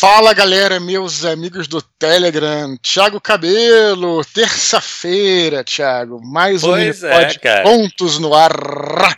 Fala 0.00 0.32
galera, 0.32 0.78
meus 0.78 1.24
amigos 1.24 1.66
do 1.66 1.82
Telegram, 1.82 2.76
Thiago 2.80 3.20
Cabelo, 3.20 4.24
terça-feira, 4.32 5.64
Thiago, 5.64 6.20
mais 6.24 6.62
um 6.62 6.68
Pois 6.68 7.02
Minipod 7.02 7.40
é. 7.42 7.62
Contos 7.64 8.18
no 8.20 8.32
ar. 8.32 8.52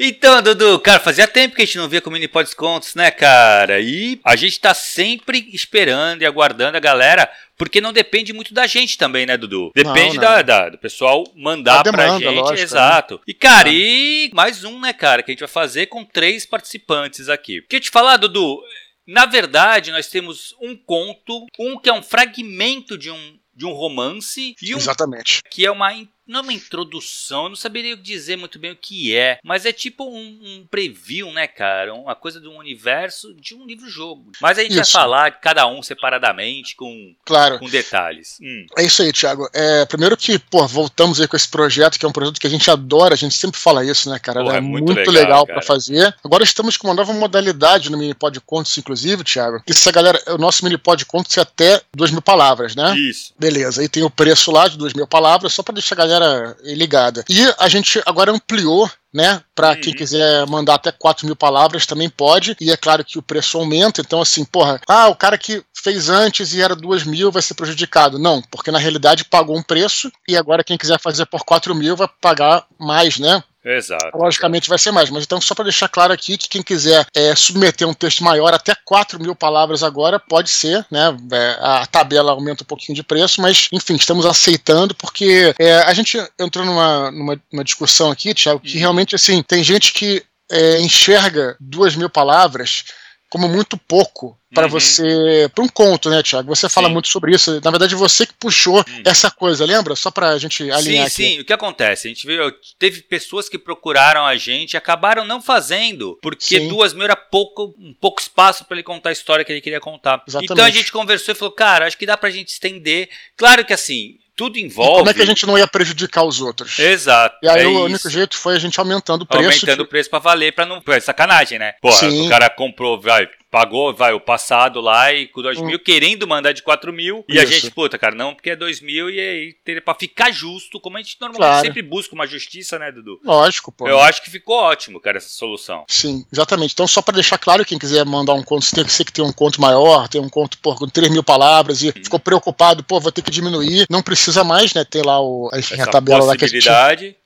Então, 0.00 0.40
Dudu, 0.40 0.78
cara, 0.80 0.98
fazia 0.98 1.28
tempo 1.28 1.54
que 1.54 1.60
a 1.60 1.64
gente 1.66 1.76
não 1.76 1.86
via 1.86 2.00
com 2.00 2.08
o 2.08 2.12
Minipod 2.14 2.44
Descontos, 2.46 2.94
né, 2.94 3.10
cara? 3.10 3.78
E 3.78 4.18
a 4.24 4.34
gente 4.36 4.58
tá 4.58 4.72
sempre 4.72 5.50
esperando 5.52 6.22
e 6.22 6.26
aguardando 6.26 6.78
a 6.78 6.80
galera, 6.80 7.28
porque 7.58 7.78
não 7.78 7.92
depende 7.92 8.32
muito 8.32 8.54
da 8.54 8.66
gente 8.66 8.96
também, 8.96 9.26
né, 9.26 9.36
Dudu? 9.36 9.70
Depende 9.74 10.16
Não, 10.16 10.22
da- 10.22 10.36
não. 10.38 10.44
da- 10.44 10.68
do 10.70 10.78
pessoal 10.78 11.24
mandar 11.36 11.82
Da 11.82 11.92
pra 11.92 12.04
demanda, 12.04 12.24
gente. 12.24 12.36
lógico, 12.36 12.56
né? 12.56 12.62
exato. 12.62 13.20
E, 13.26 13.34
cara, 13.34 13.68
e 13.70 14.30
mais 14.32 14.64
um, 14.64 14.80
né, 14.80 14.94
cara, 14.94 15.22
que 15.22 15.30
a 15.30 15.34
gente 15.34 15.40
vai 15.40 15.48
fazer 15.48 15.86
com 15.88 16.06
três 16.06 16.46
participantes 16.46 17.28
aqui. 17.28 17.60
Queria 17.68 17.82
te 17.82 17.90
falar, 17.90 18.16
Dudu, 18.16 18.58
na 19.06 19.26
verdade, 19.26 19.90
nós 19.90 20.08
temos 20.08 20.54
um 20.60 20.76
conto, 20.76 21.46
um 21.58 21.78
que 21.78 21.88
é 21.88 21.92
um 21.92 22.02
fragmento 22.02 22.96
de 22.96 23.10
um, 23.10 23.38
de 23.54 23.66
um 23.66 23.72
romance 23.72 24.54
e 24.62 24.74
um 24.74 24.78
Exatamente. 24.78 25.42
que 25.50 25.66
é 25.66 25.70
uma 25.70 25.92
não 26.30 26.40
é 26.40 26.42
uma 26.42 26.52
introdução, 26.52 27.44
eu 27.44 27.48
não 27.50 27.56
saberia 27.56 27.96
dizer 27.96 28.36
muito 28.36 28.58
bem 28.58 28.70
o 28.72 28.76
que 28.76 29.16
é, 29.16 29.38
mas 29.44 29.66
é 29.66 29.72
tipo 29.72 30.04
um, 30.04 30.16
um 30.42 30.66
preview, 30.70 31.30
né, 31.32 31.46
cara? 31.46 31.92
Uma 31.94 32.14
coisa 32.14 32.40
de 32.40 32.46
um 32.48 32.56
universo 32.58 33.34
de 33.34 33.54
um 33.54 33.66
livro-jogo. 33.66 34.30
Mas 34.40 34.58
a 34.58 34.62
gente 34.62 34.74
vai 34.74 34.82
Isso. 34.82 34.92
falar 34.92 35.30
cada 35.32 35.66
um 35.66 35.82
separadamente, 35.82 36.76
com, 36.76 37.14
Claro. 37.24 37.58
com 37.58 37.68
detalhes. 37.68 38.38
Hum, 38.40 38.66
É 38.78 38.84
isso 38.84 39.02
aí, 39.02 39.12
Thiago. 39.12 39.48
É, 39.52 39.84
primeiro 39.86 40.16
que, 40.16 40.38
pô, 40.38 40.66
voltamos 40.66 41.20
aí 41.20 41.26
com 41.28 41.36
esse 41.36 41.48
projeto, 41.48 41.98
que 41.98 42.04
é 42.04 42.08
um 42.08 42.12
projeto 42.12 42.40
que 42.40 42.46
a 42.46 42.50
gente 42.50 42.70
adora, 42.70 43.14
a 43.14 43.16
gente 43.16 43.34
sempre 43.36 43.58
fala 43.60 43.84
isso, 43.84 44.08
né, 44.10 44.18
cara? 44.18 44.40
É 44.54 44.56
é 44.56 44.60
muito 44.60 44.92
muito, 44.92 45.10
legal, 45.10 45.42
legal, 45.42 45.46
pra 45.46 45.62
fazer. 45.62 46.14
Agora 46.24 46.44
estamos 46.44 46.76
com 46.76 46.86
uma 46.88 46.94
nova 46.94 47.12
modalidade 47.12 47.90
no 47.90 47.98
Minipod 47.98 48.40
Contos, 48.40 48.76
inclusive, 48.78 49.24
Thiago. 49.24 49.62
Essa 49.68 49.90
galera, 49.92 50.20
o 50.28 50.38
nosso 50.38 50.64
Minipod 50.64 51.04
Contos 51.06 51.36
é 51.36 51.40
até 51.40 51.80
duas 51.94 52.10
mil 52.10 52.22
palavras, 52.22 52.74
né? 52.76 52.96
Isso. 52.96 53.32
Beleza, 53.38 53.80
aí 53.80 53.88
tem 53.88 54.02
o 54.02 54.10
preço 54.10 54.50
lá 54.52 54.68
de 54.68 54.76
duas 54.78 54.92
mil 54.92 55.06
palavras, 55.06 55.52
só 55.52 55.62
pra 55.62 55.74
deixar 55.74 55.94
a 55.94 55.98
galera 55.98 56.19
ligada. 56.62 57.24
E 57.28 57.52
a 57.58 57.68
gente 57.68 58.02
agora 58.06 58.30
ampliou, 58.32 58.90
né? 59.12 59.42
Pra 59.54 59.74
quem 59.76 59.92
Uhum. 59.92 59.98
quiser 59.98 60.46
mandar 60.46 60.74
até 60.74 60.92
4 60.92 61.26
mil 61.26 61.34
palavras 61.36 61.86
também 61.86 62.08
pode. 62.08 62.56
E 62.60 62.70
é 62.70 62.76
claro 62.76 63.04
que 63.04 63.18
o 63.18 63.22
preço 63.22 63.58
aumenta, 63.58 64.00
então 64.00 64.20
assim, 64.20 64.44
porra, 64.44 64.80
ah, 64.88 65.08
o 65.08 65.16
cara 65.16 65.36
que 65.36 65.62
fez 65.74 66.08
antes 66.08 66.52
e 66.52 66.60
era 66.60 66.76
duas 66.76 67.04
mil 67.04 67.32
vai 67.32 67.42
ser 67.42 67.54
prejudicado. 67.54 68.18
Não, 68.18 68.42
porque 68.50 68.70
na 68.70 68.78
realidade 68.78 69.24
pagou 69.24 69.56
um 69.56 69.62
preço 69.62 70.10
e 70.28 70.36
agora 70.36 70.62
quem 70.64 70.76
quiser 70.78 71.00
fazer 71.00 71.26
por 71.26 71.44
4 71.44 71.74
mil 71.74 71.96
vai 71.96 72.08
pagar 72.20 72.64
mais, 72.78 73.18
né? 73.18 73.42
Exato. 73.64 74.16
Logicamente 74.16 74.68
vai 74.68 74.78
ser 74.78 74.90
mais, 74.90 75.10
mas 75.10 75.24
então 75.24 75.40
só 75.40 75.54
para 75.54 75.64
deixar 75.64 75.88
claro 75.88 76.12
aqui 76.12 76.38
que 76.38 76.48
quem 76.48 76.62
quiser 76.62 77.06
é, 77.14 77.34
submeter 77.36 77.86
um 77.86 77.92
texto 77.94 78.24
maior, 78.24 78.54
até 78.54 78.74
4 78.84 79.20
mil 79.20 79.34
palavras 79.34 79.82
agora, 79.82 80.18
pode 80.18 80.48
ser, 80.48 80.84
né? 80.90 81.14
É, 81.32 81.56
a 81.60 81.86
tabela 81.86 82.32
aumenta 82.32 82.62
um 82.64 82.66
pouquinho 82.66 82.96
de 82.96 83.02
preço, 83.02 83.40
mas 83.40 83.68
enfim, 83.72 83.94
estamos 83.96 84.24
aceitando 84.24 84.94
porque 84.94 85.54
é, 85.58 85.74
a 85.82 85.92
gente 85.92 86.18
entrou 86.38 86.64
numa, 86.64 87.10
numa, 87.10 87.40
numa 87.52 87.64
discussão 87.64 88.10
aqui, 88.10 88.34
Thiago, 88.34 88.60
que 88.60 88.74
Uhum. 88.74 88.80
realmente 88.80 89.14
assim, 89.14 89.42
tem 89.42 89.62
gente 89.62 89.92
que 89.92 90.22
é, 90.50 90.80
enxerga 90.80 91.56
duas 91.60 91.94
mil 91.94 92.08
palavras 92.08 92.84
como 93.30 93.48
muito 93.48 93.76
pouco 93.78 94.36
para 94.52 94.64
Uhum. 94.64 94.70
você 94.72 95.48
para 95.54 95.62
um 95.64 95.68
conto, 95.68 96.10
né, 96.10 96.22
Thiago? 96.22 96.48
Você 96.54 96.68
fala 96.68 96.88
Sim. 96.88 96.92
muito 96.94 97.06
sobre 97.08 97.32
isso. 97.34 97.60
Na 97.64 97.70
verdade, 97.70 97.94
você 97.94 98.26
que 98.26 98.34
puxou 98.34 98.84
essa 99.04 99.30
coisa, 99.30 99.64
lembra? 99.64 99.94
Só 99.94 100.10
pra 100.10 100.36
gente 100.36 100.64
alinhar 100.64 100.82
Sim, 100.82 100.98
aqui. 100.98 101.10
sim. 101.36 101.40
O 101.40 101.44
que 101.44 101.52
acontece? 101.52 102.08
A 102.08 102.10
gente 102.10 102.26
viu, 102.26 102.52
teve 102.78 103.02
pessoas 103.02 103.48
que 103.48 103.56
procuraram 103.56 104.26
a 104.26 104.36
gente 104.36 104.74
e 104.74 104.76
acabaram 104.76 105.24
não 105.24 105.40
fazendo, 105.40 106.18
porque 106.20 106.58
Sim. 106.58 106.68
duas 106.68 106.92
mil 106.92 107.04
era 107.04 107.14
pouco, 107.14 107.72
um 107.78 107.94
pouco 107.94 108.20
espaço 108.20 108.64
para 108.64 108.76
ele 108.76 108.82
contar 108.82 109.10
a 109.10 109.12
história 109.12 109.44
que 109.44 109.52
ele 109.52 109.60
queria 109.60 109.80
contar. 109.80 110.22
Exatamente. 110.26 110.52
Então 110.52 110.64
a 110.64 110.70
gente 110.70 110.90
conversou 110.90 111.32
e 111.32 111.36
falou, 111.38 111.54
cara, 111.54 111.86
acho 111.86 111.96
que 111.96 112.04
dá 112.06 112.16
pra 112.16 112.28
gente 112.30 112.48
estender. 112.48 113.08
Claro 113.36 113.64
que 113.64 113.72
assim, 113.72 114.16
tudo 114.40 114.56
E 114.58 114.62
envolve. 114.62 114.98
como 115.00 115.10
é 115.10 115.12
que 115.12 115.20
a 115.20 115.26
gente 115.26 115.46
não 115.46 115.58
ia 115.58 115.66
prejudicar 115.68 116.24
os 116.24 116.40
outros? 116.40 116.78
Exato. 116.78 117.36
E 117.42 117.48
aí 117.48 117.62
é 117.62 117.66
o 117.66 117.70
isso. 117.72 117.84
único 117.84 118.08
jeito 118.10 118.38
foi 118.38 118.56
a 118.56 118.58
gente 118.58 118.80
aumentando 118.80 119.22
o 119.22 119.26
preço. 119.26 119.44
Aumentando 119.44 119.82
o 119.82 119.86
preço 119.86 120.08
pra 120.08 120.18
valer, 120.18 120.54
pra 120.54 120.64
não. 120.64 120.82
É 120.86 120.98
sacanagem, 121.00 121.58
né? 121.58 121.74
Porra, 121.82 121.96
Sim. 121.96 122.26
o 122.26 122.30
cara 122.30 122.48
comprou, 122.48 122.98
vai, 122.98 123.28
pagou, 123.50 123.92
vai, 123.94 124.12
o 124.12 124.20
passado 124.20 124.80
lá 124.80 125.12
e 125.12 125.26
com 125.26 125.42
2 125.42 125.58
Hum. 125.58 125.66
mil, 125.66 125.78
querendo 125.78 126.26
mandar 126.26 126.52
de 126.52 126.62
4 126.62 126.92
mil. 126.92 127.24
E 127.28 127.38
a 127.38 127.44
gente, 127.44 127.70
puta, 127.70 127.98
cara, 127.98 128.14
não, 128.14 128.34
porque 128.34 128.50
é 128.50 128.56
2 128.56 128.80
mil 128.80 129.10
e 129.10 129.18
aí 129.18 129.52
teria 129.64 129.82
pra 129.82 129.94
ficar 129.94 130.30
justo, 130.30 130.80
como 130.80 130.96
a 130.96 131.02
gente 131.02 131.16
normalmente 131.20 131.50
Claro. 131.50 131.66
sempre 131.66 131.82
busca 131.82 132.14
uma 132.14 132.26
justiça, 132.26 132.78
né, 132.78 132.92
Dudu? 132.92 133.20
Lógico, 133.24 133.72
pô. 133.72 133.88
Eu 133.88 133.98
acho 134.00 134.22
que 134.22 134.30
ficou 134.30 134.56
ótimo, 134.56 135.00
cara, 135.00 135.18
essa 135.18 135.28
solução. 135.28 135.84
Sim, 135.88 136.24
exatamente. 136.32 136.72
Então, 136.72 136.86
só 136.86 137.02
para 137.02 137.14
deixar 137.14 137.38
claro, 137.38 137.64
quem 137.64 137.78
quiser 137.78 138.04
mandar 138.04 138.34
um 138.34 138.42
conto, 138.42 138.70
tem 138.74 138.84
que 138.84 138.92
ser 138.92 139.04
que 139.04 139.12
tem 139.12 139.24
um 139.24 139.32
conto 139.32 139.60
maior, 139.60 140.08
tem 140.08 140.20
um 140.20 140.28
conto 140.28 140.58
pô, 140.58 140.74
com 140.76 140.88
3 140.88 141.10
mil 141.10 141.22
palavras 141.24 141.82
e 141.82 141.90
ficou 141.92 142.20
preocupado, 142.20 142.84
pô, 142.84 143.00
vou 143.00 143.10
ter 143.12 143.22
que 143.22 143.30
diminuir. 143.30 143.86
Não 143.90 144.02
precisa 144.02 144.44
mais, 144.44 144.72
né? 144.74 144.84
Tem 144.84 145.02
lá 145.02 145.20
o, 145.20 145.50
enfim, 145.54 145.80
a 145.80 145.86
tabela 145.86 146.24
lá 146.24 146.36
que 146.36 146.44
a 146.44 146.48
gente. 146.48 146.68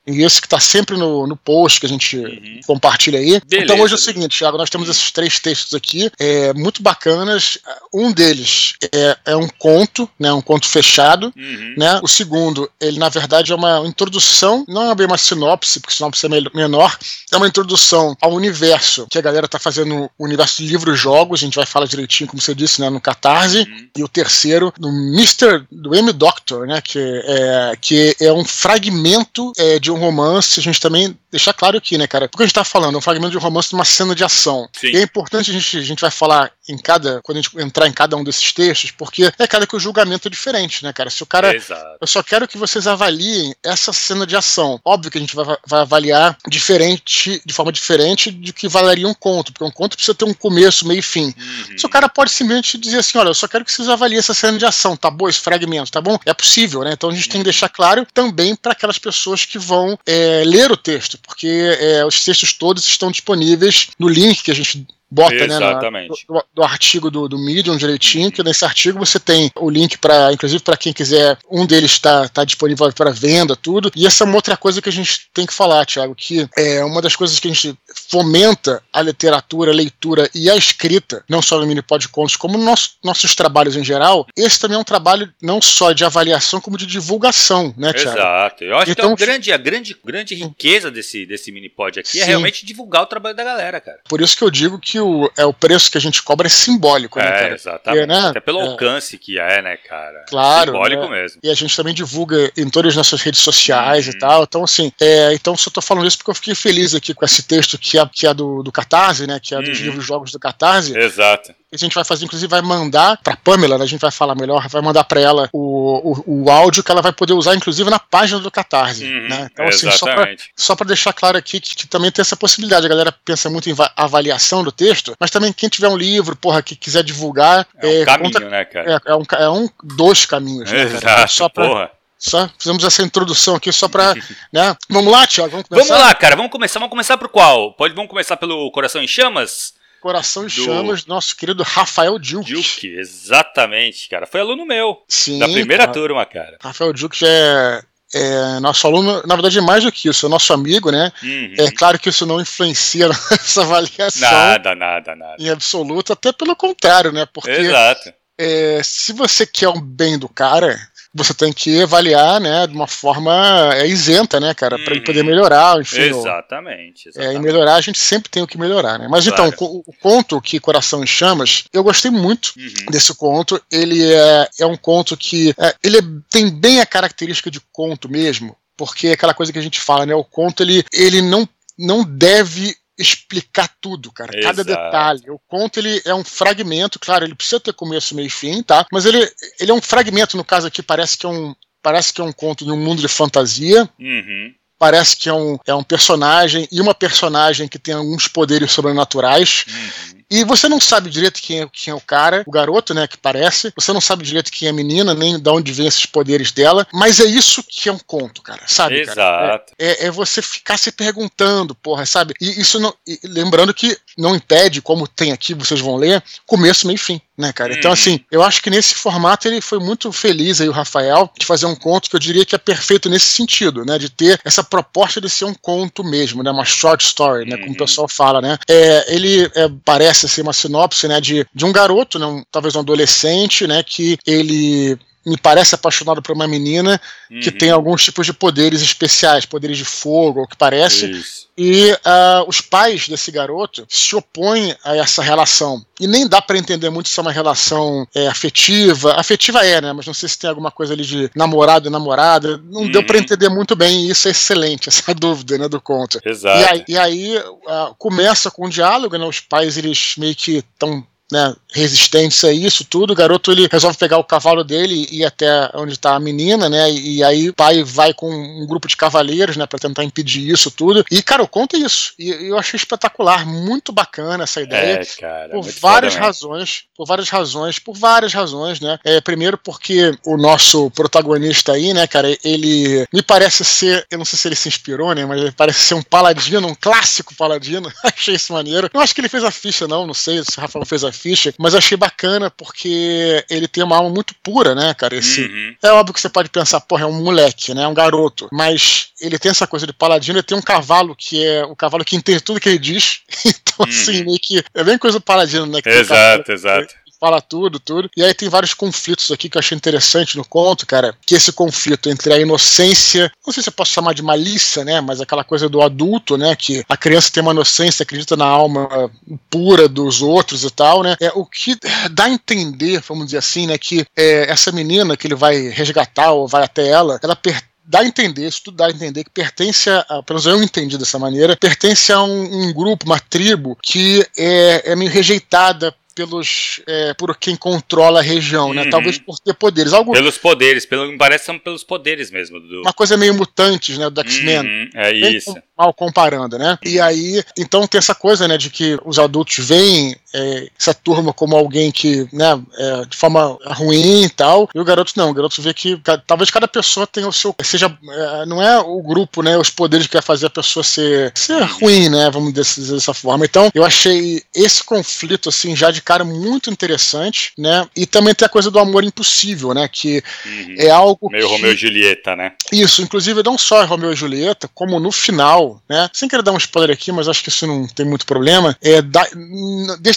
E 0.07 0.23
esse 0.23 0.41
que 0.41 0.49
tá 0.49 0.61
sempre 0.61 0.97
no, 0.97 1.27
no 1.27 1.37
post 1.37 1.81
que 1.81 1.87
a 1.87 1.89
gente 1.89 2.17
Uhum. 2.17 2.61
compartilha 2.67 3.19
aí. 3.19 3.41
Beleza. 3.47 3.65
Então 3.73 3.81
hoje 3.81 3.95
é 3.95 3.97
o 3.97 4.01
seguinte, 4.01 4.39
Thiago, 4.39 4.59
nós 4.59 4.71
temos 4.71 4.89
esses 4.89 5.11
três 5.11 5.39
textos 5.39 5.75
aqui, 5.75 6.11
é, 6.19 6.53
muito 6.55 6.83
bacanas. 6.83 7.59
Um 7.93 8.13
deles 8.13 8.75
é, 8.93 9.17
é 9.27 9.37
um 9.37 9.49
conto, 9.59 10.09
né? 10.19 10.33
Um 10.33 10.41
conto 10.41 10.69
fechado. 10.69 11.33
Uhum. 11.37 11.75
né? 11.77 12.01
O 12.03 12.09
segundo, 12.09 12.71
ele 12.81 12.99
na 12.99 13.09
verdade 13.09 13.53
é 13.53 13.55
uma 13.55 13.83
introdução, 13.87 14.65
não 14.69 14.91
é 14.91 14.95
bem 14.95 15.07
uma 15.07 15.19
sinopse, 15.19 15.81
porque 15.81 15.95
sinopse 15.95 16.27
é 16.27 16.29
menor, 16.55 16.97
é 17.33 17.37
uma 17.37 17.47
introdução 17.47 18.17
ao 18.21 18.33
universo 18.33 19.07
que 19.09 19.19
a 19.19 19.23
galera 19.23 19.49
tá 19.49 19.59
fazendo, 19.59 20.11
o 20.19 20.25
universo 20.25 20.63
de 20.63 20.69
livros-jogos, 20.69 21.41
a 21.41 21.45
gente 21.45 21.57
vai 21.57 21.67
falar 21.67 21.87
direitinho, 21.87 22.29
como 22.29 22.41
você 22.41 22.55
disse, 22.55 22.81
né, 22.81 22.91
no 22.91 23.01
Catarse. 23.01 23.59
Uhum. 23.59 23.89
E 23.97 24.05
o 24.05 24.09
terceiro, 24.09 24.73
do 24.79 24.89
Mr. 24.89 25.65
do 25.71 25.95
M. 25.95 26.13
Doctor, 26.13 26.67
né? 26.67 26.81
Que 26.83 26.99
é, 26.99 27.73
que 27.81 28.17
é 28.21 28.33
um 28.33 28.45
fragmento 28.45 29.53
é, 29.57 29.79
de 29.79 29.91
um 29.95 29.99
romance. 29.99 30.61
A 30.61 30.63
gente 30.63 30.81
também 30.81 31.17
deixar 31.31 31.53
claro 31.53 31.79
aqui, 31.79 31.97
né, 31.97 32.07
cara? 32.07 32.29
Porque 32.29 32.43
a 32.43 32.47
gente 32.47 32.55
tá 32.55 32.65
falando, 32.65 32.95
é 32.95 32.99
um 32.99 33.01
fragmento 33.01 33.31
de 33.31 33.39
um 33.39 33.41
romance 33.41 33.69
de 33.69 33.75
uma 33.75 33.85
cena 33.85 34.15
de 34.15 34.25
ação. 34.25 34.69
Sim. 34.73 34.89
E 34.89 34.97
é 34.97 35.03
importante 35.03 35.51
a 35.51 35.55
gente, 35.55 35.79
a 35.79 35.83
gente 35.83 36.01
vai 36.01 36.11
falar 36.11 36.51
em 36.69 36.79
cada. 36.79 37.21
Quando 37.23 37.39
a 37.39 37.41
gente 37.41 37.59
entrar 37.59 37.87
em 37.87 37.93
cada 37.93 38.17
um 38.17 38.25
desses 38.25 38.53
textos, 38.53 38.91
porque 38.91 39.31
é 39.39 39.47
cada 39.47 39.67
que 39.67 39.77
o 39.77 39.81
julgamento 39.81 40.29
é 40.29 40.31
diferente, 40.31 40.85
né, 40.85 40.93
cara? 40.93 41.11
Se 41.11 41.23
o 41.23 41.27
cara. 41.27 41.55
Exato. 41.55 41.99
Eu 42.01 42.07
só 42.07 42.23
quero 42.23 42.47
que 42.49 42.59
vocês 42.59 42.87
avaliem 42.87 43.55
essa 43.63 43.93
cena 43.93 44.27
de 44.27 44.37
ação. 44.37 44.81
Óbvio 44.85 45.11
que 45.11 45.19
a 45.19 45.21
gente 45.21 45.35
vai, 45.35 45.57
vai 45.67 45.81
avaliar 45.81 46.37
diferente, 46.49 47.43
de 47.45 47.55
forma 47.55 47.73
diferente 47.73 48.31
de 48.31 48.53
que 48.53 48.69
valeria 48.69 49.09
um 49.09 49.15
conto, 49.15 49.53
porque 49.53 49.65
um 49.65 49.71
conto 49.71 49.97
precisa 49.97 50.15
ter 50.15 50.25
um 50.25 50.35
começo, 50.35 50.87
meio 50.87 50.99
e 50.99 51.03
fim. 51.03 51.27
Uhum. 51.27 51.79
Se 51.79 51.87
o 51.87 51.89
cara 51.89 52.09
pode 52.09 52.31
simplesmente 52.31 52.79
dizer 52.79 52.99
assim: 52.99 53.19
olha, 53.19 53.29
eu 53.29 53.35
só 53.35 53.49
quero 53.49 53.65
que 53.65 53.73
vocês 53.73 53.89
avaliem 53.89 54.19
essa 54.19 54.35
cena 54.35 54.59
de 54.59 54.65
ação, 54.65 54.97
tá 54.97 55.11
bom? 55.11 55.29
Esse 55.29 55.41
fragmento, 55.41 55.91
tá 55.91 56.01
bom? 56.01 56.19
É 56.25 56.33
possível, 56.33 56.83
né? 56.83 56.93
Então 56.93 57.11
a 57.11 57.15
gente 57.15 57.29
tem 57.29 57.41
que 57.41 57.45
deixar 57.45 57.69
claro 57.69 58.07
também 58.13 58.55
para 58.55 58.73
aquelas 58.73 58.99
pessoas 58.99 59.45
que 59.45 59.59
vão 59.59 59.84
é, 60.07 60.43
ler 60.45 60.71
o 60.71 60.77
texto, 60.77 61.19
porque 61.19 61.47
é, 61.81 62.05
os 62.05 62.25
textos 62.25 62.53
todos 62.53 62.85
estão 62.85 63.11
disponíveis 63.11 63.89
no 63.99 64.09
link 64.09 64.43
que 64.43 64.51
a 64.51 64.55
gente 64.55 64.87
bota, 65.15 65.47
né? 65.47 65.59
na- 65.59 65.75
do, 65.81 66.45
do 66.55 66.63
artigo 66.63 67.11
do, 67.11 67.29
do 67.29 67.39
Medium 67.39 67.77
direitinho, 67.77 68.31
que 68.33 68.43
nesse 68.43 68.65
artigo 68.65 68.99
você 68.99 69.19
tem 69.19 69.51
o 69.57 69.71
link 69.71 69.97
para, 69.99 70.33
inclusive 70.33 70.63
para 70.63 70.77
quem 70.77 70.93
quiser, 70.93 71.39
um 71.51 71.65
deles 71.67 71.93
está 71.93 72.29
tá 72.29 72.45
disponível 72.45 72.93
para 72.93 73.11
venda, 73.11 73.55
tudo. 73.57 73.91
E 73.95 74.07
essa 74.07 74.25
é 74.25 74.27
uma 74.27 74.37
outra 74.37 74.57
coisa 74.57 74.83
que 74.83 74.89
a 74.89 74.93
gente 74.93 75.29
tem 75.33 75.47
que 75.47 75.53
falar, 75.55 75.87
Thiago, 75.87 76.15
que 76.15 76.49
é 76.57 76.85
uma 76.85 77.01
das 77.01 77.15
coisas 77.17 77.39
que 77.39 77.49
a 77.49 77.53
gente 77.53 77.77
fomenta 78.09 78.83
a 78.93 79.01
literatura, 79.03 79.71
a 79.71 79.75
leitura 79.75 80.29
e 80.35 80.51
a 80.51 80.57
escrita, 80.57 81.25
não 81.29 81.41
só 81.43 81.59
no 81.59 81.67
Minipod 81.67 82.09
Contos, 82.09 82.37
como 82.37 82.57
nos 82.59 82.65
nosso, 82.65 82.91
nossos 83.05 83.35
trabalhos 83.35 83.77
em 83.77 83.85
geral. 83.85 84.27
Esse 84.37 84.59
também 84.59 84.77
é 84.77 84.81
um 84.81 84.85
trabalho 84.85 85.33
não 85.41 85.61
só 85.63 85.93
de 85.93 86.05
avaliação, 86.05 86.61
como 86.61 86.77
de 86.77 86.87
divulgação, 86.87 87.73
né, 87.77 87.93
Thiago? 87.93 88.19
Exato. 88.19 88.65
Eu 88.65 88.77
acho 88.79 88.91
Então, 88.91 89.15
que 89.15 89.23
é 89.23 89.25
o 89.25 89.27
grande, 89.29 89.53
a 89.53 89.57
grande, 89.57 89.97
grande 90.05 90.35
riqueza 90.35 90.91
desse, 90.91 91.25
desse 91.27 91.53
mini 91.53 91.69
pod 91.69 92.01
aqui 92.01 92.19
é 92.19 92.23
Sim. 92.23 92.29
realmente 92.29 92.67
divulgar 92.67 93.03
o 93.03 93.07
trabalho 93.07 93.37
da 93.37 93.45
galera, 93.45 93.81
cara. 93.81 94.01
Por 94.09 94.21
isso 94.21 94.37
que 94.37 94.43
eu 94.43 94.51
digo 94.51 94.79
que 94.79 94.99
o, 95.05 95.31
é, 95.37 95.45
o 95.45 95.53
preço 95.53 95.91
que 95.91 95.99
a 95.99 96.01
gente 96.01 96.23
cobra 96.23 96.47
é 96.47 96.51
simbólico, 96.51 97.19
né, 97.19 97.27
É, 97.27 97.31
cara? 97.31 97.55
exatamente. 97.55 98.03
É, 98.03 98.07
né? 98.07 98.19
Até 98.29 98.41
pelo 98.41 98.61
É. 98.61 98.67
alcance 98.67 99.19
que 99.19 99.39
é, 99.39 99.63
né, 99.63 99.77
cara? 99.77 100.25
Claro, 100.29 100.73
Simbólico 100.73 101.03
né? 101.09 101.23
mesmo. 101.23 101.41
E 101.43 101.51
a 101.51 101.55
gente 101.55 101.77
também 101.77 101.95
divulga 101.95 102.51
em 102.57 102.69
todas 102.69 102.91
as 102.91 102.97
nossas 102.97 103.21
redes 103.23 103.41
sociais 103.41 104.07
Uhum. 104.07 104.13
e 104.15 104.19
tal. 104.19 104.43
Então, 104.45 104.65
assim, 104.65 104.93
é, 105.01 105.33
então 105.35 105.57
só 105.57 105.71
tô 105.71 105.81
falando 105.81 106.07
isso 106.07 106.19
porque 106.19 106.31
eu 106.31 106.35
fiquei 106.35 106.55
feliz 106.55 106.95
aqui 106.95 107.13
com 107.15 107.25
esse 107.25 107.43
texto 107.43 107.79
que 107.79 107.99
é, 107.99 108.07
que 108.13 108.27
é 108.27 108.35
do, 108.35 108.63
do 108.63 108.73
Catarse, 108.73 109.27
né? 109.27 109.39
Que 109.43 109.55
é 109.55 109.61
dos 109.61 109.79
Uhum. 109.79 109.85
livros 109.85 110.05
jogos 110.05 110.33
do 110.33 110.39
Catarse. 110.39 110.97
Exato. 110.97 111.55
A 111.75 111.79
gente 111.79 111.95
vai 111.95 112.05
fazer, 112.05 112.25
inclusive, 112.25 112.49
vai 112.49 112.63
mandar 112.63 113.19
pra 113.23 113.37
Pamela, 113.37 113.77
né, 113.77 113.85
a 113.85 113.87
gente 113.89 114.01
vai 114.01 114.11
falar 114.11 114.35
melhor, 114.35 114.69
vai 114.69 114.81
mandar 114.81 115.03
pra 115.05 115.21
ela 115.21 115.49
o, 115.53 116.13
o, 116.27 116.45
o 116.45 116.51
áudio 116.51 116.85
que 116.85 116.91
ela 116.93 117.03
vai 117.03 117.13
poder 117.13 117.33
usar, 117.33 117.55
inclusive, 117.55 117.91
na 117.91 117.99
página 117.99 118.39
do 118.41 118.51
Catarse. 118.51 119.05
Uhum, 119.05 119.29
né? 119.29 119.49
Então, 119.53 119.67
assim, 119.67 119.89
Exatamente. 119.89 120.51
só 120.57 120.77
pra 120.77 120.87
deixar 120.87 121.13
claro 121.13 121.37
aqui 121.37 121.61
que, 121.61 121.75
que 121.75 121.87
também 121.87 122.11
tem 122.13 122.23
essa 122.23 122.37
possibilidade. 122.37 122.87
A 122.87 122.89
galera 122.89 123.13
pensa 123.25 123.51
muito 123.51 123.69
em 123.69 123.73
va- 123.73 123.93
avaliação 123.97 124.63
do 124.63 124.71
texto, 124.71 125.15
mas 125.19 125.31
também 125.31 125.53
quem 125.53 125.69
tiver 125.69 125.89
um 125.89 125.97
livro, 125.97 126.37
porra, 126.37 126.63
que 126.63 126.77
quiser 126.77 127.03
divulgar. 127.03 127.67
É 127.83 128.03
um 128.03 128.05
caminho, 128.05 128.33
conta- 128.33 128.49
né, 128.49 128.65
cara? 128.65 128.93
é, 129.07 129.11
é 129.11 129.17
um, 129.17 129.23
é 129.39 129.49
um 129.51 129.69
dos 129.83 130.25
caminhos, 130.27 130.71
né, 130.71 130.85
cara? 131.01 131.23
Exato, 131.23 131.33
Só 131.33 131.49
pra, 131.49 131.67
porra. 131.67 131.91
só 132.19 132.49
fizemos 132.59 132.85
essa 132.85 133.03
introdução 133.03 133.57
aqui 133.57 133.73
só 133.73 133.89
pra. 133.89 134.15
né? 134.53 134.77
Vamos 134.89 135.13
lá, 135.13 135.27
Tiago, 135.27 135.51
vamos 135.51 135.67
começar? 135.69 135.89
Vamos 135.89 136.07
lá, 136.07 136.15
cara, 136.15 136.37
vamos 136.37 136.53
começar. 136.53 136.79
Vamos 136.79 136.91
começar 136.91 137.17
por 137.19 137.29
qual? 137.29 137.73
Pode, 137.75 137.95
vamos 137.95 138.09
começar 138.11 138.37
pelo 138.37 138.71
Coração 138.71 139.03
em 139.03 139.09
Chamas? 139.09 139.75
Coração 140.05 140.43
e 140.43 140.47
do... 140.49 140.51
Chamas, 140.51 141.07
nosso 141.07 141.35
querido 141.35 141.63
Rafael 141.63 142.19
Duke. 142.19 142.53
Duke, 142.53 142.95
exatamente, 142.99 144.07
cara. 144.07 144.27
Foi 144.27 144.39
aluno 144.39 144.67
meu. 144.67 145.03
Sim. 145.09 145.39
Da 145.39 145.47
primeira 145.49 145.85
cara. 145.85 145.93
turma, 145.95 146.27
cara. 146.27 146.59
Rafael 146.63 146.93
Duke 146.93 147.25
é 147.25 147.83
é, 148.15 148.61
nosso 148.61 148.87
aluno, 148.87 149.23
na 149.27 149.35
verdade, 149.35 149.59
é 149.59 149.63
mais 149.63 149.83
do 149.83 149.91
que 149.91 150.11
isso, 150.11 150.27
é 150.27 150.29
nosso 150.29 150.53
amigo, 150.53 150.93
né? 150.93 151.11
Uhum. 151.23 151.55
É 151.59 151.71
claro 151.73 151.99
que 151.99 152.11
isso 152.11 152.27
não 152.27 152.39
influencia 152.39 153.09
nessa 153.33 153.63
avaliação. 153.63 154.31
Nada, 154.31 154.75
nada, 154.75 155.17
nada. 155.17 155.37
Em 155.39 155.49
absoluto, 155.49 156.13
até 156.13 156.33
pelo 156.33 156.55
contrário, 156.55 157.11
né? 157.11 157.27
Porque 157.33 157.51
Exato. 157.51 158.13
É, 158.39 158.83
se 158.85 159.13
você 159.15 159.47
quer 159.47 159.69
o 159.69 159.81
bem 159.81 160.19
do 160.19 160.29
cara, 160.29 160.79
você 161.15 161.33
tem 161.33 161.53
que 161.53 161.83
avaliar, 161.83 162.41
né, 162.41 162.67
de 162.67 162.75
uma 162.75 162.89
forma 162.89 163.71
é, 163.75 163.87
isenta, 163.87 164.41
né, 164.41 164.53
cara, 164.53 164.77
para 164.79 164.95
ele 164.95 165.05
poder 165.05 165.21
uhum. 165.21 165.27
melhorar, 165.27 165.81
enfim. 165.81 166.01
Exatamente. 166.01 167.09
exatamente. 167.09 167.11
É, 167.19 167.33
e 167.33 167.39
melhorar 167.39 167.77
a 167.77 167.81
gente 167.81 167.99
sempre 167.99 168.29
tem 168.29 168.43
o 168.43 168.47
que 168.47 168.59
melhorar, 168.59 168.99
né? 168.99 169.07
Mas 169.09 169.25
então, 169.27 169.51
claro. 169.51 169.55
então, 169.55 169.67
o, 169.67 169.83
o, 169.87 169.95
conto 170.01 170.41
que 170.41 170.59
Coração 170.59 171.05
em 171.05 171.07
Chamas, 171.07 171.65
eu 171.73 171.85
gostei 171.85 172.11
muito 172.11 172.53
uhum. 172.57 172.91
desse 172.91 173.15
conto. 173.15 173.63
Ele 173.71 174.13
é, 174.13 174.49
é 174.59 174.67
um 174.67 174.77
conto 174.77 175.17
que 175.17 175.55
é, 175.57 175.75
ele 175.83 175.99
é, 175.99 176.03
tem 176.29 176.51
bem 176.51 176.81
a 176.81 176.87
característica 176.87 177.51
de 177.51 177.61
conto 177.73 178.09
mesmo, 178.09 178.57
porque 178.77 179.09
é 179.09 179.13
aquela 179.13 179.35
coisa 179.35 179.53
que 179.53 179.59
a 179.59 179.63
gente 179.63 179.81
fala, 179.81 180.05
né? 180.05 180.15
O 180.15 180.25
conto 180.25 180.63
ele, 180.63 180.85
ele 180.93 181.23
não 181.23 181.49
não 181.77 182.05
deve 182.05 182.77
explicar 182.99 183.69
tudo, 183.81 184.13
cara. 184.13 184.39
Exato. 184.39 184.57
Cada 184.57 184.65
detalhe. 184.65 185.31
O 185.31 185.41
conto 185.49 185.79
ele 185.79 186.01
é 186.05 186.15
um 186.15 186.25
fragmento, 186.25 186.99
claro, 186.99 187.25
ele 187.25 187.35
precisa 187.35 187.61
ter 187.61 187.73
começo, 187.73 188.15
meio 188.15 188.27
e 188.27 188.31
fim, 188.31 188.63
tá? 188.63 188.87
Mas 188.93 189.05
ele, 189.05 189.19
ele 189.61 189.71
é 189.71 189.75
um 189.75 189.83
fragmento, 189.83 190.37
no 190.37 190.45
caso 190.45 190.67
aqui, 190.67 190.83
parece 190.83 191.19
que 191.19 191.27
é 191.27 191.29
um. 191.29 191.55
Parece 191.83 192.15
que 192.15 192.21
é 192.21 192.25
um 192.25 192.33
conto 192.33 192.65
de 192.65 192.71
um 192.71 192.79
mundo 192.79 193.03
de 193.03 193.09
fantasia. 193.09 193.89
Uhum 194.01 194.55
parece 194.79 195.17
que 195.17 195.29
é 195.29 195.33
um, 195.33 195.59
é 195.67 195.75
um 195.75 195.83
personagem 195.83 196.69
e 196.71 196.79
uma 196.79 196.95
personagem 196.95 197.69
que 197.69 197.79
tem 197.79 197.95
alguns 197.95 198.29
poderes 198.29 198.71
sobrenaturais. 198.73 199.65
Uhum. 199.67 200.24
E 200.35 200.43
você 200.43 200.69
não 200.69 200.81
sabe 200.81 201.11
direito 201.11 201.41
quem 201.41 201.61
é, 201.61 201.69
quem 201.73 201.93
é 201.93 201.95
o 201.95 202.01
cara, 202.01 202.43
o 202.45 202.51
garoto, 202.51 202.93
né, 202.93 203.07
que 203.07 203.17
parece. 203.17 203.73
Você 203.77 203.93
não 203.93 204.01
sabe 204.01 204.25
direito 204.25 204.51
quem 204.51 204.67
é 204.67 204.71
a 204.73 204.75
menina, 204.75 205.15
nem 205.15 205.39
de 205.39 205.49
onde 205.49 205.73
vem 205.73 205.87
esses 205.87 206.07
poderes 206.07 206.51
dela. 206.51 206.85
Mas 206.93 207.21
é 207.21 207.25
isso 207.25 207.63
que 207.63 207.89
é 207.89 207.93
um 207.93 208.01
conto, 208.01 208.43
cara, 208.43 208.63
sabe? 208.67 208.99
Exato. 209.03 209.15
Cara? 209.15 209.65
É, 209.79 209.87
é, 209.87 210.07
é, 210.07 210.11
você 210.11 210.43
ficar 210.43 210.77
se 210.77 210.91
perguntando, 210.91 211.73
porra, 211.73 212.05
sabe? 212.05 212.35
E 212.41 212.61
isso 212.61 212.81
não. 212.81 212.93
E 213.07 213.21
lembrando 213.23 213.73
que 213.73 213.97
não 214.19 214.35
impede, 214.35 214.83
como 214.83 215.07
tem 215.07 215.31
aqui, 215.31 215.55
vocês 215.55 215.81
vão 215.81 215.95
ler, 215.95 216.21
começo, 216.45 216.85
meio 216.85 216.97
e 216.97 216.99
fim, 216.99 217.21
né, 217.39 217.53
cara? 217.53 217.73
Então, 217.73 217.91
uhum. 217.91 217.95
assim, 217.95 218.21
eu 218.29 218.43
acho 218.43 218.61
que 218.61 218.71
nesse 218.71 218.97
formato 218.97 219.47
ele 219.47 219.61
foi 219.61 219.79
muito 219.79 220.11
feliz 220.11 220.61
aí, 220.61 220.69
o 220.69 220.73
Rafael, 220.73 221.31
de 221.39 221.47
fazer 221.47 221.67
um 221.67 221.77
conto 221.77 222.11
que 222.11 222.17
eu 222.17 222.21
diria 222.21 222.45
que 222.45 222.57
é 222.57 222.59
perfeito 222.59 223.09
nesse 223.09 223.27
sentido, 223.27 223.85
né? 223.85 223.99
De 223.99 224.09
ter 224.09 224.41
essa 224.45 224.65
proposta 224.65 225.21
de 225.21 225.31
ser 225.31 225.45
um 225.45 225.55
conto 225.55 226.03
mesmo, 226.03 226.43
né? 226.43 226.51
Uma 226.51 226.65
short 226.65 227.05
story, 227.05 227.49
né? 227.49 227.57
Como 227.57 227.69
o 227.69 227.71
uhum. 227.71 227.77
pessoal 227.77 228.09
fala, 228.09 228.41
né? 228.41 228.59
É, 228.69 229.15
ele 229.15 229.45
é, 229.55 229.71
parece 229.85 230.24
ser 230.29 230.43
uma 230.43 230.53
sinopse, 230.53 231.09
né? 231.09 231.21
De, 231.21 231.47
de 231.55 231.65
um 231.65 231.73
garoto, 231.73 232.19
né? 232.19 232.27
Um, 232.27 232.43
talvez 232.51 232.75
um 232.77 232.81
adolescente, 232.81 233.67
né? 233.67 233.83
Que 233.83 234.19
ele 234.27 234.99
me 235.25 235.37
parece 235.37 235.75
apaixonado 235.75 236.21
por 236.21 236.35
uma 236.35 236.47
menina 236.47 237.01
uhum. 237.31 237.41
que 237.41 237.51
tem 237.51 237.71
alguns 237.71 238.05
tipos 238.05 238.27
de 238.27 238.33
poderes 238.33 238.83
especiais, 238.83 239.47
poderes 239.47 239.79
de 239.79 239.85
fogo, 239.85 240.43
o 240.43 240.47
que 240.47 240.57
parece. 240.57 241.11
Isso. 241.11 241.45
E 241.57 241.93
uh, 241.93 242.49
os 242.49 242.61
pais 242.61 243.09
desse 243.09 243.31
garoto 243.31 243.87
se 243.89 244.17
opõem 244.17 244.75
a 244.85 244.97
essa 244.97 245.23
relação. 245.23 245.85
E 246.01 246.07
nem 246.07 246.27
dá 246.27 246.43
para 246.43 246.59
entender 246.59 246.91
muito 246.91 247.09
se 247.09 247.19
é 247.19 247.23
uma 247.23 247.31
relação 247.31 248.07
é, 248.13 248.27
afetiva. 248.27 249.15
Afetiva 249.15 249.65
é, 249.65 249.81
né? 249.81 249.93
Mas 249.93 250.05
não 250.05 250.13
sei 250.13 250.29
se 250.29 250.39
tem 250.39 250.51
alguma 250.51 250.73
coisa 250.73 250.93
ali 250.93 251.05
de 251.05 251.31
namorado 251.35 251.89
e 251.89 251.93
namorada. 251.93 252.61
Não 252.65 252.83
uhum. 252.83 252.91
deu 252.91 253.07
para 253.07 253.19
entender 253.19 253.49
muito 253.49 253.77
bem. 253.77 254.07
E 254.07 254.11
isso 254.11 254.27
é 254.27 254.33
excelente, 254.33 254.89
essa 254.91 255.15
dúvida, 255.15 255.57
né, 255.57 255.69
do 255.69 255.81
conto. 255.81 256.19
Exato. 256.25 256.59
E 256.59 256.65
aí, 256.65 256.85
e 256.89 256.99
aí 256.99 257.39
uh, 257.39 257.95
começa 257.97 258.51
com 258.51 258.67
um 258.67 258.71
diálogo, 258.71 259.17
né? 259.17 259.25
Os 259.25 259.39
pais, 259.39 259.79
eles 259.79 260.15
meio 260.19 260.35
que 260.35 260.57
estão 260.57 261.07
né, 261.33 261.55
resistentes 261.73 262.45
a 262.45 262.53
isso 262.53 262.85
tudo. 262.85 263.13
O 263.13 263.17
garoto 263.17 263.51
ele 263.51 263.69
resolve 263.71 263.97
pegar 263.97 264.19
o 264.19 264.25
cavalo 264.25 264.63
dele 264.63 265.07
e 265.11 265.21
ir 265.21 265.25
até 265.25 265.71
onde 265.75 265.93
está 265.93 266.15
a 266.15 266.21
menina, 266.21 266.69
né? 266.69 266.91
E, 266.91 267.17
e, 267.17 267.25
aí 267.25 267.49
o 267.49 267.55
pai 267.55 267.83
vai 267.83 268.13
com 268.13 268.31
um 268.31 268.67
grupo 268.67 268.87
de 268.87 268.97
cavaleiros, 268.97 269.57
né, 269.57 269.67
para 269.67 269.79
tentar 269.79 270.05
impedir 270.05 270.49
isso 270.49 270.71
tudo. 270.71 271.05
E 271.11 271.23
cara, 271.23 271.43
eu 271.43 271.49
conto 271.49 271.77
isso. 271.77 272.13
E 272.19 272.29
eu 272.29 272.59
achei 272.59 272.77
espetacular, 272.77 273.47
muito 273.47 273.93
bacana 273.93 274.45
essa 274.45 274.61
ideia. 274.61 275.01
É, 275.01 275.21
cara, 275.21 275.49
por 275.51 275.65
várias 275.81 276.15
razões, 276.15 276.85
por 276.97 277.07
várias 277.07 277.29
razões, 277.29 277.79
por 277.79 277.97
várias 277.97 278.33
razões, 278.33 278.81
né? 278.81 278.99
É, 279.05 279.21
primeiro 279.21 279.57
porque 279.57 280.17
o 280.25 280.37
nosso 280.37 280.91
protagonista 280.91 281.73
aí, 281.73 281.93
né, 281.95 282.07
cara, 282.07 282.37
ele 282.45 283.07
me 283.13 283.23
parece 283.23 283.65
ser, 283.65 284.07
eu 284.11 284.19
não 284.19 284.25
sei 284.25 284.39
se 284.39 284.49
ele 284.49 284.57
se 284.57 284.69
inspirou, 284.69 285.15
né, 285.15 285.25
mas 285.25 285.41
ele 285.41 285.53
parece 285.53 285.81
ser 285.81 285.95
um 285.95 286.03
paladino, 286.03 286.69
um 286.69 286.75
clássico 286.75 287.35
paladino. 287.35 287.91
achei 288.05 288.35
isso 288.35 288.53
maneiro. 288.53 288.91
Eu 288.93 289.01
acho 289.01 289.15
que 289.15 289.21
ele 289.21 289.29
fez 289.29 289.43
a 289.43 289.51
ficha 289.51 289.89
não, 289.89 290.07
não 290.07 290.15
sei 290.15 290.43
se 290.45 290.59
o 290.59 290.61
Rafael 290.61 290.85
fez 290.85 291.05
a 291.05 291.13
Fischer, 291.15 291.55
mas 291.59 291.75
achei 291.75 291.97
bacana 291.97 292.51
porque 292.51 293.45
ele 293.49 293.67
tem 293.67 293.83
uma 293.83 293.97
alma 293.97 294.11
muito 294.11 294.35
pura, 294.43 294.75
né, 294.75 294.93
cara? 294.95 295.17
Esse, 295.17 295.43
uhum. 295.43 295.75
É 295.83 295.91
óbvio 295.93 296.15
que 296.15 296.21
você 296.21 296.29
pode 296.29 296.51
pensar, 296.51 296.81
porra, 296.81 297.05
é 297.05 297.07
um 297.07 297.23
moleque, 297.23 297.73
né? 297.75 297.83
É 297.83 297.89
um 297.89 297.95
garoto. 297.95 298.49
Mas 298.53 299.09
ele 299.21 299.39
tem 299.39 299.51
essa 299.51 299.67
coisa 299.67 299.87
de 299.87 299.93
paladino, 299.93 300.39
ele 300.39 300.43
tem 300.43 300.57
um 300.57 300.63
cavalo 300.63 301.15
que 301.17 301.45
é 301.45 301.65
o 301.65 301.75
cavalo 301.75 302.05
que 302.05 302.17
entende 302.17 302.41
tudo 302.41 302.61
que 302.61 302.69
ele 302.69 302.79
diz. 302.79 303.21
Então, 303.75 303.87
assim, 303.89 304.13
uhum. 304.13 304.17
assim, 304.17 304.25
meio 304.25 304.39
que. 304.41 304.65
É 304.73 304.85
bem 304.85 304.97
coisa 304.97 305.19
do 305.19 305.25
paladino, 305.25 305.67
né? 305.67 305.81
exato, 305.85 306.53
exato 306.53 306.95
fala 307.25 307.41
tudo, 307.41 307.81
tudo. 307.81 308.11
E 308.15 308.23
aí 308.23 308.35
tem 308.35 308.51
vários 308.51 308.75
conflitos 308.75 309.31
aqui 309.31 309.49
que 309.49 309.57
eu 309.57 309.61
achei 309.61 309.75
interessante 309.75 310.37
no 310.37 310.45
conto, 310.45 310.87
cara. 310.87 311.17
Que 311.25 311.35
esse 311.35 311.53
conflito 311.53 312.11
entre 312.11 312.35
a 312.35 312.39
inocência, 312.39 313.33
não 313.47 313.51
sei 313.51 313.63
se 313.63 313.71
eu 313.71 313.73
posso 313.73 313.93
chamar 313.93 314.13
de 314.13 314.23
malícia, 314.23 314.85
né? 314.85 315.01
Mas 315.01 315.23
aquela 315.23 315.43
coisa 315.43 315.67
do 315.67 315.81
adulto, 315.81 316.37
né? 316.37 316.55
Que 316.55 316.85
a 316.87 316.99
criança 316.99 317.31
tem 317.33 317.43
uma 317.43 317.53
inocência, 317.53 318.03
acredita 318.03 318.37
na 318.37 318.45
alma 318.45 319.11
pura 319.49 319.89
dos 319.89 320.21
outros 320.21 320.65
e 320.65 320.71
tal, 320.71 321.03
né? 321.03 321.17
É 321.19 321.31
o 321.35 321.47
que 321.47 321.79
dá 322.11 322.25
a 322.25 322.31
entender, 322.31 323.03
vamos 323.09 323.27
dizer 323.27 323.39
assim, 323.39 323.67
né? 323.67 323.79
Que 323.79 324.05
é, 324.15 324.51
essa 324.51 324.71
menina 324.71 325.17
que 325.17 325.27
ele 325.27 325.35
vai 325.35 325.69
resgatar 325.69 326.33
ou 326.33 326.47
vai 326.47 326.63
até 326.63 326.87
ela, 326.87 327.19
ela 327.23 327.35
pertence 327.35 327.73
dá 327.87 328.01
a 328.01 328.07
entender, 328.07 328.49
isso 328.49 328.63
tudo 328.65 328.79
dá 328.79 328.87
a 328.87 328.91
entender 328.91 329.25
que 329.25 329.31
pertence 329.31 329.91
a, 329.91 330.23
pelo 330.23 330.41
menos 330.41 330.47
eu 330.47 330.63
entendi 330.63 330.97
dessa 330.97 331.19
maneira, 331.19 331.55
pertence 331.55 332.11
a 332.11 332.23
um, 332.23 332.69
um 332.69 332.73
grupo, 332.73 333.05
uma 333.05 333.21
tribo 333.21 333.77
que 333.83 334.27
é, 334.39 334.93
é 334.93 334.97
meio 334.97 335.11
rejeitada 335.11 335.95
pelos 336.15 336.81
é, 336.87 337.15
por 337.15 337.37
quem 337.37 337.57
controla 337.57 338.21
a 338.21 338.23
região, 338.23 338.73
né? 338.73 338.85
uhum. 338.85 338.91
Talvez 338.91 339.19
por 339.19 339.39
ter 339.39 339.55
poderes. 339.55 339.93
Algo... 339.93 340.13
Pelos 340.13 340.39
poderes, 340.39 340.87
pelo 340.87 341.11
me 341.11 341.19
parece 341.19 341.47
são 341.47 341.59
pelos 341.59 341.83
poderes 341.83 342.31
mesmo. 342.31 342.61
Do... 342.61 342.83
Uma 342.83 342.93
coisa 342.93 343.17
meio 343.17 343.35
mutantes, 343.35 343.99
né? 343.99 344.09
Do 344.09 344.21
X-Men. 344.21 344.61
Uhum. 344.61 344.91
É 344.95 345.13
isso. 345.13 345.55
Mal 345.77 345.93
comparando, 345.93 346.57
né? 346.57 346.79
E 346.85 347.01
aí, 347.01 347.43
então 347.59 347.87
tem 347.87 347.99
essa 347.99 348.15
coisa, 348.15 348.47
né? 348.47 348.57
De 348.57 348.71
que 348.71 348.99
os 349.05 349.19
adultos 349.19 349.59
veem 349.59 350.17
é, 350.33 350.69
essa 350.79 350.95
turma 350.95 351.33
como 351.33 351.57
alguém 351.57 351.91
que, 351.91 352.29
né? 352.33 352.61
É, 352.77 353.05
de 353.07 353.17
forma 353.17 353.59
ruim 353.67 354.25
e 354.25 354.29
tal. 354.29 354.69
E 354.75 354.79
o 354.79 354.85
garoto 354.85 355.13
não. 355.17 355.31
O 355.31 355.35
garoto 355.35 355.61
vê 355.61 355.75
que 355.75 356.01
talvez 356.27 356.51
cada 356.51 356.69
pessoa 356.69 357.07
tenha 357.07 357.27
o 357.27 357.33
seu. 357.33 357.55
Seja. 357.63 357.87
É, 358.09 358.47
não 358.47 358.63
é 358.63 358.79
o 358.79 359.03
grupo, 359.03 359.43
né? 359.43 359.59
Os 359.59 359.71
poderes 359.71 360.07
que 360.07 360.13
vai 360.13 360.23
fazer 360.23 360.47
a 360.47 360.51
pessoa 360.51 360.85
ser, 360.85 361.33
ser 361.35 361.63
ruim, 361.63 362.09
né? 362.09 362.31
Vamos 362.31 362.53
dizer 362.53 362.95
dessa 362.95 363.15
forma. 363.15 363.45
Então, 363.45 363.69
eu 363.75 363.85
achei 363.85 364.43
esse 364.55 364.83
conflito, 364.85 365.49
assim, 365.49 365.75
já 365.75 365.91
de 365.91 366.03
cara 366.03 366.25
muito 366.25 366.71
interessante, 366.71 367.53
né? 367.59 367.85
E 367.97 368.07
também 368.07 368.35
tem 368.35 368.47
a 368.47 368.49
coisa 368.49 368.71
do 368.71 368.79
amor 368.79 369.03
impossível, 369.03 369.75
né? 369.75 369.89
Que 369.89 370.23
uhum. 370.47 370.75
é 370.79 370.91
algo. 370.91 371.29
Meio 371.31 371.49
que... 371.49 371.53
Romeu 371.53 371.73
e 371.73 371.77
Julieta, 371.77 372.37
né? 372.37 372.53
Isso, 372.73 373.03
inclusive 373.03 373.43
não 373.43 373.59
só 373.59 373.85
Romeu 373.85 374.13
e 374.13 374.17
Julieta, 374.17 374.69
como 374.73 375.01
no 375.01 375.11
final, 375.11 375.64
né? 375.89 376.09
Sem 376.13 376.29
querer 376.29 376.43
dar 376.43 376.53
um 376.53 376.57
spoiler 376.57 376.95
aqui, 376.95 377.13
mas 377.13 377.29
acho 377.29 377.43
que 377.43 377.49
isso 377.49 377.67
não 377.67 377.87
tem 377.87 378.07
muito 378.07 378.27
problema. 378.27 378.77
É, 378.83 379.01
dá, 379.01 379.27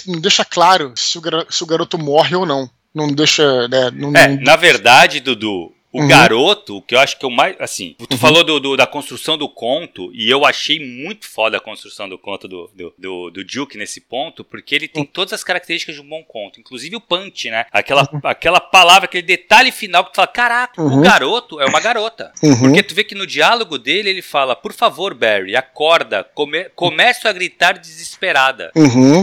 não 0.06 0.20
deixa 0.20 0.44
claro 0.44 0.92
se 0.96 1.18
o, 1.18 1.22
se 1.48 1.62
o 1.62 1.66
garoto 1.66 1.98
morre 1.98 2.36
ou 2.36 2.46
não 2.46 2.70
não 2.94 3.08
deixa. 3.08 3.68
Né, 3.68 3.90
não, 3.92 4.12
é, 4.14 4.28
não... 4.28 4.42
na 4.42 4.56
verdade, 4.56 5.20
Dudu, 5.20 5.72
o 5.92 6.02
uhum. 6.02 6.08
garoto, 6.08 6.76
o 6.76 6.82
que 6.82 6.94
eu 6.94 7.00
acho 7.00 7.18
que 7.18 7.24
é 7.24 7.28
o 7.28 7.30
mais. 7.30 7.56
Assim, 7.58 7.94
tu 7.98 8.12
uhum. 8.12 8.18
falou 8.18 8.44
do, 8.44 8.60
do, 8.60 8.76
da 8.76 8.86
construção 8.86 9.38
do 9.38 9.48
conto, 9.48 10.10
e 10.12 10.30
eu 10.30 10.44
achei 10.44 10.78
muito 10.78 11.26
foda 11.26 11.56
a 11.56 11.60
construção 11.60 12.08
do 12.08 12.18
conto 12.18 12.46
do, 12.46 12.70
do, 12.74 12.94
do, 12.98 13.30
do 13.30 13.44
Duke 13.44 13.78
nesse 13.78 14.00
ponto, 14.00 14.44
porque 14.44 14.74
ele 14.74 14.88
tem 14.88 15.02
uhum. 15.02 15.08
todas 15.10 15.32
as 15.32 15.42
características 15.42 15.94
de 15.94 16.02
um 16.02 16.08
bom 16.08 16.22
conto, 16.22 16.60
inclusive 16.60 16.94
o 16.96 17.00
punch, 17.00 17.50
né? 17.50 17.66
Aquela, 17.72 18.02
uhum. 18.12 18.20
aquela 18.24 18.60
palavra, 18.60 19.06
aquele 19.06 19.26
detalhe 19.26 19.72
final 19.72 20.04
que 20.04 20.12
tu 20.12 20.16
fala: 20.16 20.28
caraca, 20.28 20.82
o 20.82 20.86
uhum. 20.86 21.02
garoto 21.02 21.60
é 21.60 21.64
uma 21.64 21.80
garota. 21.80 22.32
Uhum. 22.42 22.58
Porque 22.60 22.82
tu 22.82 22.94
vê 22.94 23.04
que 23.04 23.14
no 23.14 23.26
diálogo 23.26 23.78
dele 23.78 24.10
ele 24.10 24.22
fala: 24.22 24.54
por 24.54 24.72
favor, 24.72 25.14
Barry, 25.14 25.56
acorda, 25.56 26.22
come, 26.22 26.64
começo 26.70 27.26
a 27.26 27.32
gritar 27.32 27.78
desesperada. 27.78 28.70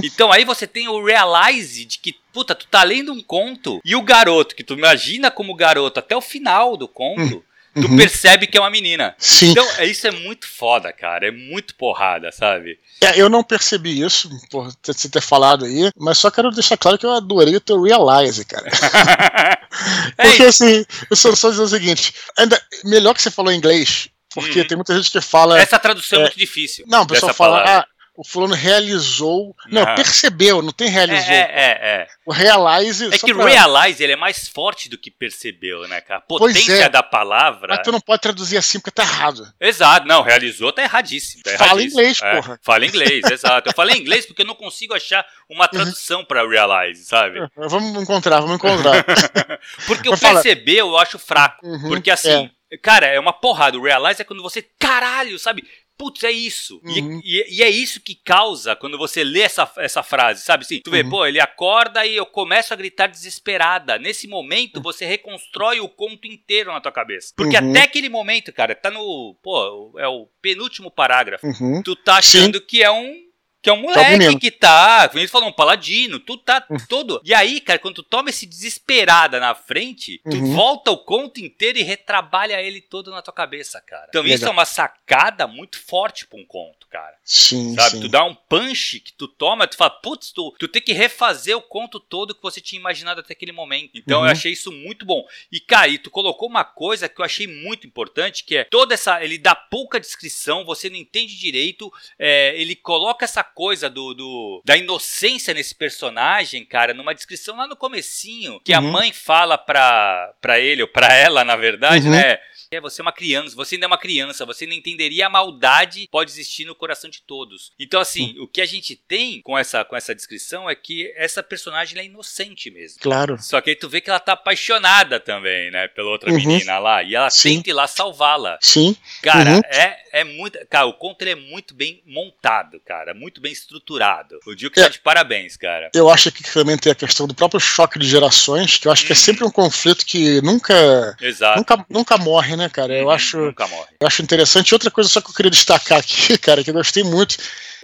Então 0.03 0.31
aí 0.31 0.43
você 0.43 0.65
tem 0.65 0.88
o 0.88 1.03
realize 1.03 1.86
de 1.86 2.00
que 2.00 2.15
puta, 2.36 2.54
tu 2.54 2.68
tá 2.68 2.84
lendo 2.84 3.13
um 3.13 3.24
conto 3.24 3.80
e 3.86 3.96
o 3.96 4.01
garoto, 4.01 4.58
que 4.58 4.63
tu 4.63 4.74
imagina 4.74 5.32
como 5.32 5.56
garoto 5.56 6.01
até 6.01 6.18
o 6.18 6.20
final 6.22 6.75
do 6.75 6.86
conto. 6.86 7.38
Hum. 7.38 7.42
Tu 7.74 7.88
uhum. 7.89 7.98
percebe 7.98 8.48
que 8.48 8.58
é 8.58 8.62
uma 8.62 8.70
menina. 8.70 9.13
Sim. 9.18 9.51
Então, 9.51 9.68
é, 9.77 9.86
isso 9.86 10.08
é 10.08 10.12
muito 10.12 10.48
foda, 10.48 10.94
cara. 10.94 11.27
É 11.27 11.32
muito 11.32 11.75
porrada, 11.75 12.32
sabe? 12.32 12.80
É, 13.01 13.20
eu 13.20 13.27
não 13.27 13.44
percebi 13.44 14.01
isso, 14.01 14.30
por 14.50 14.72
você 14.82 15.10
ter 15.10 15.20
falado 15.20 15.65
aí, 15.65 15.89
mas 15.98 16.18
só 16.18 16.32
quero 16.32 16.51
deixar 16.51 16.77
claro 16.77 16.98
que 16.98 17.06
eu 17.06 17.12
adorei 17.12 17.54
o 17.54 17.60
teu 17.60 17.82
Realize, 17.82 18.46
cara. 18.46 18.70
Porque 20.15 20.44
é 20.44 20.48
assim, 20.48 20.86
eu 21.10 21.18
só, 21.18 21.36
só 21.36 21.50
dizer 21.50 21.63
o 21.63 21.68
seguinte: 21.68 22.13
ainda, 22.38 22.62
melhor 22.86 23.13
que 23.13 23.22
você 23.22 23.30
falou 23.30 23.51
em 23.51 23.58
inglês, 23.58 24.08
porque 24.34 24.62
hum. 24.62 24.68
tem 24.68 24.77
muita 24.77 24.96
gente 24.96 25.12
que 25.12 25.20
fala. 25.20 25.60
Essa 25.60 25.77
tradução 25.77 26.20
é, 26.20 26.22
é 26.22 26.25
muito 26.25 26.39
difícil. 26.39 26.86
Não, 26.88 27.04
o 27.04 27.08
pessoal 27.08 27.34
fala, 27.34 27.62
ah, 27.65 27.88
o 28.17 28.24
fulano 28.24 28.53
realizou. 28.53 29.55
Não, 29.69 29.84
não, 29.84 29.95
percebeu, 29.95 30.62
não 30.62 30.72
tem 30.72 30.89
realizou. 30.89 31.34
É, 31.34 31.51
é, 31.51 31.79
é. 31.81 32.07
O 32.25 32.31
realize. 32.31 33.05
É 33.13 33.17
que 33.17 33.34
pra... 33.34 33.45
realize 33.45 34.01
ele 34.03 34.13
é 34.13 34.15
mais 34.15 34.48
forte 34.48 34.89
do 34.89 34.98
que 34.98 35.12
percebeu, 35.12 35.88
né, 35.88 36.01
cara? 36.01 36.19
A 36.19 36.22
potência 36.22 36.86
é. 36.86 36.89
da 36.89 37.03
palavra. 37.03 37.75
Mas 37.75 37.84
tu 37.84 37.91
não 37.91 38.00
pode 38.00 38.22
traduzir 38.22 38.57
assim 38.57 38.79
porque 38.79 38.91
tá 38.91 39.03
errado. 39.03 39.45
Exato, 39.60 40.07
não, 40.07 40.22
realizou 40.22 40.72
tá 40.72 40.84
erradíssimo. 40.84 41.43
Tá 41.43 41.57
Fala 41.57 41.84
inglês, 41.84 42.19
é, 42.22 42.36
porra. 42.36 42.60
Fala 42.63 42.86
inglês, 42.86 43.25
exato. 43.29 43.69
Eu 43.69 43.74
falei 43.74 43.98
inglês 43.98 44.25
porque 44.25 44.41
eu 44.41 44.48
não 44.48 44.55
consigo 44.55 44.93
achar 44.93 45.25
uma 45.50 45.67
tradução 45.67 46.19
uhum. 46.19 46.25
pra 46.25 46.48
realize, 46.48 47.05
sabe? 47.05 47.39
É, 47.39 47.67
vamos 47.67 48.01
encontrar, 48.01 48.39
vamos 48.39 48.55
encontrar. 48.55 49.05
porque 49.86 50.10
o 50.10 50.17
percebeu 50.17 50.88
eu 50.88 50.98
acho 50.98 51.19
fraco. 51.19 51.65
Uhum, 51.65 51.89
porque 51.89 52.10
assim. 52.10 52.29
É. 52.31 52.55
Cara, 52.81 53.05
é 53.05 53.19
uma 53.19 53.31
porrada. 53.31 53.77
O 53.77 53.84
realize 53.84 54.22
é 54.22 54.25
quando 54.25 54.41
você, 54.41 54.62
caralho, 54.79 55.38
sabe? 55.38 55.63
Putz, 55.98 56.24
é 56.24 56.32
isso. 56.32 56.82
Uhum. 56.84 57.22
E, 57.24 57.40
e, 57.40 57.58
e, 57.58 57.64
é 57.64 57.70
isso 57.70 58.02
que 58.02 58.16
causa 58.16 58.75
quando 58.75 58.98
você 58.98 59.24
lê 59.24 59.42
essa, 59.42 59.72
essa 59.78 60.04
frase, 60.04 60.44
sabe? 60.44 60.64
Assim, 60.64 60.82
tu 60.82 60.92
vê, 60.92 61.02
uhum. 61.04 61.10
pô, 61.10 61.25
ele 61.25 61.40
acorda 61.40 62.06
e 62.06 62.16
eu 62.16 62.25
começo 62.25 62.74
a 62.74 62.78
gritar 62.78 63.08
desesperada. 63.08 63.98
Nesse 63.98 64.28
momento, 64.28 64.82
você 64.82 65.06
reconstrói 65.06 65.80
o 65.80 65.88
conto 65.88 66.28
inteiro 66.28 66.72
na 66.72 66.82
tua 66.82 66.92
cabeça. 66.92 67.34
Porque 67.36 67.58
uhum. 67.58 67.72
até 67.72 67.84
aquele 67.84 68.10
momento, 68.10 68.52
cara, 68.52 68.75
tá 68.75 68.92
no. 68.92 69.36
Pô, 69.42 69.94
é 69.98 70.08
o 70.08 70.28
penúltimo 70.42 70.92
parágrafo. 70.92 71.48
Uhum. 71.48 71.82
Tu 71.82 71.96
tá 71.96 72.18
achando 72.18 72.60
Sim. 72.60 72.66
que 72.68 72.84
é 72.84 72.92
um 72.92 73.25
que 73.65 73.69
é 73.72 73.74
um 73.74 73.81
tá 73.88 74.03
moleque 74.03 74.34
tá 74.34 74.39
que 74.39 74.51
tá, 74.51 75.10
como 75.10 75.19
ele 75.19 75.27
falou, 75.27 75.50
um 75.50 75.51
paladino, 75.51 76.19
tu 76.19 76.38
tá 76.38 76.63
uhum. 76.69 76.77
todo. 76.88 77.19
E 77.25 77.34
aí, 77.34 77.60
cara, 77.60 77.79
quando 77.79 77.95
tu 77.95 78.03
toma 78.03 78.29
esse 78.29 78.45
desesperada 78.45 79.39
na 79.39 79.55
frente, 79.55 80.22
tu 80.29 80.38
uhum. 80.38 80.53
volta 80.53 80.91
o 80.91 80.98
conto 81.00 81.39
inteiro 81.39 81.79
e 81.79 81.81
retrabalha 81.81 82.62
ele 82.62 82.79
todo 82.79 83.10
na 83.10 83.24
tua 83.24 83.34
cabeça, 83.34 83.81
cara. 83.81 84.05
Então 84.10 84.22
Legal. 84.22 84.36
isso 84.36 84.45
é 84.45 84.51
uma 84.51 84.65
sacada 84.65 85.48
muito 85.48 85.79
forte 85.79 86.27
pra 86.27 86.39
um 86.39 86.45
conto, 86.45 86.86
cara. 86.88 87.15
Sim, 87.24 87.74
Sabe? 87.74 87.95
Sim. 87.95 88.01
Tu 88.01 88.07
dá 88.07 88.24
um 88.24 88.36
punch 88.36 89.00
que 89.00 89.12
tu 89.13 89.27
toma, 89.27 89.65
tu 89.65 89.75
fala, 89.75 89.89
putz, 89.89 90.31
tu, 90.31 90.53
tu 90.60 90.67
tem 90.67 90.79
que 90.79 90.93
refazer 90.93 91.57
o 91.57 91.62
conto 91.62 92.00
todo 92.00 92.36
que 92.36 92.43
você 92.43 92.62
tinha 92.62 92.79
imaginado 92.79 93.22
até 93.22 93.34
aquele 93.34 93.51
momento. 93.51 93.98
Então 93.98 94.19
uhum. 94.19 94.27
eu 94.27 94.31
achei 94.31 94.51
isso 94.51 94.72
muito 94.72 95.07
bom. 95.07 95.25
E, 95.51 95.60
cara, 95.60 95.88
e 95.88 95.98
tu 95.98 96.12
colocou 96.12 96.48
uma 96.48 96.63
coisa 96.63 97.10
que 97.10 97.19
eu 97.19 97.25
achei 97.25 97.48
muito 97.48 97.88
importante, 97.88 98.43
que 98.43 98.57
é 98.57 98.63
toda 98.63 98.93
essa. 98.93 99.24
Ele 99.24 99.39
dá 99.39 99.55
pouca 99.55 100.00
descrição, 100.00 100.63
você 100.63 100.88
não 100.88 100.98
entende 100.98 101.36
direito, 101.36 101.91
é, 102.19 102.55
ele 102.62 102.75
coloca 102.75 103.25
essa 103.25 103.43
coisa 103.55 103.89
do, 103.89 104.13
do, 104.13 104.62
da 104.65 104.75
inocência 104.75 105.53
nesse 105.53 105.74
personagem, 105.74 106.65
cara, 106.65 106.93
numa 106.93 107.15
descrição 107.15 107.55
lá 107.55 107.65
no 107.65 107.75
comecinho, 107.77 108.59
que 108.59 108.74
uhum. 108.74 108.77
a 108.77 108.81
mãe 108.81 109.13
fala 109.13 109.57
pra, 109.57 110.33
pra 110.41 110.59
ele, 110.59 110.81
ou 110.81 110.88
pra 110.89 111.12
ela, 111.13 111.45
na 111.45 111.55
verdade, 111.55 112.05
uhum. 112.05 112.12
né? 112.12 112.38
É, 112.72 112.79
você 112.79 113.01
é 113.01 113.03
uma 113.03 113.12
criança, 113.12 113.55
você 113.55 113.75
ainda 113.75 113.86
é 113.86 113.88
uma 113.88 113.98
criança, 113.98 114.45
você 114.45 114.65
não 114.65 114.74
entenderia 114.74 115.27
a 115.27 115.29
maldade 115.29 116.01
que 116.01 116.07
pode 116.07 116.31
existir 116.31 116.65
no 116.65 116.75
coração 116.75 117.10
de 117.10 117.22
todos. 117.22 117.72
Então, 117.79 118.00
assim, 118.00 118.36
o 118.39 118.48
que 118.48 118.62
a 118.62 118.65
gente 118.65 118.95
tem 118.95 119.41
com 119.41 119.57
essa, 119.57 119.84
com 119.84 119.95
essa 119.95 120.15
descrição 120.15 120.69
é 120.69 120.75
que 120.75 121.13
essa 121.15 121.41
personagem 121.41 122.00
é 122.00 122.05
inocente 122.05 122.69
mesmo. 122.69 123.00
Claro. 123.00 123.38
Só 123.39 123.62
que 123.62 123.72
aí 123.72 123.75
tu 123.75 123.89
vê 123.89 124.01
que 124.01 124.10
ela 124.10 124.19
tá 124.19 124.34
apaixonada 124.34 125.19
também, 125.19 125.72
né, 125.72 125.88
pela 125.88 126.10
outra 126.10 126.29
uhum. 126.29 126.38
menina 126.38 126.79
lá, 126.79 127.03
e 127.03 127.15
ela 127.15 127.29
Sim. 127.29 127.57
tenta 127.57 127.69
ir 127.69 127.74
lá 127.74 127.88
salvá-la. 127.88 128.57
Sim. 128.62 128.95
Cara, 129.22 129.55
uhum. 129.55 129.62
é, 129.65 130.05
é 130.12 130.24
muito. 130.24 130.57
Cara, 130.69 130.86
o 130.86 130.93
conto 130.93 131.22
ele 131.22 131.31
é 131.31 131.36
muito 131.36 131.74
bem 131.74 132.01
montado, 132.05 132.79
cara, 132.86 133.13
muito 133.13 133.41
bem 133.41 133.51
estruturado. 133.51 134.39
O 134.45 134.55
Duke 134.55 134.79
é. 134.79 134.84
tá 134.84 134.89
de 134.89 135.00
parabéns, 135.00 135.57
cara. 135.57 135.89
Eu 135.93 136.10
acho 136.10 136.31
que 136.31 136.43
também 136.43 136.77
tem 136.77 136.91
a 136.91 136.95
questão 136.95 137.27
do 137.27 137.34
próprio 137.34 137.60
choque 137.60 138.00
de 138.00 138.07
gerações, 138.07 138.77
que 138.77 138.88
eu 138.88 138.91
acho 138.91 139.05
que 139.05 139.12
é 139.12 139.15
uhum. 139.15 139.22
sempre 139.22 139.45
um 139.45 139.51
conflito 139.51 140.05
que 140.05 140.41
nunca. 140.41 141.15
Exato. 141.22 141.57
Nunca, 141.57 141.86
nunca 141.89 142.17
morre, 142.17 142.54
né, 142.55 142.69
cara? 142.69 142.93
Eu 142.93 143.05
uhum, 143.05 143.12
acho. 143.12 143.38
Nunca 143.38 143.67
morre. 143.67 143.88
Eu 144.00 144.07
acho 144.07 144.21
interessante. 144.21 144.74
Outra 144.74 144.91
coisa 144.91 145.09
só 145.09 145.21
que 145.21 145.29
eu 145.29 145.33
queria 145.33 145.51
destacar 145.51 146.00
aqui, 146.00 146.38
cara, 146.39 146.63
que 146.63 146.69
eu 146.69 146.74
gostei 146.74 147.03
muito 147.03 147.38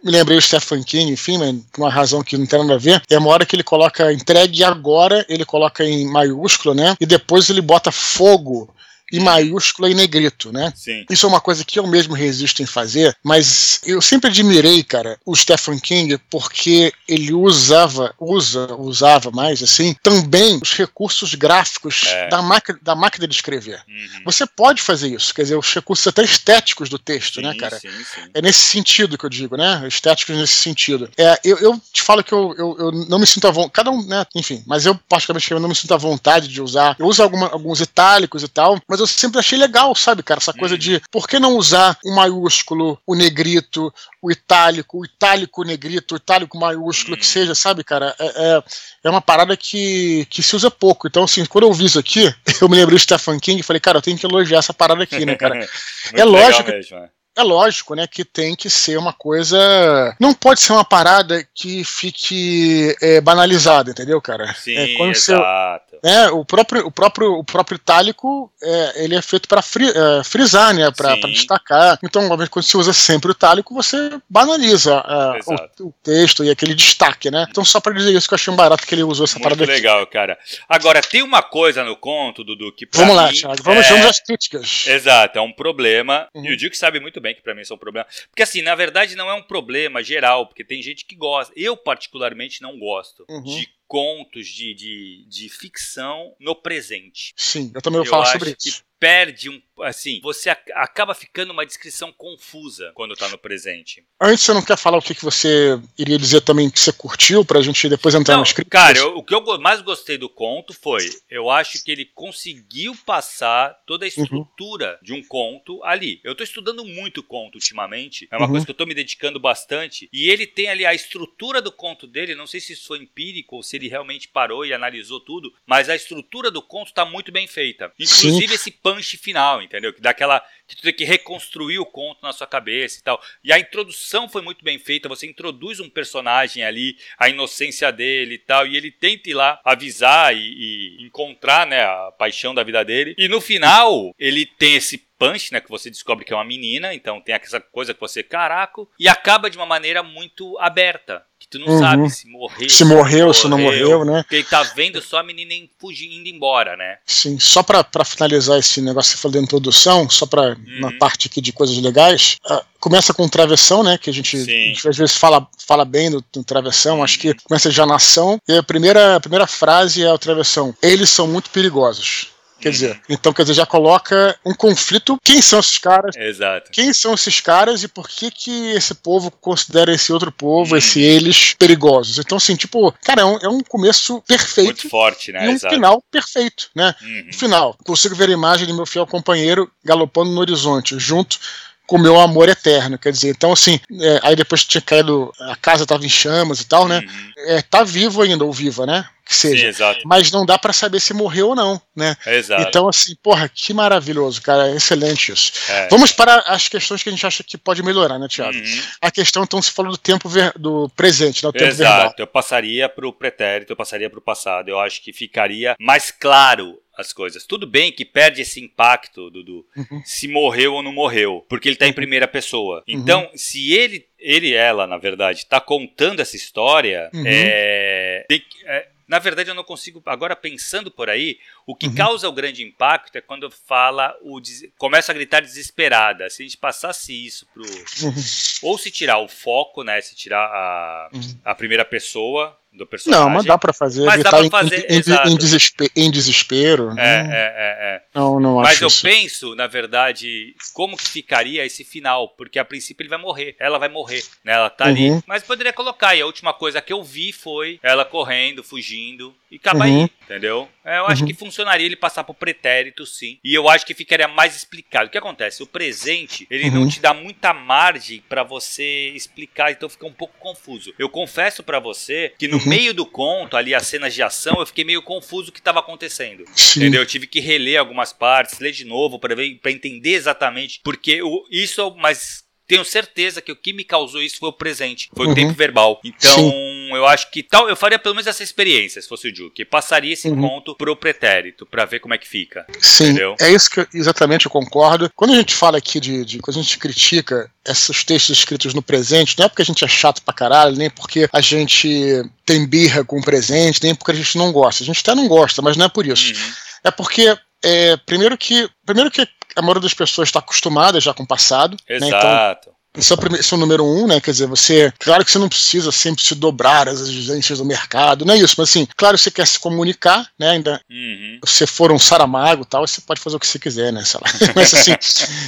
me 0.04 0.12
lembrei 0.12 0.38
do 0.38 0.42
Stephen 0.42 0.84
King, 0.84 1.12
enfim, 1.12 1.38
mas 1.38 1.56
por 1.72 1.82
uma 1.82 1.90
razão 1.90 2.24
que 2.24 2.38
não 2.38 2.46
tem 2.46 2.60
nada 2.60 2.74
a 2.74 2.78
ver. 2.78 3.02
É 3.10 3.18
uma 3.18 3.30
hora 3.30 3.46
que 3.46 3.56
ele 3.56 3.64
coloca 3.64 4.12
entregue 4.12 4.64
agora, 4.64 5.26
ele 5.30 5.46
coloca 5.46 5.84
em 5.84 6.08
maiúsculo, 6.08 6.74
né? 6.74 6.96
E 7.00 7.06
depois 7.06 7.50
ele 7.50 7.62
bota 7.62 7.92
fogo 7.92 8.74
em 9.12 9.20
maiúscula 9.20 9.90
e 9.90 9.94
negrito, 9.94 10.52
né? 10.52 10.74
Sim. 10.76 11.06
Isso 11.10 11.26
é 11.26 11.30
uma 11.30 11.42
coisa 11.42 11.66
que 11.66 11.80
eu 11.80 11.88
mesmo 11.88 12.14
resisto 12.14 12.62
em 12.62 12.66
fazer, 12.66 13.16
mas 13.24 13.82
eu 13.86 14.02
sempre 14.02 14.30
admirei, 14.30 14.84
cara, 14.84 15.18
o 15.26 15.36
Stephen 15.36 15.80
King 15.80 16.18
porque 16.30 16.94
ele 17.08 17.34
usava, 17.34 18.14
usa, 18.20 18.74
usava 18.76 19.32
mais 19.32 19.62
assim, 19.62 19.96
também 20.02 20.60
os 20.62 20.74
recursos 20.74 21.36
gráficos 21.36 22.04
é. 22.08 22.30
da, 22.30 22.42
máquina, 22.42 22.80
da 22.82 22.96
máquina 22.96 23.28
de 23.28 23.36
escrever. 23.36 23.82
Uhum. 23.88 24.22
Você 24.26 24.46
pode 24.46 24.82
fazer 24.82 25.10
isso, 25.10 25.34
quer 25.34 25.44
dizer, 25.44 25.58
os 25.58 25.74
recursos 25.74 26.08
até 26.08 26.24
estéticos 26.24 26.90
do 26.90 26.98
texto, 26.98 27.42
né, 27.42 27.52
sim, 27.52 27.58
né, 27.58 27.60
cara? 27.60 27.80
Sim, 27.80 27.90
sim. 27.90 28.30
É 28.34 28.42
nesse 28.42 28.62
sentido 28.62 29.18
que 29.18 29.26
eu 29.26 29.30
digo, 29.30 29.58
né? 29.58 29.84
Estéticos 29.88 30.36
nesse 30.36 30.56
sentido. 30.56 31.10
É, 31.18 31.40
eu, 31.44 31.58
eu 31.58 31.82
te 31.92 32.02
falo 32.02 32.24
que 32.24 32.34
eu, 32.34 32.56
eu, 32.58 32.76
eu 32.80 32.92
não 32.92 33.20
me 33.20 33.28
sinto 33.28 33.48
à 33.48 33.52
vontade, 33.52 33.74
cada 33.74 33.92
um, 33.92 34.06
né? 34.06 34.26
Enfim, 34.36 34.64
mas 34.66 34.86
eu 34.86 34.96
particularmente 35.10 35.52
eu 35.52 35.60
não 35.60 35.70
me 35.70 35.76
sinto 35.76 35.94
à 35.94 35.98
vontade 35.98 36.48
de 36.48 36.62
usar. 36.62 36.96
Eu 36.98 37.08
uso 37.08 37.22
alguma, 37.22 37.48
alguns 37.50 37.82
itálicos 37.82 38.44
e 38.44 38.48
tal, 38.48 38.80
mas 38.88 39.01
eu 39.02 39.08
sempre 39.08 39.40
achei 39.40 39.58
legal, 39.58 39.94
sabe, 39.96 40.24
cara? 40.24 40.40
Essa 40.40 40.54
coisa 40.54 40.76
uhum. 40.76 40.80
de 40.80 41.02
por 41.12 41.28
que 41.28 41.40
não 41.40 41.56
usar 41.58 41.98
o 42.06 42.16
maiúsculo, 42.16 43.00
o 43.06 43.16
negrito, 43.16 43.94
o 44.22 44.32
itálico, 44.32 45.00
o 45.00 45.06
itálico 45.06 45.64
negrito, 45.64 46.14
o 46.14 46.18
itálico 46.18 46.58
maiúsculo, 46.58 47.18
que 47.18 47.24
uhum. 47.24 47.30
seja, 47.30 47.56
sabe, 47.56 47.84
cara? 47.84 48.16
É, 48.20 48.26
é, 48.26 48.64
é, 49.06 49.10
uma 49.10 49.22
parada 49.22 49.58
que, 49.58 50.26
que 50.30 50.42
se 50.42 50.56
usa 50.56 50.72
pouco. 50.72 51.08
Então, 51.08 51.24
assim, 51.24 51.46
quando 51.46 51.66
eu 51.66 51.74
vi 51.74 51.86
isso 51.86 52.00
aqui, 52.00 52.34
eu 52.62 52.70
me 52.70 52.78
lembrei 52.78 52.98
do 52.98 53.02
Stephen 53.02 53.40
King 53.40 53.60
e 53.60 53.64
falei, 53.64 53.80
cara, 53.80 53.98
eu 53.98 54.02
tenho 54.02 54.18
que 54.18 54.26
elogiar 54.26 54.60
essa 54.60 54.74
parada 54.74 55.04
aqui, 55.04 55.26
né, 55.26 55.36
cara? 55.36 55.68
é 56.14 56.24
lógico. 56.24 56.70
Mesmo, 56.70 57.00
né? 57.00 57.10
É 57.42 57.44
lógico, 57.44 57.96
né, 57.96 58.06
que 58.06 58.24
tem 58.24 58.56
que 58.56 58.70
ser 58.70 59.00
uma 59.00 59.12
coisa. 59.12 60.16
Não 60.20 60.32
pode 60.32 60.62
ser 60.62 60.74
uma 60.74 60.86
parada 60.86 61.44
que 61.56 61.84
fique 61.84 62.96
é, 63.02 63.20
banalizada, 63.20 63.90
entendeu, 63.90 64.22
cara? 64.22 64.54
Sim, 64.54 64.78
é, 64.78 64.96
quando 64.96 65.10
exato. 65.10 65.86
Você, 65.92 66.00
né, 66.04 66.30
o 66.30 66.46
próprio, 66.46 66.86
o 66.86 66.92
próprio, 66.92 67.34
o 67.34 67.44
próprio 67.44 67.76
itálico, 67.76 68.52
é, 68.62 69.04
ele 69.04 69.16
é 69.16 69.22
feito 69.22 69.48
para 69.48 69.62
fri, 69.62 69.88
é, 69.88 70.24
frisar, 70.24 70.74
né, 70.74 70.92
para 70.92 71.16
destacar. 71.16 71.98
Então, 72.04 72.28
quando 72.28 72.64
você 72.64 72.78
usa 72.78 72.94
sempre 72.94 73.32
o 73.32 73.34
itálico, 73.34 73.74
você 73.74 74.20
banaliza 74.30 74.94
é, 74.94 75.84
o, 75.84 75.88
o, 75.88 75.94
texto 76.04 76.44
e 76.44 76.50
aquele 76.52 76.76
destaque, 76.76 77.32
né? 77.32 77.48
Então, 77.50 77.66
só 77.66 77.80
para 77.80 77.94
dizer 77.94 78.12
isso 78.14 78.28
que 78.28 78.34
eu 78.34 78.38
achei 78.38 78.54
um 78.54 78.58
barato 78.58 78.86
que 78.86 78.94
ele 78.94 79.04
usou 79.04 79.24
essa 79.24 79.40
Muito 79.40 79.44
parada 79.44 79.66
legal, 79.66 80.02
aqui. 80.04 80.12
cara. 80.12 80.38
Agora, 80.70 81.02
tem 81.02 81.24
uma 81.24 81.42
coisa 81.42 81.84
no 81.84 81.96
conto, 81.96 82.44
Dudu, 82.44 82.72
que 82.72 82.88
Vamos 82.94 83.10
mim, 83.10 83.16
lá, 83.16 83.32
Thiago. 83.32 83.64
Vamos, 83.64 83.88
vamos 83.88 84.06
às 84.06 84.20
críticas. 84.20 84.86
Exato, 84.86 85.40
é 85.40 85.42
um 85.42 85.52
problema. 85.52 86.28
Uhum. 86.36 86.46
E 86.46 86.54
o 86.54 86.58
Duke 86.58 86.78
sabe 86.78 87.00
muito 87.00 87.20
bem 87.20 87.31
que 87.34 87.42
para 87.42 87.54
mim 87.54 87.62
isso 87.62 87.74
é 87.74 87.76
um 87.76 87.80
problema. 87.80 88.08
Porque 88.30 88.44
assim, 88.44 88.62
na 88.62 88.76
verdade 88.76 89.16
não 89.16 89.30
é 89.30 89.34
um 89.34 89.44
problema 89.44 90.04
geral, 90.04 90.48
porque 90.48 90.64
tem 90.64 90.82
gente 90.82 91.06
que 91.06 91.16
gosta. 91.16 91.54
Eu 91.56 91.76
particularmente 91.76 92.62
não 92.62 92.78
gosto 92.78 93.26
uhum. 93.30 93.44
de 93.44 93.70
contos 93.88 94.48
de, 94.48 94.74
de, 94.74 95.26
de 95.28 95.50
ficção 95.50 96.36
no 96.40 96.56
presente. 96.56 97.34
Sim, 97.36 97.72
eu 97.76 97.82
também 97.82 98.00
eu 98.00 98.06
falar 98.06 98.26
sobre 98.28 98.56
isso 98.64 98.84
perde 99.02 99.50
um. 99.50 99.60
Assim, 99.84 100.20
você 100.22 100.50
acaba 100.50 101.14
ficando 101.14 101.52
uma 101.52 101.66
descrição 101.66 102.12
confusa 102.12 102.92
quando 102.94 103.16
tá 103.16 103.28
no 103.30 103.38
presente. 103.38 104.04
Antes, 104.20 104.44
você 104.44 104.54
não 104.54 104.62
quer 104.62 104.78
falar 104.78 104.98
o 104.98 105.02
que, 105.02 105.16
que 105.16 105.24
você 105.24 105.80
iria 105.98 106.18
dizer 106.18 106.42
também 106.42 106.70
que 106.70 106.80
você 106.80 106.92
curtiu, 106.92 107.44
pra 107.44 107.62
gente 107.62 107.90
depois 107.90 108.16
entrar 108.16 108.36
não, 108.36 108.42
no 108.42 108.48
script? 108.48 108.70
Cara, 108.70 108.98
eu, 108.98 109.18
o 109.18 109.24
que 109.24 109.34
eu 109.34 109.60
mais 109.60 109.82
gostei 109.82 110.18
do 110.18 110.30
conto 110.30 110.74
foi: 110.74 111.10
eu 111.30 111.50
acho 111.50 111.84
que 111.84 111.92
ele 111.92 112.06
conseguiu 112.06 112.96
passar 113.06 113.76
toda 113.86 114.06
a 114.06 114.08
uhum. 114.08 114.24
estrutura 114.24 114.92
uhum. 114.94 115.06
de 115.06 115.14
um 115.14 115.24
conto 115.24 115.84
ali. 115.84 116.20
Eu 116.24 116.36
tô 116.36 116.44
estudando 116.44 116.86
muito 116.86 117.24
conto 117.24 117.56
ultimamente, 117.56 118.28
é 118.32 118.38
uma 118.38 118.46
uhum. 118.46 118.52
coisa 118.52 118.66
que 118.66 118.72
eu 118.72 118.76
tô 118.76 118.86
me 118.86 118.94
dedicando 118.94 119.40
bastante, 119.40 120.10
e 120.12 120.30
ele 120.30 120.46
tem 120.46 120.70
ali 120.70 120.86
a 120.86 120.94
estrutura 120.94 121.62
do 121.62 121.72
conto 121.72 122.08
dele, 122.08 122.36
não 122.36 122.48
sei 122.48 122.60
se 122.60 122.74
isso 122.74 122.88
foi 122.88 123.00
empírico 123.00 123.56
ou 123.56 123.64
se 123.64 123.76
ele 123.76 123.88
realmente 123.88 124.28
parou 124.28 124.66
e 124.66 124.74
analisou 124.74 125.20
tudo, 125.20 125.54
mas 125.66 125.90
a 125.90 125.96
estrutura 125.96 126.52
do 126.52 126.62
conto 126.62 126.94
tá 126.94 127.06
muito 127.06 127.32
bem 127.32 127.48
feita. 127.48 127.92
Inclusive 128.00 128.48
Sim. 128.48 128.54
esse 128.54 128.72
punch 128.72 129.18
final, 129.18 129.62
entendeu? 129.72 129.94
Que 129.94 130.02
dá 130.02 130.10
aquela. 130.12 130.44
Que 130.72 130.78
tu 130.78 130.84
tem 130.84 130.94
que 130.94 131.04
reconstruir 131.04 131.80
o 131.80 131.86
conto 131.86 132.22
na 132.24 132.32
sua 132.32 132.48
cabeça 132.48 133.00
e 133.00 133.04
tal. 133.04 133.22
E 133.44 133.52
a 133.52 133.60
introdução 133.60 134.30
foi 134.30 134.42
muito 134.42 134.64
bem 134.64 134.80
feita, 134.80 135.10
você 135.10 135.28
introduz 135.28 135.82
um 135.82 135.90
personagem 135.90 136.64
ali, 136.64 136.96
a 137.20 137.28
inocência 137.28 137.92
dele 137.92 138.36
e 138.36 138.40
tal, 138.40 138.66
e 138.66 138.78
ele 138.78 138.90
tenta 138.90 139.30
ir 139.30 139.34
lá 139.34 139.60
avisar 139.66 140.34
e, 140.34 140.40
e 140.40 141.04
encontrar, 141.04 141.68
né, 141.68 141.82
a 141.82 142.12
paixão 142.18 142.56
da 142.56 142.64
vida 142.64 142.84
dele. 142.86 143.14
E 143.18 143.28
no 143.28 143.42
final, 143.42 144.16
ele 144.18 144.46
tem 144.46 144.76
esse 144.76 144.98
punch, 144.98 145.52
né, 145.52 145.60
que 145.60 145.70
você 145.70 145.90
descobre 145.90 146.24
que 146.24 146.34
é 146.34 146.36
uma 146.36 146.46
menina, 146.46 146.94
então 146.94 147.20
tem 147.20 147.36
essa 147.36 147.60
coisa 147.60 147.94
que 147.94 148.00
você 148.00 148.24
caraco, 148.24 148.90
e 148.98 149.08
acaba 149.08 149.50
de 149.50 149.58
uma 149.58 149.66
maneira 149.66 150.02
muito 150.02 150.58
aberta 150.58 151.24
que 151.42 151.48
tu 151.48 151.58
não 151.58 151.68
uhum. 151.68 151.80
sabe 151.80 152.10
se 152.12 152.30
morreu. 152.30 152.70
Se 152.70 152.86
morreu, 152.86 153.34
se 153.34 153.48
não 153.48 153.58
morreu, 153.58 154.06
né? 154.06 154.22
Porque 154.22 154.36
ele 154.36 154.44
tá 154.44 154.62
vendo 154.62 155.02
só 155.02 155.18
a 155.18 155.24
menina 155.24 155.68
fugindo, 155.80 156.14
indo 156.14 156.30
embora, 156.30 156.78
né? 156.78 157.00
Sim, 157.04 157.40
só 157.40 157.64
pra, 157.64 157.84
pra 157.84 158.06
finalizar 158.06 158.60
esse 158.60 158.80
negócio 158.80 159.12
que 159.12 159.18
você 159.18 159.22
falou 159.24 159.34
da 159.34 159.44
introdução, 159.44 160.08
só 160.08 160.28
pra 160.28 160.56
uhum. 160.66 160.80
na 160.80 160.92
parte 160.94 161.28
aqui 161.28 161.42
de 161.42 161.52
coisas 161.52 161.78
legais, 161.78 162.38
uh, 162.50 162.62
começa 162.80 163.14
com 163.14 163.28
travessão, 163.28 163.84
né? 163.84 163.98
Que 163.98 164.10
a 164.10 164.14
gente, 164.14 164.38
a 164.38 164.44
gente, 164.44 164.88
às 164.88 164.98
vezes 164.98 165.16
fala, 165.16 165.48
fala 165.68 165.86
bem 165.86 166.12
do, 166.12 166.24
do 166.34 166.44
travessão, 166.44 166.98
uhum. 166.98 167.04
acho 167.04 167.20
que 167.20 167.34
começa 167.44 167.70
já 167.72 167.86
na 167.86 167.96
ação, 167.96 168.40
e 168.48 168.58
a 168.58 168.64
primeira, 168.64 169.16
a 169.16 169.20
primeira 169.20 169.48
frase 169.48 170.04
é 170.04 170.12
o 170.12 170.18
travessão. 170.18 170.76
Eles 170.82 171.10
são 171.10 171.28
muito 171.28 171.50
perigosos. 171.50 172.28
Quer 172.62 172.70
uhum. 172.70 172.74
dizer, 172.74 173.02
então, 173.10 173.34
quer 173.34 173.42
dizer, 173.42 173.56
já 173.56 173.66
coloca 173.66 174.38
um 174.46 174.54
conflito. 174.54 175.20
Quem 175.24 175.42
são 175.42 175.60
esses 175.60 175.80
caras? 175.80 176.16
Exato. 176.16 176.70
Quem 176.72 176.94
são 176.94 177.16
esses 177.16 177.42
caras 177.42 177.84
e 177.84 177.88
por 177.88 178.08
que 178.08 178.30
que 178.30 178.72
esse 178.72 178.94
povo 178.94 179.32
considera 179.32 179.92
esse 179.92 180.14
outro 180.14 180.32
povo, 180.32 180.72
uhum. 180.72 180.78
esse 180.78 181.02
eles, 181.02 181.56
perigosos? 181.56 182.20
Então, 182.20 182.38
assim, 182.38 182.56
tipo, 182.56 182.94
cara, 183.04 183.22
é 183.22 183.26
um, 183.26 183.38
é 183.40 183.50
um 183.50 183.62
começo 183.62 184.22
perfeito. 184.28 184.66
Muito 184.66 184.90
forte, 184.90 185.32
né? 185.32 185.46
E 185.46 185.50
um 185.50 185.54
Exato. 185.54 185.74
final 185.74 186.04
perfeito, 186.12 186.70
né? 186.76 186.94
Uhum. 187.02 187.34
Final, 187.34 187.78
consigo 187.84 188.16
ver 188.16 188.30
a 188.30 188.34
imagem 188.34 188.68
do 188.68 188.76
meu 188.76 188.86
fiel 188.86 189.08
companheiro 189.08 189.72
galopando 189.84 190.32
no 190.32 190.40
horizonte, 190.40 191.00
junto 191.00 191.40
com 191.88 191.98
o 191.98 192.00
meu 192.00 192.20
amor 192.20 192.48
eterno. 192.48 192.98
Quer 192.98 193.12
dizer, 193.12 193.30
então 193.32 193.52
assim, 193.52 193.80
é, 194.00 194.20
aí 194.24 194.36
depois 194.36 194.64
que 194.64 194.70
tinha 194.70 194.82
caído, 194.82 195.34
a 195.42 195.56
casa 195.56 195.84
estava 195.84 196.06
em 196.06 196.10
chamas 196.10 196.62
e 196.62 196.66
tal, 196.66 196.88
né? 196.88 197.00
Uhum. 197.00 197.32
É, 197.48 197.62
tá 197.62 197.84
vivo 197.84 198.22
ainda, 198.22 198.46
ou 198.46 198.54
viva, 198.54 198.86
né? 198.86 199.06
Que 199.26 199.36
seja. 199.36 199.72
Sim, 199.74 200.02
Mas 200.06 200.32
não 200.32 200.46
dá 200.46 200.58
para 200.58 200.74
saber 200.74 201.00
se 201.00 201.14
morreu 201.14 201.50
ou 201.50 201.56
não, 201.56 201.82
né? 201.96 202.16
Exato. 202.26 202.68
Então, 202.68 202.88
assim, 202.88 203.16
porra, 203.22 203.48
que 203.48 203.74
maravilhoso, 203.74 204.42
cara. 204.42 204.76
Excelente 204.76 205.32
isso. 205.32 205.52
É. 205.70 205.88
Vamos 205.90 206.12
para 206.12 206.40
as 206.48 206.68
questões 206.68 207.02
que 207.02 207.10
a 207.10 207.12
gente 207.12 207.26
acha 207.26 207.44
que 207.44 207.58
pode 207.58 207.84
melhorar, 207.84 208.18
né, 208.20 208.28
Tiago? 208.28 208.58
Uhum. 208.58 208.82
A 209.02 209.12
questão, 209.12 209.44
então, 209.44 209.62
se 209.62 209.72
falou 209.72 209.92
do 209.92 209.98
tempo 209.98 210.28
ver, 210.28 210.54
do 210.58 210.90
presente, 210.90 211.44
né? 211.44 211.50
O 211.50 211.54
tempo 211.54 211.66
Exato. 211.66 211.92
verbal. 211.92 212.16
Eu 212.18 212.28
passaria 212.28 212.90
para 212.90 213.08
o 213.08 213.14
pretérito, 213.14 213.72
eu 213.72 213.78
passaria 213.78 214.10
para 214.10 214.20
o 214.20 214.22
passado. 214.22 214.70
Eu 214.70 214.80
acho 214.80 215.02
que 215.02 215.14
ficaria 215.14 215.76
mais 215.80 216.12
claro 216.12 216.78
as 217.02 217.12
coisas. 217.12 217.46
Tudo 217.46 217.68
bem 217.68 217.92
que 217.92 218.06
perde 218.06 218.42
esse 218.42 218.64
impacto, 218.64 219.30
Dudu, 219.30 219.66
uhum. 219.76 220.02
se 220.06 220.28
morreu 220.28 220.74
ou 220.76 220.84
não 220.84 220.94
morreu, 220.94 221.46
porque 221.50 221.68
ele 221.68 221.76
está 221.76 221.86
em 221.86 221.90
uhum. 221.90 221.96
primeira 221.96 222.28
pessoa. 222.28 222.78
Uhum. 222.78 222.84
Então, 222.88 223.30
se 223.36 223.74
ele, 223.74 224.06
ele 224.20 224.54
ela, 224.54 224.88
na 224.88 224.98
verdade, 224.98 225.40
está 225.40 225.60
contando 225.60 226.22
essa 226.22 226.36
história, 226.36 227.10
uhum. 227.14 227.24
é, 227.26 228.26
é, 228.66 228.88
na 229.12 229.20
verdade, 229.20 229.50
eu 229.50 229.56
não 229.56 229.66
consigo, 229.66 230.02
agora 230.06 230.38
pensando 230.38 230.90
por 230.90 231.10
aí, 231.10 231.38
o 231.68 231.76
que 231.76 231.88
uhum. 231.88 231.96
causa 231.96 232.30
o 232.30 232.32
grande 232.32 232.64
impacto 232.64 233.18
é 233.18 233.22
quando 233.22 233.52
fala, 233.52 234.18
o 234.22 234.40
começa 234.78 235.12
a 235.12 235.14
gritar 235.14 235.42
desesperada. 235.42 236.30
Se 236.30 236.42
a 236.42 236.46
gente 236.46 236.56
passasse 236.56 237.14
isso 237.14 237.46
pro. 237.54 237.62
Uhum. 237.62 238.14
Ou 238.62 238.78
se 238.78 238.90
tirar 238.90 239.18
o 239.18 239.28
foco, 239.28 239.84
né? 239.84 240.00
Se 240.00 240.16
tirar 240.16 240.46
a, 240.46 241.10
uhum. 241.14 241.40
a 241.44 241.54
primeira 241.54 241.84
pessoa, 241.84 242.58
do 242.72 242.88
personagem. 242.88 243.26
Não, 243.26 243.30
mas 243.30 243.46
dá 243.46 243.58
pra 243.58 243.74
fazer. 243.74 244.06
Mas 244.06 244.24
dá 244.24 244.30
pra 244.30 244.50
fazer, 244.50 244.86
em, 244.90 244.96
em, 244.96 245.34
em, 245.34 245.38
desespero, 245.38 245.92
em 245.96 246.12
desespero. 246.12 246.92
É, 246.92 246.94
né? 246.96 247.30
é, 247.32 247.38
é, 247.38 247.96
é. 247.96 248.02
Não, 248.16 248.40
não 248.40 248.56
mas 248.56 248.74
acho 248.74 248.84
eu 248.86 248.88
isso. 248.88 249.02
penso, 249.02 249.56
na 249.56 249.68
verdade, 249.68 250.56
como 250.74 250.96
que 250.96 251.08
ficaria 251.08 251.66
esse 251.66 251.84
final, 251.84 252.30
porque 252.30 252.60
a 252.60 252.66
princípio 252.66 253.04
ele 253.04 253.10
vai 253.10 253.20
morrer, 253.20 253.56
ela 253.60 253.78
vai 253.78 253.90
morrer, 253.90 254.24
né? 254.44 254.54
Ela 254.54 254.70
tá 254.70 254.86
uhum. 254.86 254.92
ali, 254.92 255.24
mas 255.28 255.44
poderia 255.44 255.74
colocar, 255.74 256.16
e 256.16 256.22
a 256.22 256.26
última 256.26 256.54
coisa 256.54 256.82
que 256.82 256.94
eu 256.94 257.04
vi 257.04 257.32
foi 257.34 257.80
ela 257.84 258.06
correndo, 258.06 258.64
fugindo, 258.64 259.36
e 259.52 259.58
acaba 259.58 259.86
uhum. 259.86 260.04
aí, 260.04 260.10
entendeu? 260.24 260.70
É, 260.84 260.98
eu 260.98 261.06
acho 261.08 261.22
uhum. 261.22 261.28
que 261.28 261.34
funcionaria 261.34 261.86
ele 261.86 261.96
passar 261.96 262.24
pro 262.24 262.34
pretérito, 262.34 263.06
sim, 263.06 263.38
e 263.44 263.54
eu 263.54 263.68
acho 263.70 263.86
que 263.86 263.94
ficaria 263.94 264.28
mais 264.28 264.56
explicado. 264.56 265.08
O 265.08 265.10
que 265.10 265.18
acontece? 265.18 265.62
O 265.62 265.68
presente, 265.68 266.48
ele 266.50 266.72
não 266.72 266.84
uhum. 266.84 266.88
te 266.88 267.00
dá 267.00 267.14
muita 267.14 267.54
margem 267.54 268.24
para 268.28 268.44
você 268.44 269.10
explicar, 269.10 269.72
então 269.72 269.90
fica 269.90 270.06
um 270.06 270.14
pouco 270.14 270.34
confuso. 270.40 270.94
Eu 270.98 271.10
confesso 271.10 271.62
para 271.64 271.80
você 271.80 272.34
que 272.38 272.48
no 272.48 272.58
uhum. 272.58 272.68
meio 272.68 272.94
do 272.94 273.06
conto, 273.06 273.58
ali 273.58 273.76
as 273.76 273.86
cenas 273.86 274.14
de 274.14 274.24
ação, 274.24 274.56
eu 274.60 274.66
fiquei 274.66 274.84
meio 274.84 275.02
confuso 275.02 275.50
o 275.50 275.52
que 275.52 275.60
estava 275.60 275.80
acontecendo. 275.80 276.46
Sim. 276.56 276.80
Entendeu? 276.80 277.02
Eu 277.02 277.08
tive 277.08 277.28
que 277.28 277.40
reler 277.40 277.80
algumas 277.80 278.14
partes, 278.14 278.60
ler 278.60 278.72
de 278.72 278.86
novo 278.86 279.20
para 279.20 279.36
ver, 279.36 279.60
para 279.62 279.72
entender 279.72 280.14
exatamente 280.14 280.80
porque 280.84 281.22
o, 281.22 281.46
isso, 281.50 281.96
mas 281.98 282.44
tenho 282.72 282.86
certeza 282.86 283.42
que 283.42 283.52
o 283.52 283.56
que 283.56 283.74
me 283.74 283.84
causou 283.84 284.22
isso 284.22 284.38
foi 284.40 284.48
o 284.48 284.54
presente, 284.54 285.10
foi 285.14 285.26
uhum. 285.26 285.34
o 285.34 285.36
tempo 285.36 285.52
verbal. 285.52 286.00
Então, 286.06 286.36
Sim. 286.36 286.90
eu 286.94 287.06
acho 287.06 287.30
que 287.30 287.44
tal, 287.44 287.68
eu 287.68 287.76
faria 287.76 288.00
pelo 288.00 288.16
menos 288.16 288.28
essa 288.28 288.42
experiência, 288.42 289.02
se 289.02 289.10
fosse 289.10 289.28
o 289.28 289.34
Duke, 289.34 289.66
passaria 289.66 290.14
esse 290.14 290.30
uhum. 290.30 290.40
ponto 290.40 290.74
pro 290.78 290.96
pretérito, 290.96 291.66
para 291.66 291.84
ver 291.84 292.00
como 292.00 292.14
é 292.14 292.18
que 292.18 292.26
fica. 292.26 292.66
Sim, 292.80 293.08
entendeu? 293.08 293.36
é 293.42 293.52
isso 293.52 293.70
que 293.70 293.82
eu, 293.82 293.88
exatamente 293.94 294.46
eu 294.46 294.52
concordo. 294.52 295.12
Quando 295.14 295.34
a 295.34 295.36
gente 295.36 295.54
fala 295.54 295.80
aqui 295.80 296.00
de, 296.00 296.24
de, 296.24 296.40
quando 296.40 296.60
a 296.60 296.62
gente 296.62 296.78
critica 296.78 297.52
esses 297.68 298.06
textos 298.06 298.38
escritos 298.38 298.74
no 298.74 298.82
presente, 298.82 299.38
não 299.38 299.48
é 299.48 299.50
porque 299.50 299.64
a 299.64 299.66
gente 299.66 299.84
é 299.84 299.88
chato 299.90 300.22
pra 300.22 300.34
caralho, 300.34 300.78
nem 300.78 300.90
porque 300.90 301.28
a 301.34 301.42
gente 301.42 302.24
tem 302.46 302.66
birra 302.66 303.04
com 303.04 303.20
o 303.20 303.24
presente, 303.24 303.84
nem 303.84 303.94
porque 303.94 304.12
a 304.12 304.16
gente 304.16 304.38
não 304.38 304.54
gosta. 304.54 304.82
A 304.82 304.86
gente 304.86 305.02
até 305.02 305.14
não 305.14 305.28
gosta, 305.28 305.62
mas 305.62 305.76
não 305.76 305.88
é 305.88 305.90
por 305.90 306.06
isso. 306.08 306.32
Uhum. 306.34 306.52
É 306.86 306.92
porque 306.92 307.38
é, 307.64 307.98
primeiro 307.98 308.38
que 308.38 308.70
primeiro 308.86 309.12
que 309.12 309.28
a 309.56 309.62
maioria 309.62 309.82
das 309.82 309.94
pessoas 309.94 310.30
está 310.30 310.40
acostumada 310.40 311.00
já 311.00 311.14
com 311.14 311.24
o 311.24 311.28
passado. 311.28 311.78
Exato. 311.88 312.12
Né? 312.12 312.58
Então, 312.62 312.81
esse 312.98 313.14
é, 313.14 313.16
o 313.16 313.18
primeiro, 313.18 313.42
esse 313.42 313.54
é 313.54 313.58
o 313.58 313.60
número 313.60 313.86
um, 313.86 314.06
né? 314.06 314.20
Quer 314.20 314.32
dizer, 314.32 314.48
você. 314.48 314.92
Claro 315.00 315.24
que 315.24 315.32
você 315.32 315.40
não 315.40 315.48
precisa 315.48 315.92
sempre 315.92 316.24
se 316.24 316.36
dobrar 316.36 316.90
as 316.90 317.00
exigências 317.00 317.60
do 317.60 317.66
mercado, 317.66 318.26
não 318.26 318.34
é 318.34 318.38
isso, 318.38 318.56
mas 318.58 318.70
assim, 318.70 318.86
claro, 318.98 319.18
você 319.18 319.32
quer 319.32 319.48
se 319.48 319.58
comunicar, 319.60 320.28
né? 320.38 320.52
Ainda. 320.52 320.82
Uhum. 320.90 321.40
Se 321.46 321.66
for 321.66 321.92
um 321.92 322.00
Saramago 322.00 322.66
tal, 322.66 322.86
você 322.86 323.00
pode 323.00 323.22
fazer 323.22 323.38
o 323.38 323.40
que 323.40 323.48
você 323.48 323.58
quiser, 323.58 323.94
né? 323.94 324.04
Sei 324.04 324.20
lá. 324.22 324.30
Mas 324.56 324.74
assim, 324.74 324.94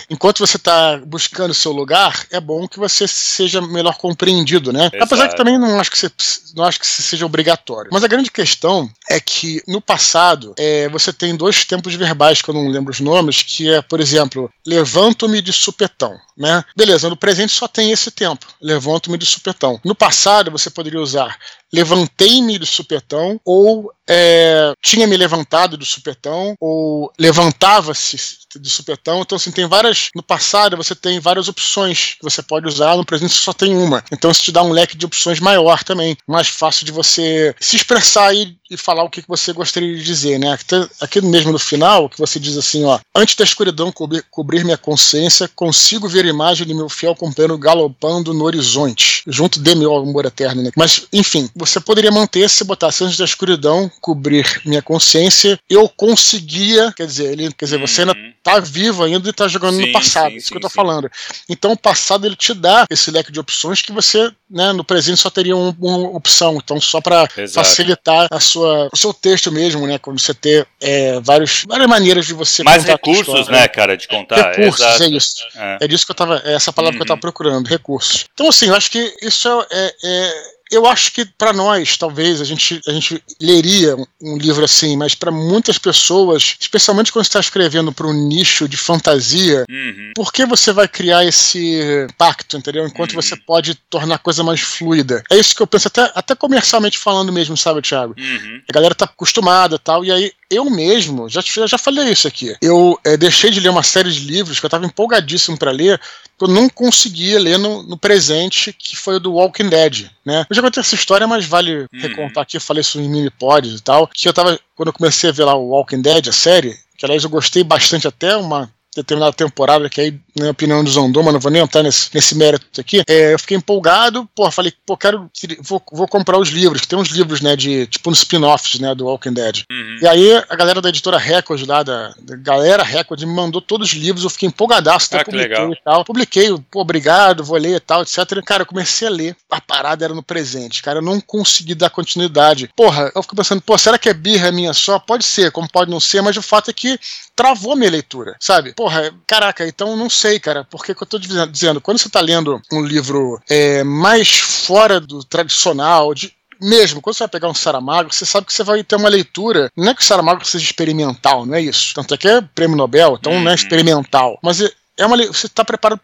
enquanto 0.09 0.39
você 0.39 0.55
está 0.55 0.97
buscando 1.05 1.51
o 1.51 1.55
seu 1.55 1.73
lugar, 1.73 2.25
é 2.31 2.39
bom 2.39 2.67
que 2.67 2.79
você 2.79 3.07
seja 3.07 3.61
melhor 3.61 3.97
compreendido, 3.97 4.71
né? 4.71 4.85
Exato. 4.93 5.03
Apesar 5.03 5.27
que 5.27 5.35
também 5.35 5.57
não 5.57 5.79
acho 5.79 5.91
que, 5.91 5.97
você, 5.97 6.09
não 6.55 6.63
acho 6.63 6.79
que 6.79 6.87
seja 6.87 7.25
obrigatório. 7.25 7.89
Mas 7.91 8.03
a 8.03 8.07
grande 8.07 8.31
questão 8.31 8.89
é 9.09 9.19
que 9.19 9.61
no 9.67 9.81
passado 9.81 10.53
é, 10.57 10.87
você 10.87 11.11
tem 11.11 11.35
dois 11.35 11.65
tempos 11.65 11.93
verbais 11.95 12.41
que 12.41 12.49
eu 12.49 12.53
não 12.53 12.69
lembro 12.69 12.91
os 12.91 13.01
nomes, 13.01 13.41
que 13.41 13.69
é, 13.69 13.81
por 13.81 13.99
exemplo, 13.99 14.49
levanto-me 14.65 15.41
de 15.41 15.51
supetão, 15.51 16.15
né? 16.37 16.63
Beleza, 16.75 17.09
no 17.09 17.17
presente 17.17 17.32
presente 17.33 17.53
só 17.53 17.67
tem 17.67 17.91
esse 17.91 18.11
tempo. 18.11 18.45
Levanto-me 18.61 19.17
de 19.17 19.25
supetão. 19.25 19.79
No 19.83 19.95
passado, 19.95 20.51
você 20.51 20.69
poderia 20.69 20.99
usar 21.01 21.35
levantei-me 21.73 22.59
do 22.59 22.65
supetão 22.65 23.39
ou 23.43 23.91
é, 24.07 24.73
tinha 24.81 25.07
me 25.07 25.15
levantado 25.15 25.77
do 25.77 25.85
supetão 25.85 26.55
ou 26.59 27.11
levantava-se 27.17 28.17
do 28.55 28.69
supetão. 28.69 29.21
Então, 29.21 29.35
assim, 29.35 29.51
tem 29.51 29.67
várias. 29.67 30.09
No 30.15 30.21
passado, 30.21 30.77
você 30.77 30.93
tem 30.93 31.19
várias 31.19 31.47
opções 31.47 32.15
que 32.15 32.23
você 32.23 32.41
pode 32.41 32.67
usar, 32.67 32.95
no 32.95 33.05
presente, 33.05 33.33
só 33.33 33.53
tem 33.53 33.75
uma. 33.75 34.03
Então, 34.11 34.29
isso 34.29 34.43
te 34.43 34.51
dá 34.51 34.61
um 34.61 34.71
leque 34.71 34.97
de 34.97 35.05
opções 35.05 35.39
maior 35.39 35.83
também. 35.83 36.17
Mais 36.27 36.47
fácil 36.47 36.85
de 36.85 36.91
você 36.91 37.55
se 37.59 37.75
expressar 37.75 38.33
e, 38.35 38.55
e 38.69 38.77
falar 38.77 39.03
o 39.03 39.09
que 39.09 39.23
você 39.27 39.53
gostaria 39.53 39.95
de 39.95 40.03
dizer, 40.03 40.39
né? 40.39 40.53
Aqui, 40.53 40.75
aqui 41.01 41.21
mesmo 41.21 41.51
no 41.51 41.59
final, 41.59 42.09
que 42.09 42.19
você 42.19 42.39
diz 42.39 42.57
assim: 42.57 42.83
ó, 42.83 42.99
antes 43.15 43.35
da 43.35 43.43
escuridão 43.43 43.91
cobrir, 43.91 44.23
cobrir 44.29 44.63
minha 44.63 44.77
consciência, 44.77 45.49
consigo 45.55 46.07
ver 46.07 46.25
a 46.25 46.29
imagem 46.29 46.67
de 46.67 46.73
meu 46.73 46.89
fiel 46.89 47.15
companheiro 47.15 47.57
galopando 47.57 48.33
no 48.33 48.43
horizonte, 48.43 49.23
junto 49.27 49.59
de 49.59 49.75
meu 49.75 49.95
amor 49.95 50.25
eterno, 50.25 50.61
né? 50.61 50.71
Mas, 50.75 51.07
enfim, 51.11 51.49
você 51.65 51.79
poderia 51.79 52.11
manter 52.11 52.49
se 52.49 52.63
botasse 52.63 53.03
antes 53.03 53.17
da 53.17 53.25
escuridão 53.25 53.89
cobrir 54.01 54.61
minha 54.65 54.81
consciência, 54.81 55.59
eu 55.69 55.87
conseguia, 55.89 56.91
quer 56.95 57.05
dizer, 57.05 57.31
ele, 57.31 57.53
quer 57.53 57.65
dizer, 57.65 57.79
uhum. 57.79 57.87
você 57.87 58.01
ainda 58.01 58.13
uhum. 58.13 58.33
tá 58.43 58.59
vivo 58.59 59.03
ainda 59.03 59.29
e 59.29 59.33
tá 59.33 59.47
jogando 59.47 59.77
sim, 59.77 59.87
no 59.87 59.91
passado, 59.93 60.31
sim, 60.31 60.37
isso 60.37 60.47
sim, 60.47 60.51
que 60.51 60.57
eu 60.57 60.61
tô 60.61 60.69
falando. 60.69 61.09
Então 61.49 61.71
o 61.71 61.77
passado 61.77 62.25
ele 62.25 62.35
te 62.35 62.53
dá 62.53 62.85
esse 62.89 63.11
leque 63.11 63.31
de 63.31 63.39
opções 63.39 63.81
que 63.81 63.91
você, 63.91 64.31
né, 64.49 64.73
no 64.73 64.83
presente 64.83 65.19
só 65.19 65.29
teria 65.29 65.55
um, 65.55 65.73
uma 65.79 66.09
opção, 66.09 66.57
então 66.63 66.79
só 66.81 66.99
para 66.99 67.27
facilitar 67.53 68.27
a 68.31 68.39
sua, 68.39 68.89
o 68.91 68.97
seu 68.97 69.13
texto 69.13 69.51
mesmo, 69.51 69.87
né, 69.87 69.97
quando 69.97 70.19
você 70.19 70.33
ter 70.33 70.67
é, 70.81 71.19
vários, 71.21 71.63
várias 71.67 71.87
maneiras 71.87 72.25
de 72.25 72.33
você 72.33 72.63
mais 72.63 72.83
recursos, 72.83 73.27
história, 73.27 73.51
né, 73.51 73.67
cara, 73.67 73.95
de 73.95 74.07
contar. 74.07 74.51
Recursos, 74.51 74.85
Exato. 74.85 75.03
é 75.03 75.07
isso. 75.09 75.35
É. 75.55 75.77
é 75.81 75.87
disso 75.87 76.05
que 76.05 76.11
eu 76.11 76.15
tava, 76.15 76.41
é 76.43 76.53
essa 76.53 76.73
palavra 76.73 76.95
uhum. 76.95 76.99
que 76.99 77.03
eu 77.03 77.07
tava 77.07 77.17
uhum. 77.17 77.21
procurando, 77.21 77.67
recursos. 77.67 78.25
Então 78.33 78.49
assim, 78.49 78.67
eu 78.67 78.75
acho 78.75 78.91
que 78.91 79.15
isso 79.21 79.47
é, 79.71 79.95
é 80.03 80.53
eu 80.73 80.85
acho 80.85 81.13
que 81.13 81.25
para 81.25 81.53
nós, 81.53 81.97
talvez, 81.97 82.41
a 82.41 82.43
gente, 82.43 82.81
a 82.87 82.91
gente 82.91 83.23
leria 83.39 83.95
um 84.21 84.37
livro 84.37 84.63
assim, 84.63 84.97
mas 84.97 85.15
para 85.15 85.31
muitas 85.31 85.77
pessoas, 85.77 86.55
especialmente 86.59 87.11
quando 87.11 87.25
está 87.25 87.39
escrevendo 87.39 87.91
para 87.91 88.07
um 88.07 88.13
nicho 88.13 88.67
de 88.67 88.77
fantasia, 88.77 89.65
uhum. 89.69 90.11
por 90.15 90.31
que 90.31 90.45
você 90.45 90.71
vai 90.71 90.87
criar 90.87 91.25
esse 91.25 92.07
pacto, 92.17 92.57
entendeu? 92.57 92.85
Enquanto 92.85 93.11
uhum. 93.11 93.21
você 93.21 93.35
pode 93.35 93.75
tornar 93.89 94.15
a 94.15 94.19
coisa 94.19 94.43
mais 94.43 94.61
fluida. 94.61 95.23
É 95.31 95.37
isso 95.37 95.55
que 95.55 95.61
eu 95.61 95.67
penso, 95.67 95.87
até, 95.87 96.11
até 96.15 96.35
comercialmente 96.35 96.97
falando 96.97 97.31
mesmo, 97.31 97.55
sabe, 97.55 97.81
Thiago? 97.81 98.15
Uhum. 98.17 98.61
A 98.69 98.73
galera 98.73 98.95
tá 98.95 99.05
acostumada 99.05 99.77
tal, 99.77 100.03
e 100.03 100.11
aí 100.11 100.31
eu 100.53 100.69
mesmo, 100.69 101.29
já, 101.29 101.41
já 101.41 101.77
falei 101.77 102.09
isso 102.09 102.27
aqui, 102.27 102.55
eu 102.61 102.99
é, 103.03 103.17
deixei 103.17 103.49
de 103.49 103.59
ler 103.59 103.69
uma 103.69 103.83
série 103.83 104.11
de 104.11 104.19
livros 104.19 104.59
que 104.59 104.65
eu 104.65 104.67
estava 104.67 104.85
empolgadíssimo 104.85 105.57
para 105.57 105.71
ler, 105.71 105.99
que 106.37 106.43
eu 106.43 106.47
não 106.47 106.69
conseguia 106.69 107.39
ler 107.39 107.57
no, 107.57 107.83
no, 107.83 107.97
presente, 107.97 108.73
que 108.73 108.95
foi 108.95 109.15
o 109.15 109.19
do 109.19 109.33
Walking 109.33 109.69
Dead, 109.69 110.09
né? 110.25 110.45
Eu 110.49 110.55
já 110.55 110.61
contei 110.61 110.81
essa 110.81 110.95
história, 110.95 111.27
mas 111.27 111.45
vale 111.45 111.81
uhum. 111.81 111.87
recontar 111.93 112.43
aqui, 112.43 112.57
eu 112.57 112.61
falei 112.61 112.81
isso 112.81 112.99
em 112.99 113.09
mini 113.09 113.29
pods 113.29 113.79
e 113.79 113.83
tal, 113.83 114.07
que 114.07 114.27
eu 114.27 114.33
tava, 114.33 114.59
quando 114.75 114.87
eu 114.87 114.93
comecei 114.93 115.29
a 115.29 115.33
ver 115.33 115.45
lá 115.45 115.55
o 115.55 115.69
Walking 115.69 116.01
Dead, 116.01 116.27
a 116.27 116.33
série, 116.33 116.77
que 116.97 117.05
aliás 117.05 117.23
eu 117.23 117.29
gostei 117.29 117.63
bastante 117.63 118.07
até 118.07 118.35
uma 118.35 118.71
determinada 118.95 119.33
temporada, 119.33 119.89
que 119.89 120.01
aí, 120.01 120.11
na 120.35 120.43
minha 120.43 120.51
opinião, 120.51 120.83
desandou, 120.83 121.23
mas 121.23 121.33
não 121.33 121.39
vou 121.39 121.51
nem 121.51 121.61
entrar 121.61 121.83
nesse, 121.83 122.09
nesse 122.13 122.35
mérito 122.35 122.79
aqui. 122.79 123.01
É, 123.07 123.33
eu 123.33 123.39
fiquei 123.39 123.57
empolgado, 123.57 124.27
pô, 124.35 124.49
falei, 124.51 124.73
pô, 124.85 124.95
quero, 124.97 125.29
vou, 125.61 125.81
vou 125.91 126.07
comprar 126.07 126.37
os 126.37 126.49
livros, 126.49 126.81
que 126.81 126.87
tem 126.87 126.97
uns 126.97 127.09
livros, 127.09 127.41
né, 127.41 127.55
de, 127.55 127.87
tipo, 127.87 128.09
uns 128.09 128.19
spin-offs, 128.19 128.79
né, 128.79 128.93
do 128.93 129.05
Walking 129.05 129.33
Dead. 129.33 129.63
Uhum. 129.71 129.99
E 130.01 130.07
aí, 130.07 130.43
a 130.49 130.55
galera 130.55 130.81
da 130.81 130.89
editora 130.89 131.17
Record 131.17 131.65
lá, 131.67 131.83
da, 131.83 132.13
da 132.21 132.35
galera 132.35 132.83
Record, 132.83 133.21
me 133.21 133.33
mandou 133.33 133.61
todos 133.61 133.91
os 133.91 133.93
livros, 133.95 134.23
eu 134.23 134.29
fiquei 134.29 134.47
empolgadaço, 134.47 135.07
até 135.07 135.21
ah, 135.21 135.25
publiquei 135.25 135.65
e 135.65 135.83
tal. 135.83 136.05
Publiquei, 136.05 136.57
pô, 136.71 136.81
obrigado, 136.81 137.43
vou 137.43 137.57
ler 137.57 137.75
e 137.75 137.79
tal, 137.79 138.01
etc. 138.01 138.17
Cara, 138.45 138.63
eu 138.63 138.67
comecei 138.67 139.07
a 139.07 139.11
ler, 139.11 139.35
a 139.49 139.61
parada 139.61 140.05
era 140.05 140.13
no 140.13 140.23
presente, 140.23 140.81
cara, 140.81 140.99
eu 140.99 141.03
não 141.03 141.19
consegui 141.19 141.75
dar 141.75 141.89
continuidade. 141.89 142.69
Porra, 142.75 143.11
eu 143.15 143.21
fico 143.21 143.35
pensando, 143.35 143.61
pô, 143.61 143.77
será 143.77 143.97
que 143.97 144.09
é 144.09 144.13
birra 144.13 144.51
minha 144.51 144.73
só? 144.73 144.99
Pode 144.99 145.25
ser, 145.25 145.51
como 145.51 145.69
pode 145.69 145.89
não 145.89 145.99
ser, 145.99 146.21
mas 146.21 146.37
o 146.37 146.41
fato 146.41 146.69
é 146.69 146.73
que 146.73 146.99
travou 147.35 147.75
minha 147.75 147.89
leitura, 147.89 148.35
sabe? 148.39 148.73
Porra, 148.83 149.13
caraca, 149.25 149.65
então 149.65 149.95
não 149.95 150.09
sei, 150.09 150.41
cara, 150.41 150.67
porque 150.69 150.93
que 150.93 151.01
eu 151.01 151.07
tô 151.07 151.17
dizendo, 151.17 151.79
quando 151.79 151.99
você 151.99 152.09
tá 152.09 152.19
lendo 152.19 152.61
um 152.69 152.81
livro 152.81 153.41
é, 153.49 153.81
mais 153.81 154.29
fora 154.29 154.99
do 154.99 155.23
tradicional, 155.23 156.13
de, 156.13 156.33
mesmo, 156.59 156.99
quando 156.99 157.15
você 157.15 157.23
vai 157.23 157.29
pegar 157.29 157.47
um 157.47 157.53
Saramago, 157.53 158.13
você 158.13 158.25
sabe 158.25 158.45
que 158.45 158.51
você 158.51 158.61
vai 158.61 158.83
ter 158.83 158.97
uma 158.97 159.07
leitura. 159.07 159.71
Não 159.73 159.89
é 159.89 159.95
que 159.95 160.01
o 160.01 160.03
Saramago 160.03 160.45
seja 160.45 160.65
experimental, 160.65 161.45
não 161.45 161.55
é 161.55 161.61
isso. 161.61 161.93
Tanto 161.93 162.13
é 162.13 162.17
que 162.17 162.27
é 162.27 162.41
prêmio 162.41 162.75
Nobel, 162.75 163.17
então 163.17 163.31
uhum. 163.31 163.43
não 163.43 163.51
é 163.51 163.55
experimental. 163.55 164.37
Mas 164.43 164.59
é, 164.97 165.05
uma, 165.05 165.17
você 165.17 165.47
está 165.47 165.65
preparado 165.65 165.99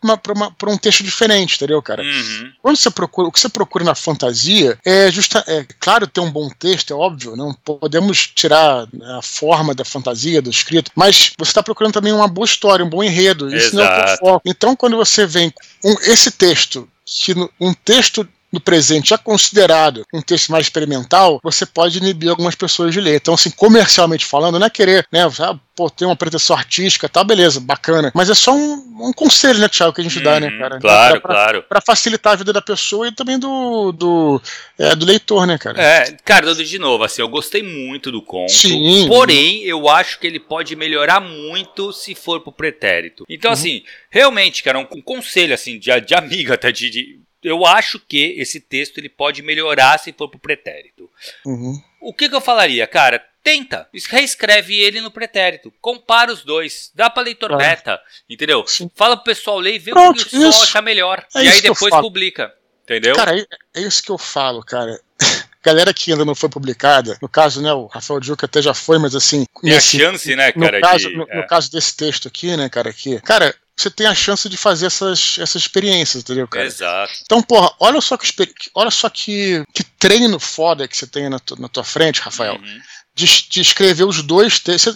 para 0.57 0.69
um 0.69 0.77
texto 0.77 1.03
diferente, 1.03 1.55
entendeu, 1.55 1.81
cara? 1.81 2.01
Uhum. 2.01 2.51
Quando 2.61 2.75
você 2.75 2.89
procura, 2.89 3.27
o 3.27 3.31
que 3.31 3.39
você 3.39 3.49
procura 3.49 3.83
na 3.83 3.93
fantasia 3.93 4.77
é 4.83 5.11
justa, 5.11 5.43
é 5.47 5.65
claro 5.79 6.07
ter 6.07 6.21
um 6.21 6.31
bom 6.31 6.49
texto, 6.49 6.91
é 6.91 6.95
óbvio, 6.95 7.35
não 7.35 7.53
podemos 7.53 8.27
tirar 8.27 8.87
a 9.17 9.21
forma 9.21 9.75
da 9.75 9.85
fantasia, 9.85 10.41
do 10.41 10.49
escrito, 10.49 10.91
mas 10.95 11.33
você 11.37 11.51
está 11.51 11.61
procurando 11.61 11.93
também 11.93 12.13
uma 12.13 12.27
boa 12.27 12.45
história, 12.45 12.83
um 12.83 12.89
bom 12.89 13.03
enredo. 13.03 13.55
Isso 13.55 13.75
não 13.75 13.83
é 13.83 14.13
o 14.13 14.17
foco. 14.17 14.41
Então, 14.45 14.75
quando 14.75 14.97
você 14.97 15.25
vem 15.25 15.53
com 15.81 15.91
esse 16.01 16.31
texto, 16.31 16.89
que 17.05 17.33
um 17.59 17.73
texto 17.73 18.27
no 18.51 18.59
presente 18.59 19.13
é 19.13 19.17
considerado 19.17 20.05
um 20.13 20.21
texto 20.21 20.51
mais 20.51 20.65
experimental, 20.65 21.39
você 21.43 21.65
pode 21.65 21.99
inibir 21.99 22.29
algumas 22.29 22.55
pessoas 22.55 22.93
de 22.93 22.99
ler. 22.99 23.15
Então, 23.15 23.33
assim, 23.33 23.51
comercialmente 23.51 24.25
falando, 24.25 24.59
não 24.59 24.67
é 24.67 24.69
querer, 24.69 25.07
né? 25.11 25.21
Ah, 25.39 25.55
pô, 25.75 25.89
ter 25.89 26.05
uma 26.05 26.15
pretensão 26.15 26.55
artística, 26.55 27.07
tá, 27.07 27.23
beleza, 27.23 27.59
bacana. 27.59 28.11
Mas 28.13 28.29
é 28.29 28.35
só 28.35 28.53
um, 28.53 29.07
um 29.07 29.13
conselho, 29.13 29.59
né, 29.59 29.69
Thiago, 29.69 29.93
que 29.93 30.01
a 30.01 30.03
gente 30.03 30.19
dá, 30.19 30.39
né, 30.39 30.49
uhum, 30.49 30.59
cara? 30.59 30.79
Claro, 30.79 31.21
pra, 31.21 31.33
claro. 31.33 31.63
Pra 31.63 31.81
facilitar 31.81 32.33
a 32.33 32.35
vida 32.35 32.51
da 32.51 32.61
pessoa 32.61 33.07
e 33.07 33.11
também 33.11 33.39
do, 33.39 33.91
do, 33.91 34.41
é, 34.77 34.95
do 34.95 35.05
leitor, 35.05 35.45
né, 35.45 35.57
cara? 35.57 35.81
É, 35.81 36.17
cara, 36.25 36.53
de 36.53 36.79
novo, 36.79 37.03
assim, 37.03 37.21
eu 37.21 37.29
gostei 37.29 37.63
muito 37.63 38.11
do 38.11 38.21
conto. 38.21 38.51
Sim. 38.51 39.07
Porém, 39.07 39.63
eu 39.63 39.87
acho 39.87 40.19
que 40.19 40.27
ele 40.27 40.39
pode 40.39 40.75
melhorar 40.75 41.19
muito 41.21 41.93
se 41.93 42.15
for 42.15 42.41
pro 42.41 42.51
pretérito. 42.51 43.23
Então, 43.29 43.51
uhum. 43.51 43.53
assim, 43.53 43.83
realmente, 44.09 44.63
cara, 44.63 44.79
um, 44.79 44.87
um 44.95 45.01
conselho, 45.01 45.53
assim, 45.53 45.79
de, 45.79 45.97
de 46.01 46.15
amigo 46.15 46.51
até, 46.53 46.71
de, 46.71 46.89
de 46.89 47.19
eu 47.43 47.65
acho 47.65 47.99
que 47.99 48.35
esse 48.37 48.59
texto 48.59 48.97
ele 48.97 49.09
pode 49.09 49.41
melhorar 49.41 49.97
se 49.97 50.13
for 50.13 50.27
pro 50.29 50.39
pretérito. 50.39 51.09
Uhum. 51.45 51.81
O 52.01 52.13
que, 52.13 52.29
que, 52.29 52.35
eu 52.35 52.41
falaria, 52.41 52.85
cara? 52.87 53.23
Tenta, 53.41 53.87
reescreve 54.09 54.75
ele 54.77 54.99
no 54.99 55.09
pretérito, 55.09 55.73
compara 55.81 56.31
os 56.31 56.43
dois, 56.43 56.91
dá 56.93 57.09
pra 57.09 57.23
leitor 57.23 57.49
claro. 57.49 57.63
beta, 57.63 58.01
entendeu? 58.29 58.65
Sim. 58.67 58.91
Fala 58.93 59.15
pro 59.15 59.25
pessoal 59.25 59.57
ler 59.57 59.75
e 59.75 59.79
vê 59.79 59.91
Pronto, 59.91 60.21
o 60.21 60.25
que 60.25 60.35
o 60.35 60.39
pessoal 60.41 60.63
achar 60.63 60.81
melhor. 60.81 61.25
É 61.33 61.43
e 61.43 61.47
aí 61.47 61.61
depois 61.61 61.95
publica, 61.95 62.53
entendeu? 62.83 63.15
Cara, 63.15 63.39
é, 63.39 63.45
é 63.75 63.81
isso 63.81 64.03
que 64.03 64.11
eu 64.11 64.17
falo, 64.17 64.61
cara 64.61 64.99
galera 65.63 65.93
que 65.93 66.11
ainda 66.11 66.25
não 66.25 66.35
foi 66.35 66.49
publicada, 66.49 67.17
no 67.21 67.27
caso, 67.27 67.61
né, 67.61 67.71
o 67.73 67.85
Rafael 67.87 68.21
Juca 68.21 68.45
até 68.45 68.61
já 68.61 68.73
foi, 68.73 68.97
mas 68.97 69.15
assim. 69.15 69.45
Tem 69.61 69.71
nesse, 69.71 69.97
a 69.97 70.05
chance, 70.05 70.35
né, 70.35 70.51
cara? 70.51 70.77
No 70.77 70.81
caso, 70.81 71.09
de, 71.09 71.17
no, 71.17 71.27
é. 71.29 71.35
no, 71.37 71.47
caso 71.47 71.71
desse 71.71 71.95
texto 71.95 72.27
aqui, 72.27 72.55
né, 72.55 72.69
cara, 72.69 72.89
aqui. 72.89 73.19
Cara, 73.21 73.55
você 73.79 73.89
tem 73.89 74.07
a 74.07 74.15
chance 74.15 74.49
de 74.49 74.57
fazer 74.57 74.87
essas, 74.87 75.37
essas 75.39 75.61
experiências, 75.61 76.21
entendeu, 76.23 76.47
cara? 76.47 76.65
Exato. 76.65 77.13
Então, 77.23 77.41
porra, 77.41 77.71
olha 77.79 78.01
só 78.01 78.17
que, 78.17 78.29
olha 78.75 78.91
só 78.91 79.09
que, 79.09 79.63
que 79.73 79.83
treino 79.83 80.37
foda 80.39 80.87
que 80.87 80.97
você 80.97 81.07
tem 81.07 81.29
na, 81.29 81.39
tu, 81.39 81.59
na 81.59 81.69
tua 81.69 81.83
frente, 81.83 82.21
Rafael. 82.21 82.55
Uhum. 82.55 82.81
De, 83.15 83.49
de, 83.49 83.59
escrever 83.59 84.05
os 84.05 84.21
dois 84.21 84.59
textos. 84.59 84.95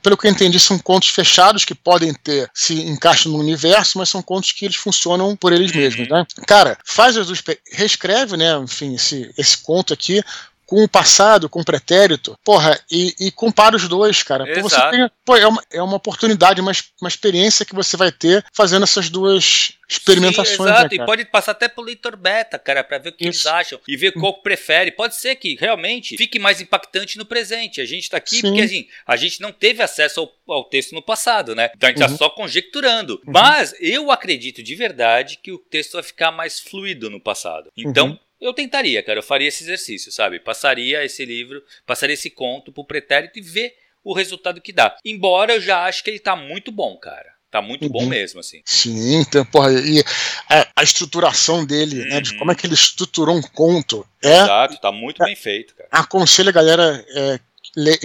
Pelo 0.00 0.16
que 0.16 0.26
eu 0.26 0.30
entendi, 0.30 0.60
são 0.60 0.78
contos 0.78 1.08
fechados 1.08 1.64
que 1.64 1.74
podem 1.74 2.14
ter, 2.14 2.48
se 2.54 2.74
encaixam 2.82 3.32
no 3.32 3.38
universo, 3.38 3.98
mas 3.98 4.08
são 4.08 4.22
contos 4.22 4.52
que 4.52 4.64
eles 4.64 4.76
funcionam 4.76 5.34
por 5.34 5.52
eles 5.52 5.72
uhum. 5.72 5.78
mesmos, 5.78 6.08
né? 6.08 6.24
Cara, 6.46 6.78
faz 6.84 7.16
as 7.16 7.26
duas. 7.26 7.42
Reescreve, 7.72 8.36
né? 8.36 8.56
Enfim, 8.58 8.94
esse, 8.94 9.32
esse 9.36 9.58
conto 9.58 9.92
aqui 9.92 10.22
com 10.70 10.84
o 10.84 10.88
passado, 10.88 11.48
com 11.48 11.62
o 11.62 11.64
pretérito, 11.64 12.38
porra, 12.44 12.80
e, 12.88 13.12
e 13.18 13.32
compara 13.32 13.74
os 13.74 13.88
dois, 13.88 14.22
cara. 14.22 14.46
Pô, 14.54 14.62
você 14.62 14.80
tem, 14.90 15.10
pô, 15.24 15.34
é, 15.34 15.44
uma, 15.44 15.60
é 15.68 15.82
uma 15.82 15.96
oportunidade, 15.96 16.60
uma, 16.60 16.70
uma 17.02 17.08
experiência 17.08 17.66
que 17.66 17.74
você 17.74 17.96
vai 17.96 18.12
ter 18.12 18.44
fazendo 18.54 18.84
essas 18.84 19.10
duas 19.10 19.72
experimentações. 19.88 20.56
Sim, 20.56 20.62
exato, 20.62 20.96
né, 20.96 21.02
e 21.02 21.04
pode 21.04 21.24
passar 21.24 21.50
até 21.50 21.66
pro 21.66 21.82
leitor 21.82 22.16
beta, 22.16 22.56
cara, 22.56 22.84
para 22.84 22.98
ver 22.98 23.08
o 23.08 23.12
que 23.12 23.24
Isso. 23.28 23.40
eles 23.40 23.46
acham 23.46 23.80
e 23.88 23.96
ver 23.96 24.12
qual 24.12 24.40
prefere. 24.42 24.92
Pode 24.92 25.16
ser 25.16 25.34
que 25.34 25.56
realmente 25.58 26.16
fique 26.16 26.38
mais 26.38 26.60
impactante 26.60 27.18
no 27.18 27.26
presente. 27.26 27.80
A 27.80 27.84
gente 27.84 28.08
tá 28.08 28.18
aqui 28.18 28.36
Sim. 28.36 28.42
porque 28.42 28.62
assim, 28.62 28.86
a 29.04 29.16
gente 29.16 29.40
não 29.40 29.50
teve 29.50 29.82
acesso 29.82 30.20
ao, 30.20 30.32
ao, 30.54 30.62
texto 30.62 30.94
no 30.94 31.02
passado, 31.02 31.52
né? 31.52 31.68
Então 31.74 31.88
a 31.88 31.90
gente 31.90 31.98
tá 31.98 32.06
uhum. 32.06 32.12
tá 32.12 32.18
só 32.18 32.30
conjecturando. 32.30 33.14
Uhum. 33.26 33.32
Mas 33.32 33.74
eu 33.80 34.12
acredito 34.12 34.62
de 34.62 34.76
verdade 34.76 35.36
que 35.42 35.50
o 35.50 35.58
texto 35.58 35.94
vai 35.94 36.04
ficar 36.04 36.30
mais 36.30 36.60
fluido 36.60 37.10
no 37.10 37.20
passado. 37.20 37.72
Então, 37.76 38.10
uhum 38.10 38.18
eu 38.40 38.54
tentaria, 38.54 39.02
cara, 39.02 39.18
eu 39.18 39.22
faria 39.22 39.48
esse 39.48 39.62
exercício, 39.62 40.10
sabe? 40.10 40.40
Passaria 40.40 41.04
esse 41.04 41.24
livro, 41.24 41.62
passaria 41.86 42.14
esse 42.14 42.30
conto 42.30 42.72
pro 42.72 42.84
pretérito 42.84 43.38
e 43.38 43.42
ver 43.42 43.74
o 44.02 44.14
resultado 44.14 44.60
que 44.60 44.72
dá. 44.72 44.96
Embora 45.04 45.54
eu 45.54 45.60
já 45.60 45.84
acho 45.84 46.02
que 46.02 46.10
ele 46.10 46.18
tá 46.18 46.34
muito 46.34 46.72
bom, 46.72 46.96
cara. 46.96 47.30
Tá 47.50 47.60
muito 47.60 47.82
uhum. 47.86 47.90
bom 47.90 48.06
mesmo, 48.06 48.38
assim. 48.38 48.62
Sim, 48.64 49.16
então, 49.16 49.44
porra, 49.44 49.72
e 49.72 50.02
a, 50.48 50.68
a 50.76 50.82
estruturação 50.84 51.66
dele, 51.66 52.00
uhum. 52.00 52.08
né, 52.08 52.20
de 52.20 52.38
como 52.38 52.52
é 52.52 52.54
que 52.54 52.64
ele 52.64 52.74
estruturou 52.74 53.36
um 53.36 53.42
conto. 53.42 54.06
É, 54.22 54.38
Exato, 54.38 54.80
tá 54.80 54.92
muito 54.92 55.20
é, 55.22 55.26
bem 55.26 55.34
feito, 55.34 55.74
cara. 55.74 55.88
Aconselho 55.90 56.48
a 56.48 56.52
galera 56.52 57.04
é, 57.08 57.40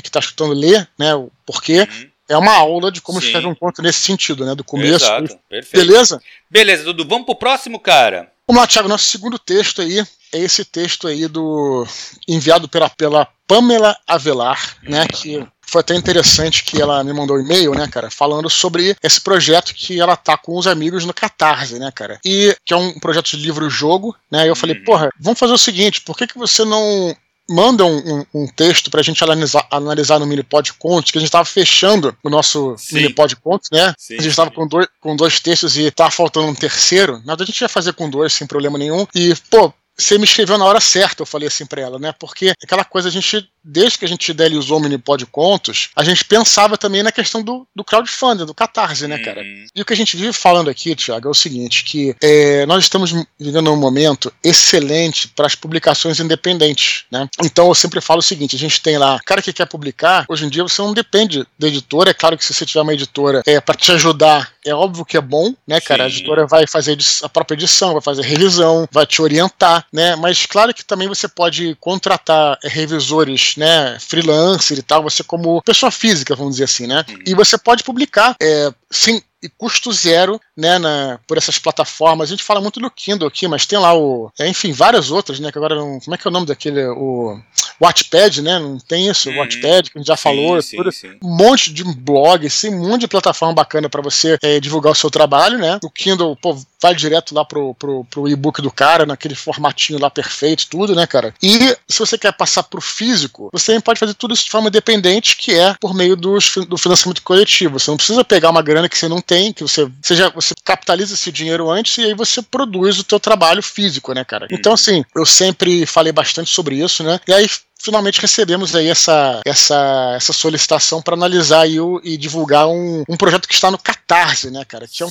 que 0.01 0.09
tá 0.09 0.19
escutando 0.19 0.53
ler, 0.53 0.87
né, 0.97 1.13
o 1.13 1.31
porquê. 1.45 1.81
Uhum. 1.81 2.09
É 2.27 2.35
uma 2.35 2.53
aula 2.53 2.91
de 2.91 3.01
como 3.01 3.19
escrever 3.19 3.45
um 3.45 3.53
conto 3.53 3.83
nesse 3.83 3.99
sentido, 3.99 4.43
né, 4.43 4.55
do 4.55 4.63
começo. 4.63 5.05
Exato, 5.05 5.37
perfeito. 5.47 5.85
Beleza? 5.85 6.21
Beleza, 6.49 6.83
Dudu, 6.83 7.07
vamos 7.07 7.27
pro 7.27 7.35
próximo, 7.35 7.79
cara. 7.79 8.31
Vamos 8.47 8.61
lá, 8.61 8.67
Thiago, 8.67 8.89
nosso 8.89 9.05
segundo 9.05 9.37
texto 9.37 9.83
aí 9.83 10.03
é 10.35 10.39
esse 10.39 10.65
texto 10.65 11.07
aí 11.07 11.27
do 11.27 11.87
enviado 12.27 12.67
pela, 12.67 12.89
pela 12.89 13.27
Pamela 13.47 13.95
Avelar, 14.07 14.77
né, 14.83 15.07
que 15.07 15.45
foi 15.61 15.81
até 15.81 15.95
interessante 15.95 16.63
que 16.63 16.81
ela 16.81 17.03
me 17.03 17.13
mandou 17.13 17.37
um 17.37 17.41
e-mail, 17.41 17.71
né, 17.73 17.87
cara, 17.87 18.11
falando 18.11 18.49
sobre 18.49 18.95
esse 19.01 19.19
projeto 19.19 19.73
que 19.73 19.99
ela 19.99 20.15
tá 20.15 20.37
com 20.37 20.57
os 20.57 20.67
amigos 20.67 21.05
no 21.05 21.13
Catarse, 21.13 21.79
né, 21.79 21.91
cara. 21.93 22.19
E 22.23 22.55
que 22.65 22.73
é 22.73 22.77
um 22.77 22.99
projeto 22.99 23.31
de 23.31 23.37
livro-jogo, 23.37 24.15
né? 24.31 24.45
E 24.45 24.47
eu 24.47 24.55
falei, 24.55 24.77
uhum. 24.77 24.83
porra, 24.83 25.09
vamos 25.19 25.39
fazer 25.39 25.53
o 25.53 25.57
seguinte, 25.57 26.01
por 26.01 26.15
que, 26.15 26.27
que 26.27 26.37
você 26.37 26.63
não 26.63 27.15
manda 27.49 27.85
um, 27.85 27.97
um, 27.97 28.25
um 28.33 28.47
texto 28.47 28.89
pra 28.89 29.03
gente 29.03 29.23
analisar, 29.23 29.67
analisar 29.69 30.19
no 30.19 30.25
Minipod 30.25 30.73
Contos, 30.73 31.11
que 31.11 31.17
a 31.17 31.21
gente 31.21 31.31
tava 31.31 31.45
fechando 31.45 32.15
o 32.23 32.29
nosso 32.29 32.75
sim. 32.77 32.95
Minipod 32.95 33.35
Contos, 33.37 33.69
né? 33.71 33.93
Sim, 33.97 34.17
a 34.17 34.21
gente 34.21 34.35
tava 34.35 34.51
com 34.51 34.67
dois, 34.67 34.87
com 34.99 35.15
dois 35.15 35.39
textos 35.39 35.77
e 35.77 35.91
tava 35.91 36.11
faltando 36.11 36.47
um 36.47 36.55
terceiro. 36.55 37.21
Nada, 37.23 37.43
a 37.43 37.45
gente 37.45 37.61
ia 37.61 37.69
fazer 37.69 37.93
com 37.93 38.09
dois 38.09 38.33
sem 38.33 38.47
problema 38.47 38.77
nenhum. 38.77 39.05
E, 39.13 39.35
pô, 39.49 39.71
você 39.97 40.17
me 40.17 40.25
escreveu 40.25 40.58
na 40.58 40.65
hora 40.65 40.79
certa, 40.79 41.21
eu 41.21 41.25
falei 41.25 41.47
assim 41.47 41.65
pra 41.65 41.81
ela, 41.81 41.97
né? 41.97 42.13
Porque 42.19 42.53
aquela 42.62 42.84
coisa, 42.84 43.08
a 43.08 43.12
gente, 43.12 43.49
desde 43.65 43.97
que 43.97 44.06
a 44.06 44.08
gente 44.08 44.30
idealizou 44.30 44.78
o 44.78 44.82
Minipod 44.82 45.25
Contos, 45.28 45.89
a 45.95 46.04
gente 46.04 46.23
pensava 46.23 46.78
também 46.78 47.04
na 47.04 47.12
questão 47.12 47.41
do, 47.41 47.67
do 47.75 47.84
crowdfunding, 47.84 48.45
do 48.45 48.54
catarse, 48.54 49.08
né, 49.08 49.17
cara? 49.17 49.41
Uhum. 49.41 49.65
E 49.75 49.82
o 49.82 49.86
que 49.86 49.93
a 49.93 49.95
gente 49.95 50.15
vive 50.15 50.34
falando 50.34 50.69
aqui, 50.69 50.95
Tiago, 50.95 51.28
é 51.28 51.32
o 51.32 51.34
seguinte: 51.34 51.84
que 51.84 52.15
é, 52.21 52.65
nós 52.65 52.84
estamos 52.84 53.12
vivendo 53.39 53.71
um 53.71 53.75
momento 53.75 54.32
excelente 54.43 55.28
para 55.30 55.47
as 55.47 55.56
publicações 55.56 56.19
independentes, 56.19 57.06
né? 57.12 57.28
Então 57.43 57.67
eu 57.67 57.75
sempre 57.75 57.99
falo 58.01 58.19
o 58.19 58.23
seguinte: 58.23 58.56
a 58.56 58.60
gente 58.60 58.82
tem 58.82 58.97
lá, 58.97 59.19
cara 59.25 59.41
que 59.41 59.54
quer 59.54 59.65
publicar, 59.65 60.25
hoje 60.30 60.45
em 60.45 60.49
dia 60.49 60.63
você 60.63 60.82
não 60.82 60.93
depende 60.93 61.45
da 61.58 61.67
editora, 61.67 62.12
é 62.12 62.13
claro 62.13 62.38
que 62.38 62.45
se 62.45 62.54
você 62.54 62.65
tiver 62.65 62.82
uma 62.82 62.93
editora 62.93 63.41
é, 63.45 63.60
para 63.60 63.75
te 63.75 63.91
ajudar, 63.91 64.51
é 64.63 64.73
óbvio 64.73 65.06
que 65.06 65.17
é 65.17 65.21
bom, 65.21 65.54
né, 65.67 65.82
cara? 65.82 66.04
Sim. 66.04 66.15
A 66.15 66.17
editora 66.17 66.47
vai 66.47 66.67
fazer 66.67 66.97
a 67.23 67.30
própria 67.30 67.56
edição, 67.56 67.93
vai 67.93 68.01
fazer 68.01 68.21
revisão, 68.21 68.88
vai 68.91 69.06
te 69.06 69.21
orientar 69.21 69.56
né? 69.91 70.15
Mas 70.15 70.45
claro 70.45 70.73
que 70.73 70.84
também 70.84 71.08
você 71.08 71.28
pode 71.28 71.75
contratar 71.80 72.58
revisores, 72.63 73.54
né, 73.57 73.97
freelancer 73.99 74.77
e 74.77 74.81
tal, 74.81 75.03
você 75.03 75.23
como 75.23 75.61
pessoa 75.61 75.91
física, 75.91 76.35
vamos 76.35 76.53
dizer 76.53 76.65
assim, 76.65 76.87
né? 76.87 77.05
E 77.25 77.33
você 77.33 77.57
pode 77.57 77.83
publicar, 77.83 78.35
é, 78.41 78.71
sim, 78.89 79.21
e 79.41 79.49
custo 79.49 79.91
zero, 79.91 80.39
né, 80.57 80.79
na, 80.79 81.19
por 81.27 81.37
essas 81.37 81.59
plataformas. 81.59 82.29
A 82.29 82.31
gente 82.31 82.43
fala 82.43 82.61
muito 82.61 82.79
do 82.79 82.89
Kindle 82.89 83.27
aqui, 83.27 83.47
mas 83.47 83.65
tem 83.65 83.77
lá 83.77 83.95
o, 83.95 84.31
é, 84.39 84.47
enfim, 84.47 84.71
várias 84.71 85.11
outras, 85.11 85.39
né, 85.39 85.51
que 85.51 85.57
agora 85.57 85.75
não, 85.75 85.99
como 85.99 86.15
é 86.15 86.17
que 86.17 86.27
é 86.27 86.29
o 86.29 86.33
nome 86.33 86.47
daquele, 86.47 86.85
o 86.87 87.39
Watchpad, 87.81 88.41
né? 88.41 88.59
Não 88.59 88.77
tem 88.77 89.07
isso, 89.07 89.29
hum, 89.29 89.38
Watchpad, 89.38 89.91
que 89.91 89.97
a 89.97 89.99
gente 89.99 90.07
já 90.07 90.15
sim, 90.15 90.23
falou, 90.23 90.61
sim, 90.61 90.77
tudo, 90.77 90.91
sim. 90.91 91.17
um 91.21 91.35
monte 91.35 91.71
de 91.71 91.83
blog, 91.83 92.49
sim, 92.49 92.73
um 92.73 92.89
monte 92.89 93.01
de 93.01 93.07
plataforma 93.07 93.53
bacana 93.53 93.89
para 93.89 94.01
você 94.01 94.38
é, 94.41 94.59
divulgar 94.59 94.91
o 94.91 94.95
seu 94.95 95.09
trabalho, 95.09 95.57
né? 95.57 95.79
O 95.83 95.89
Kindle, 95.89 96.35
pô, 96.35 96.57
vai 96.81 96.93
direto 96.93 97.33
lá 97.33 97.43
pro, 97.43 97.73
pro, 97.75 98.05
pro 98.05 98.27
e-book 98.27 98.61
do 98.61 98.71
cara, 98.71 99.05
naquele 99.05 99.35
formatinho 99.35 99.99
lá 99.99 100.09
perfeito, 100.09 100.67
tudo, 100.69 100.95
né, 100.95 101.07
cara? 101.07 101.33
E 101.41 101.75
se 101.88 101.99
você 101.99 102.17
quer 102.17 102.31
passar 102.33 102.63
pro 102.63 102.81
físico, 102.81 103.49
você 103.51 103.67
também 103.67 103.81
pode 103.81 103.99
fazer 103.99 104.13
tudo 104.13 104.33
isso 104.33 104.45
de 104.45 104.51
forma 104.51 104.67
independente, 104.67 105.35
que 105.35 105.53
é 105.53 105.75
por 105.79 105.93
meio 105.93 106.15
dos, 106.15 106.53
do 106.67 106.77
financiamento 106.77 107.21
coletivo. 107.23 107.79
Você 107.79 107.89
não 107.89 107.97
precisa 107.97 108.23
pegar 108.23 108.49
uma 108.49 108.61
grana 108.61 108.88
que 108.88 108.97
você 108.97 109.07
não 109.07 109.21
tem, 109.21 109.51
que 109.51 109.63
você, 109.63 109.89
seja, 110.01 110.29
você 110.29 110.53
capitaliza 110.63 111.13
esse 111.13 111.31
dinheiro 111.31 111.69
antes 111.69 111.97
e 111.97 112.03
aí 112.03 112.13
você 112.13 112.41
produz 112.41 112.99
o 112.99 113.03
teu 113.03 113.19
trabalho 113.19 113.63
físico, 113.63 114.13
né, 114.13 114.23
cara? 114.23 114.47
Então, 114.51 114.73
assim, 114.73 115.03
eu 115.15 115.25
sempre 115.25 115.85
falei 115.85 116.11
bastante 116.11 116.49
sobre 116.49 116.75
isso, 116.75 117.03
né? 117.03 117.19
E 117.27 117.33
aí 117.33 117.47
finalmente 117.85 118.19
recebemos 118.19 118.75
aí 118.75 118.87
essa, 118.87 119.41
essa, 119.45 120.13
essa 120.15 120.33
solicitação 120.33 121.01
para 121.01 121.13
analisar 121.13 121.67
e, 121.69 121.77
e 122.03 122.17
divulgar 122.17 122.67
um, 122.67 123.03
um 123.07 123.15
projeto 123.15 123.47
que 123.47 123.53
está 123.53 123.69
no 123.69 123.77
Catarse, 123.77 124.49
né, 124.49 124.65
cara? 124.65 124.87
Que 124.87 125.03
é 125.03 125.05
um 125.05 125.09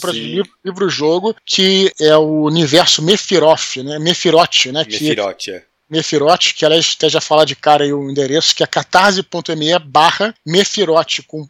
livro-jogo 0.64 1.34
que 1.46 1.92
é 2.00 2.16
o 2.16 2.42
universo 2.42 3.00
Mefiroth, 3.00 3.76
né? 3.76 3.98
Mefirote, 3.98 4.72
né? 4.72 4.84
Mefirote, 4.84 5.52
é. 5.52 5.62
Mefirote, 5.88 6.54
que 6.54 6.64
aliás 6.64 6.94
até 6.96 7.08
já 7.08 7.20
fala 7.20 7.46
de 7.46 7.54
cara 7.54 7.84
aí 7.84 7.92
o 7.92 8.10
endereço, 8.10 8.54
que 8.54 8.64
é 8.64 8.66
catarse.me 8.66 9.78
barra 9.78 10.34
Mefirote, 10.44 11.22
com, 11.22 11.46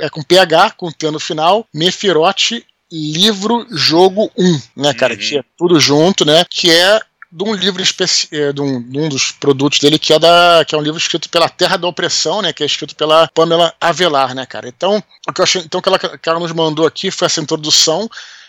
é 0.00 0.10
com 0.10 0.22
PH, 0.22 0.72
com 0.72 0.90
T 0.90 1.10
no 1.10 1.20
final, 1.20 1.66
Mefirote 1.72 2.66
livro 2.92 3.66
jogo 3.70 4.30
1, 4.36 4.60
né, 4.76 4.92
cara? 4.92 5.14
Uhum. 5.14 5.20
Que 5.20 5.38
é 5.38 5.44
tudo 5.56 5.78
junto, 5.78 6.24
né? 6.24 6.44
Que 6.50 6.70
é 6.70 7.00
de 7.32 7.44
um 7.44 7.54
livro 7.54 7.82
é, 8.32 8.52
de, 8.52 8.60
um, 8.60 8.82
de 8.82 8.98
um 8.98 9.08
dos 9.08 9.30
produtos 9.30 9.78
dele 9.78 9.98
que 9.98 10.12
é 10.12 10.18
da 10.18 10.64
que 10.66 10.74
é 10.74 10.78
um 10.78 10.82
livro 10.82 10.98
escrito 10.98 11.28
pela 11.28 11.48
Terra 11.48 11.76
da 11.76 11.86
Opressão, 11.86 12.42
né, 12.42 12.52
que 12.52 12.62
é 12.62 12.66
escrito 12.66 12.96
pela 12.96 13.28
Pamela 13.28 13.72
Avelar, 13.80 14.34
né, 14.34 14.44
cara. 14.46 14.68
Então, 14.68 15.02
o 15.28 15.32
que 15.32 15.40
eu 15.40 15.44
achei, 15.44 15.62
então 15.62 15.80
que 15.80 15.88
ela, 15.88 15.98
que 15.98 16.28
ela 16.28 16.40
nos 16.40 16.52
mandou 16.52 16.86
aqui 16.86 17.10
foi 17.10 17.26
essa 17.26 17.40
introdução, 17.40 18.08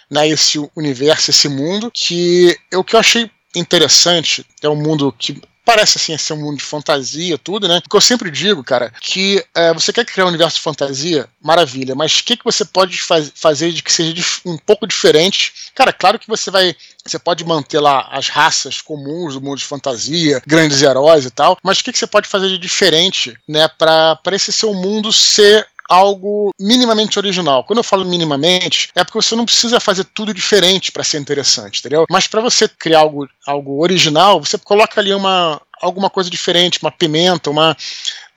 né, 0.09 0.27
esse 0.27 0.57
universo, 0.75 1.29
esse 1.29 1.47
mundo, 1.47 1.91
que 1.93 2.57
o 2.73 2.83
que 2.83 2.95
eu 2.95 2.99
achei 2.99 3.29
interessante, 3.55 4.45
é 4.61 4.69
um 4.69 4.75
mundo 4.75 5.13
que 5.17 5.41
parece 5.65 5.97
assim 5.97 6.17
ser 6.17 6.33
um 6.33 6.41
mundo 6.41 6.57
de 6.57 6.63
fantasia, 6.63 7.37
tudo, 7.37 7.67
né? 7.67 7.79
Porque 7.81 7.95
eu 7.95 8.01
sempre 8.01 8.31
digo, 8.31 8.63
cara, 8.63 8.91
que 9.01 9.43
é, 9.55 9.73
você 9.73 9.93
quer 9.93 10.05
criar 10.05 10.25
um 10.25 10.29
universo 10.29 10.57
de 10.57 10.63
fantasia, 10.63 11.27
maravilha, 11.41 11.95
mas 11.95 12.19
o 12.19 12.23
que, 12.23 12.37
que 12.37 12.43
você 12.43 12.65
pode 12.65 13.01
faz, 13.01 13.31
fazer 13.35 13.71
de 13.71 13.81
que 13.81 13.91
seja 13.91 14.23
um 14.45 14.57
pouco 14.57 14.87
diferente? 14.87 15.53
Cara, 15.75 15.93
claro 15.93 16.19
que 16.19 16.27
você 16.27 16.51
vai. 16.51 16.75
Você 17.05 17.17
pode 17.17 17.43
manter 17.43 17.79
lá 17.79 18.07
as 18.11 18.27
raças 18.27 18.81
comuns 18.81 19.33
do 19.33 19.41
mundo 19.41 19.57
de 19.57 19.65
fantasia, 19.65 20.41
grandes 20.45 20.81
heróis 20.81 21.25
e 21.25 21.31
tal, 21.31 21.57
mas 21.63 21.79
o 21.79 21.83
que, 21.83 21.91
que 21.91 21.97
você 21.97 22.07
pode 22.07 22.27
fazer 22.27 22.49
de 22.49 22.57
diferente, 22.57 23.35
né, 23.47 23.67
para 23.67 24.19
esse 24.31 24.51
seu 24.51 24.73
mundo 24.73 25.11
ser 25.11 25.67
algo 25.91 26.53
minimamente 26.57 27.19
original. 27.19 27.65
Quando 27.65 27.79
eu 27.79 27.83
falo 27.83 28.05
minimamente, 28.05 28.89
é 28.95 29.03
porque 29.03 29.21
você 29.21 29.35
não 29.35 29.43
precisa 29.43 29.77
fazer 29.77 30.05
tudo 30.05 30.33
diferente 30.33 30.89
para 30.89 31.03
ser 31.03 31.19
interessante, 31.19 31.79
entendeu? 31.79 32.05
Mas 32.09 32.27
para 32.27 32.39
você 32.39 32.65
criar 32.65 32.99
algo, 32.99 33.27
algo 33.45 33.81
original, 33.81 34.39
você 34.39 34.57
coloca 34.57 35.01
ali 35.01 35.13
uma 35.13 35.61
alguma 35.81 36.09
coisa 36.09 36.29
diferente, 36.29 36.79
uma 36.81 36.91
pimenta, 36.91 37.49
uma 37.49 37.75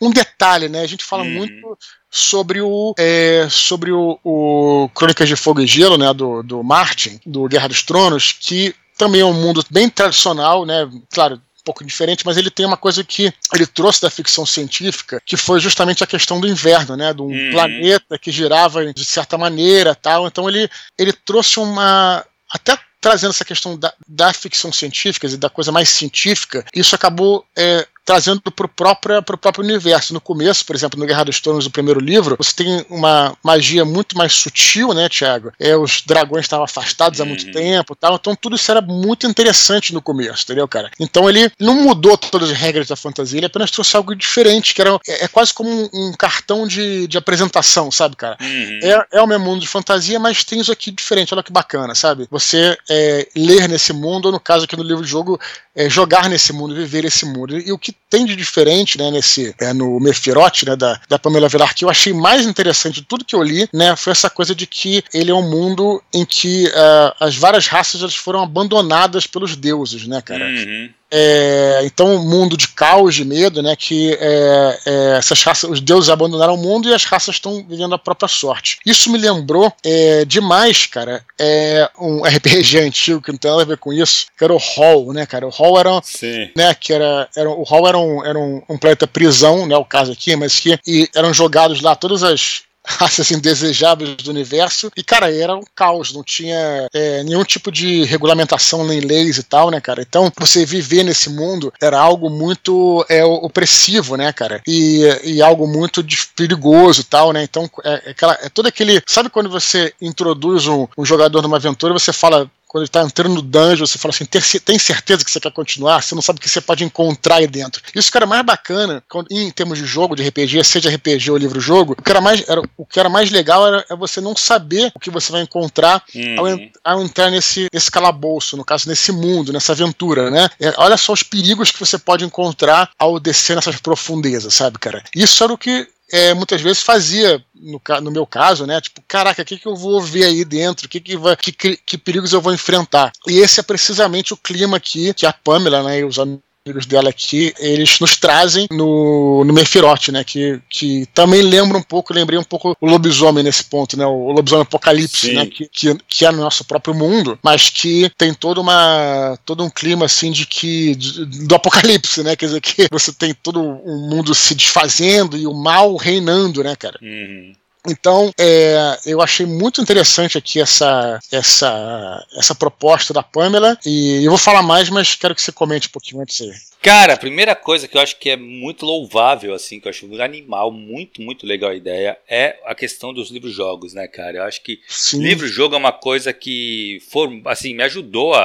um 0.02 0.10
detalhe, 0.10 0.68
né? 0.68 0.80
A 0.80 0.86
gente 0.86 1.04
fala 1.04 1.22
hum. 1.22 1.30
muito 1.30 1.78
sobre 2.10 2.60
o 2.60 2.92
é, 2.98 3.46
sobre 3.48 3.92
o, 3.92 4.18
o, 4.24 4.88
Crônicas 4.92 5.28
de 5.28 5.36
Fogo 5.36 5.60
e 5.60 5.66
Gelo, 5.66 5.96
né, 5.96 6.12
do, 6.12 6.42
do 6.42 6.62
Martin, 6.64 7.20
do 7.24 7.46
Guerra 7.46 7.68
dos 7.68 7.82
Tronos, 7.82 8.32
que 8.32 8.74
também 8.98 9.20
é 9.20 9.24
um 9.24 9.32
mundo 9.32 9.64
bem 9.70 9.88
tradicional, 9.88 10.64
né? 10.64 10.90
Claro, 11.12 11.40
pouco 11.64 11.84
diferente, 11.84 12.24
mas 12.26 12.36
ele 12.36 12.50
tem 12.50 12.66
uma 12.66 12.76
coisa 12.76 13.02
que 13.02 13.32
ele 13.52 13.66
trouxe 13.66 14.02
da 14.02 14.10
ficção 14.10 14.44
científica, 14.44 15.20
que 15.24 15.36
foi 15.36 15.58
justamente 15.60 16.04
a 16.04 16.06
questão 16.06 16.38
do 16.38 16.46
inverno, 16.46 16.96
né? 16.96 17.12
De 17.12 17.22
um 17.22 17.26
uhum. 17.26 17.50
planeta 17.50 18.18
que 18.18 18.30
girava 18.30 18.92
de 18.92 19.04
certa 19.04 19.38
maneira 19.38 19.94
tal. 19.94 20.26
Então 20.26 20.48
ele, 20.48 20.68
ele 20.98 21.12
trouxe 21.12 21.58
uma. 21.58 22.24
Até 22.50 22.78
trazendo 23.00 23.30
essa 23.30 23.44
questão 23.44 23.78
da, 23.78 23.92
da 24.08 24.32
ficção 24.32 24.72
científica 24.72 25.26
e 25.26 25.36
da 25.36 25.50
coisa 25.50 25.70
mais 25.70 25.90
científica, 25.90 26.64
isso 26.74 26.94
acabou 26.94 27.44
é, 27.54 27.86
trazendo 28.04 28.40
para 28.40 28.66
o 28.66 28.68
próprio, 28.68 29.22
próprio 29.22 29.64
universo. 29.64 30.12
No 30.12 30.20
começo, 30.20 30.64
por 30.64 30.76
exemplo, 30.76 30.98
no 30.98 31.06
Guerra 31.06 31.24
dos 31.24 31.40
Tronos, 31.40 31.64
do 31.64 31.70
primeiro 31.70 32.00
livro, 32.00 32.36
você 32.38 32.54
tem 32.54 32.86
uma 32.90 33.36
magia 33.42 33.84
muito 33.84 34.16
mais 34.16 34.32
sutil, 34.34 34.92
né, 34.92 35.08
Tiago? 35.08 35.52
É, 35.58 35.76
os 35.76 36.02
dragões 36.02 36.44
estavam 36.44 36.64
afastados 36.64 37.20
há 37.20 37.24
muito 37.24 37.46
uhum. 37.46 37.52
tempo 37.52 37.94
tal, 37.94 38.16
então 38.16 38.36
tudo 38.36 38.56
isso 38.56 38.70
era 38.70 38.80
muito 38.80 39.26
interessante 39.26 39.94
no 39.94 40.02
começo, 40.02 40.44
entendeu, 40.44 40.68
cara? 40.68 40.90
Então 41.00 41.28
ele 41.28 41.50
não 41.58 41.74
mudou 41.82 42.16
todas 42.16 42.50
as 42.50 42.56
regras 42.56 42.88
da 42.88 42.96
fantasia, 42.96 43.38
ele 43.38 43.46
apenas 43.46 43.70
trouxe 43.70 43.96
algo 43.96 44.14
diferente, 44.14 44.74
que 44.74 44.80
era, 44.80 44.98
é, 45.06 45.24
é 45.24 45.28
quase 45.28 45.54
como 45.54 45.70
um, 45.70 45.88
um, 45.92 46.12
cartão 46.12 46.66
de, 46.66 47.06
de 47.06 47.16
apresentação, 47.16 47.90
sabe, 47.90 48.16
cara? 48.16 48.36
Uhum. 48.40 48.80
É, 48.82 49.06
é 49.12 49.22
o 49.22 49.26
mesmo 49.26 49.44
mundo 49.44 49.60
de 49.60 49.68
fantasia, 49.68 50.18
mas 50.18 50.44
tem 50.44 50.60
isso 50.60 50.72
aqui 50.72 50.90
diferente, 50.90 51.32
olha 51.32 51.42
que 51.42 51.52
bacana, 51.52 51.94
sabe? 51.94 52.26
Você 52.30 52.76
é, 52.90 53.28
ler 53.34 53.68
nesse 53.68 53.92
mundo, 53.92 54.26
ou 54.26 54.32
no 54.32 54.40
caso 54.40 54.64
aqui 54.64 54.76
no 54.76 54.82
livro 54.82 55.04
de 55.04 55.10
jogo, 55.10 55.40
é, 55.74 55.88
jogar 55.88 56.28
nesse 56.28 56.52
mundo, 56.52 56.74
viver 56.74 57.04
esse 57.04 57.24
mundo. 57.24 57.58
E 57.58 57.72
o 57.72 57.78
que 57.78 57.93
tem 58.08 58.24
de 58.24 58.36
diferente, 58.36 58.96
né, 58.96 59.10
nesse, 59.10 59.54
é, 59.60 59.72
no 59.72 59.98
Mefirote, 59.98 60.66
né, 60.66 60.76
da, 60.76 61.00
da 61.08 61.18
Pamela 61.18 61.48
Velar, 61.48 61.74
que 61.74 61.84
eu 61.84 61.90
achei 61.90 62.12
mais 62.12 62.46
interessante 62.46 63.00
de 63.00 63.02
tudo 63.02 63.24
que 63.24 63.34
eu 63.34 63.42
li, 63.42 63.68
né, 63.72 63.96
foi 63.96 64.12
essa 64.12 64.30
coisa 64.30 64.54
de 64.54 64.66
que 64.66 65.02
ele 65.12 65.30
é 65.30 65.34
um 65.34 65.48
mundo 65.48 66.02
em 66.12 66.24
que 66.24 66.66
uh, 66.66 67.14
as 67.18 67.34
várias 67.36 67.66
raças 67.66 68.02
elas 68.02 68.14
foram 68.14 68.42
abandonadas 68.42 69.26
pelos 69.26 69.56
deuses, 69.56 70.06
né, 70.06 70.20
cara? 70.22 70.44
Uhum. 70.44 70.90
É, 71.10 71.82
então, 71.84 72.16
um 72.16 72.28
mundo 72.28 72.56
de 72.56 72.68
caos, 72.68 73.14
de 73.14 73.24
medo, 73.24 73.62
né? 73.62 73.76
Que 73.76 74.16
é, 74.20 74.78
é, 74.86 75.16
essas 75.18 75.42
raças, 75.42 75.70
os 75.70 75.80
deuses 75.80 76.10
abandonaram 76.10 76.54
o 76.54 76.58
mundo 76.58 76.88
e 76.88 76.94
as 76.94 77.04
raças 77.04 77.36
estão 77.36 77.64
vivendo 77.68 77.94
a 77.94 77.98
própria 77.98 78.28
sorte. 78.28 78.78
Isso 78.84 79.10
me 79.10 79.18
lembrou 79.18 79.72
é, 79.84 80.24
demais, 80.24 80.86
cara, 80.86 81.24
é 81.38 81.88
um 81.98 82.22
RPG 82.26 82.80
antigo 82.80 83.22
que 83.22 83.30
não 83.30 83.38
tem 83.38 83.50
nada 83.50 83.62
a 83.62 83.66
ver 83.66 83.78
com 83.78 83.92
isso, 83.92 84.26
que 84.36 84.44
era 84.44 84.52
o 84.52 84.58
Hall, 84.58 85.12
né, 85.12 85.24
cara? 85.26 85.46
O 85.46 85.50
Hall 85.50 85.78
era, 85.78 86.00
Sim. 86.02 86.50
né? 86.56 86.74
Que 86.74 86.92
era, 86.92 87.28
era 87.36 87.48
o 87.48 87.62
Hall 87.62 87.88
era 87.88 87.98
um, 87.98 88.24
era 88.24 88.38
um, 88.38 88.62
um 88.68 88.78
planeta 88.78 89.06
prisão, 89.06 89.66
né? 89.66 89.76
O 89.76 89.84
caso 89.84 90.12
aqui, 90.12 90.34
mas 90.34 90.58
que 90.58 90.78
e 90.86 91.08
eram 91.14 91.32
jogados 91.32 91.80
lá 91.80 91.94
todas 91.94 92.22
as 92.22 92.62
raças 92.98 93.30
indesejáveis 93.30 94.16
do 94.16 94.30
universo. 94.30 94.90
E, 94.96 95.02
cara, 95.02 95.34
era 95.34 95.54
um 95.54 95.62
caos, 95.74 96.12
não 96.12 96.22
tinha 96.22 96.88
é, 96.92 97.22
nenhum 97.22 97.44
tipo 97.44 97.72
de 97.72 98.04
regulamentação 98.04 98.84
nem 98.86 99.00
leis 99.00 99.38
e 99.38 99.42
tal, 99.42 99.70
né, 99.70 99.80
cara? 99.80 100.02
Então, 100.02 100.30
você 100.38 100.64
viver 100.64 101.02
nesse 101.02 101.30
mundo 101.30 101.72
era 101.80 101.98
algo 101.98 102.28
muito 102.28 103.04
é, 103.08 103.24
opressivo, 103.24 104.16
né, 104.16 104.32
cara? 104.32 104.60
E, 104.66 105.02
e 105.24 105.42
algo 105.42 105.66
muito 105.66 106.04
perigoso 106.36 107.00
e 107.00 107.04
tal, 107.04 107.32
né? 107.32 107.42
Então, 107.42 107.68
é, 107.84 108.02
é, 108.06 108.10
aquela, 108.10 108.38
é 108.42 108.48
todo 108.48 108.66
aquele. 108.66 109.02
Sabe 109.06 109.30
quando 109.30 109.48
você 109.48 109.92
introduz 110.00 110.66
um, 110.66 110.86
um 110.96 111.04
jogador 111.04 111.42
numa 111.42 111.56
aventura 111.56 111.92
você 111.92 112.12
fala 112.12 112.50
quando 112.74 112.82
ele 112.82 112.88
está 112.88 113.04
entrando 113.04 113.36
no 113.36 113.42
dungeon, 113.42 113.86
você 113.86 113.98
fala 113.98 114.12
assim, 114.12 114.24
tem 114.24 114.78
certeza 114.80 115.24
que 115.24 115.30
você 115.30 115.38
quer 115.38 115.52
continuar? 115.52 116.02
Você 116.02 116.12
não 116.12 116.20
sabe 116.20 116.40
o 116.40 116.42
que 116.42 116.50
você 116.50 116.60
pode 116.60 116.82
encontrar 116.82 117.36
aí 117.36 117.46
dentro. 117.46 117.80
Isso 117.94 118.10
que 118.10 118.16
era 118.16 118.26
mais 118.26 118.44
bacana, 118.44 119.00
em 119.30 119.48
termos 119.52 119.78
de 119.78 119.84
jogo, 119.86 120.16
de 120.16 120.26
RPG, 120.26 120.64
seja 120.64 120.90
RPG 120.90 121.30
ou 121.30 121.36
livro-jogo, 121.36 121.94
o 121.96 122.02
que 122.02 122.10
era 122.10 122.20
mais, 122.20 122.42
era, 122.48 122.60
o 122.76 122.84
que 122.84 122.98
era 122.98 123.08
mais 123.08 123.30
legal 123.30 123.64
era 123.64 123.86
é 123.88 123.94
você 123.94 124.20
não 124.20 124.34
saber 124.34 124.90
o 124.92 124.98
que 124.98 125.08
você 125.08 125.30
vai 125.30 125.42
encontrar 125.42 126.02
uhum. 126.12 126.36
ao, 126.82 126.94
ao, 126.96 127.04
entrar 127.04 127.30
nesse, 127.30 127.68
nesse 127.72 127.92
calabouço, 127.92 128.56
no 128.56 128.64
caso, 128.64 128.88
nesse 128.88 129.12
mundo, 129.12 129.52
nessa 129.52 129.70
aventura, 129.70 130.28
né? 130.28 130.48
É, 130.58 130.74
olha 130.76 130.96
só 130.96 131.12
os 131.12 131.22
perigos 131.22 131.70
que 131.70 131.78
você 131.78 131.96
pode 131.96 132.24
encontrar 132.24 132.90
ao 132.98 133.20
descer 133.20 133.54
nessas 133.54 133.76
profundezas, 133.76 134.52
sabe, 134.52 134.80
cara? 134.80 135.00
Isso 135.14 135.44
era 135.44 135.52
o 135.52 135.58
que 135.58 135.86
é, 136.12 136.34
muitas 136.34 136.60
vezes 136.60 136.82
fazia, 136.82 137.44
no, 137.54 137.80
no, 138.02 138.10
meu 138.10 138.26
caso, 138.26 138.66
né? 138.66 138.80
Tipo, 138.80 139.02
caraca, 139.06 139.42
o 139.42 139.44
que, 139.44 139.58
que 139.58 139.66
eu 139.66 139.74
vou 139.74 140.00
ver 140.00 140.24
aí 140.24 140.44
dentro? 140.44 140.88
Que, 140.88 141.00
que, 141.00 141.16
vai, 141.16 141.36
que, 141.36 141.52
que 141.52 141.98
perigos 141.98 142.32
eu 142.32 142.40
vou 142.40 142.52
enfrentar? 142.52 143.12
E 143.26 143.38
esse 143.38 143.60
é 143.60 143.62
precisamente 143.62 144.32
o 144.32 144.36
clima 144.36 144.76
aqui 144.76 145.14
que 145.14 145.26
a 145.26 145.32
Pamela, 145.32 145.82
né, 145.82 146.00
e 146.00 146.04
os 146.04 146.18
amigos 146.18 146.44
dela 146.86 147.10
aqui, 147.10 147.52
eles 147.58 148.00
nos 148.00 148.16
trazem 148.16 148.66
no, 148.70 149.44
no 149.44 149.52
Mefirote, 149.52 150.10
né? 150.10 150.24
Que, 150.24 150.58
que 150.70 151.04
também 151.12 151.42
lembra 151.42 151.76
um 151.76 151.82
pouco, 151.82 152.14
lembrei 152.14 152.38
um 152.38 152.44
pouco 152.44 152.74
o 152.80 152.86
lobisomem 152.86 153.44
nesse 153.44 153.64
ponto, 153.64 153.98
né? 153.98 154.06
O 154.06 154.32
lobisomem 154.32 154.62
apocalipse, 154.62 155.26
Sim. 155.26 155.34
né? 155.34 155.46
Que, 155.46 155.68
que, 155.68 155.94
que, 156.08 156.24
é 156.24 156.32
no 156.32 156.40
nosso 156.40 156.64
próprio 156.64 156.94
mundo, 156.94 157.38
mas 157.42 157.68
que 157.68 158.10
tem 158.16 158.32
toda 158.32 158.62
uma, 158.62 159.38
todo 159.44 159.62
um 159.62 159.68
clima 159.68 160.06
assim 160.06 160.30
de 160.30 160.46
que. 160.46 160.94
De, 160.94 161.46
do 161.46 161.54
apocalipse, 161.54 162.22
né? 162.22 162.34
Quer 162.34 162.46
dizer, 162.46 162.60
que 162.62 162.88
você 162.90 163.12
tem 163.12 163.34
todo 163.34 163.60
um 163.60 164.08
mundo 164.08 164.34
se 164.34 164.54
desfazendo 164.54 165.36
e 165.36 165.46
o 165.46 165.52
mal 165.52 165.94
reinando, 165.96 166.64
né, 166.64 166.74
cara? 166.74 166.98
Uhum. 167.02 167.52
Então, 167.86 168.32
é, 168.38 168.98
eu 169.06 169.20
achei 169.20 169.44
muito 169.44 169.80
interessante 169.80 170.38
aqui 170.38 170.60
essa, 170.60 171.18
essa, 171.30 172.26
essa 172.36 172.54
proposta 172.54 173.12
da 173.12 173.22
Pamela. 173.22 173.78
E 173.84 174.24
eu 174.24 174.30
vou 174.30 174.38
falar 174.38 174.62
mais, 174.62 174.88
mas 174.88 175.14
quero 175.14 175.34
que 175.34 175.42
você 175.42 175.52
comente 175.52 175.88
um 175.88 175.90
pouquinho 175.90 176.22
antes 176.22 176.40
aí. 176.40 176.52
Cara, 176.80 177.14
a 177.14 177.16
primeira 177.16 177.54
coisa 177.54 177.88
que 177.88 177.96
eu 177.96 178.00
acho 178.00 178.18
que 178.18 178.28
é 178.28 178.36
muito 178.36 178.84
louvável, 178.84 179.54
assim, 179.54 179.80
que 179.80 179.88
eu 179.88 179.90
acho 179.90 180.06
muito 180.06 180.22
animal, 180.22 180.70
muito, 180.70 181.22
muito 181.22 181.46
legal 181.46 181.70
a 181.70 181.74
ideia, 181.74 182.18
é 182.28 182.58
a 182.66 182.74
questão 182.74 183.12
dos 183.12 183.30
livros-jogos, 183.30 183.94
né, 183.94 184.06
cara? 184.06 184.36
Eu 184.36 184.42
acho 184.42 184.62
que 184.62 184.80
livro-jogo 185.14 185.74
é 185.74 185.78
uma 185.78 185.92
coisa 185.92 186.30
que, 186.32 187.02
for, 187.10 187.30
assim, 187.46 187.74
me 187.74 187.82
ajudou 187.84 188.34
a, 188.34 188.44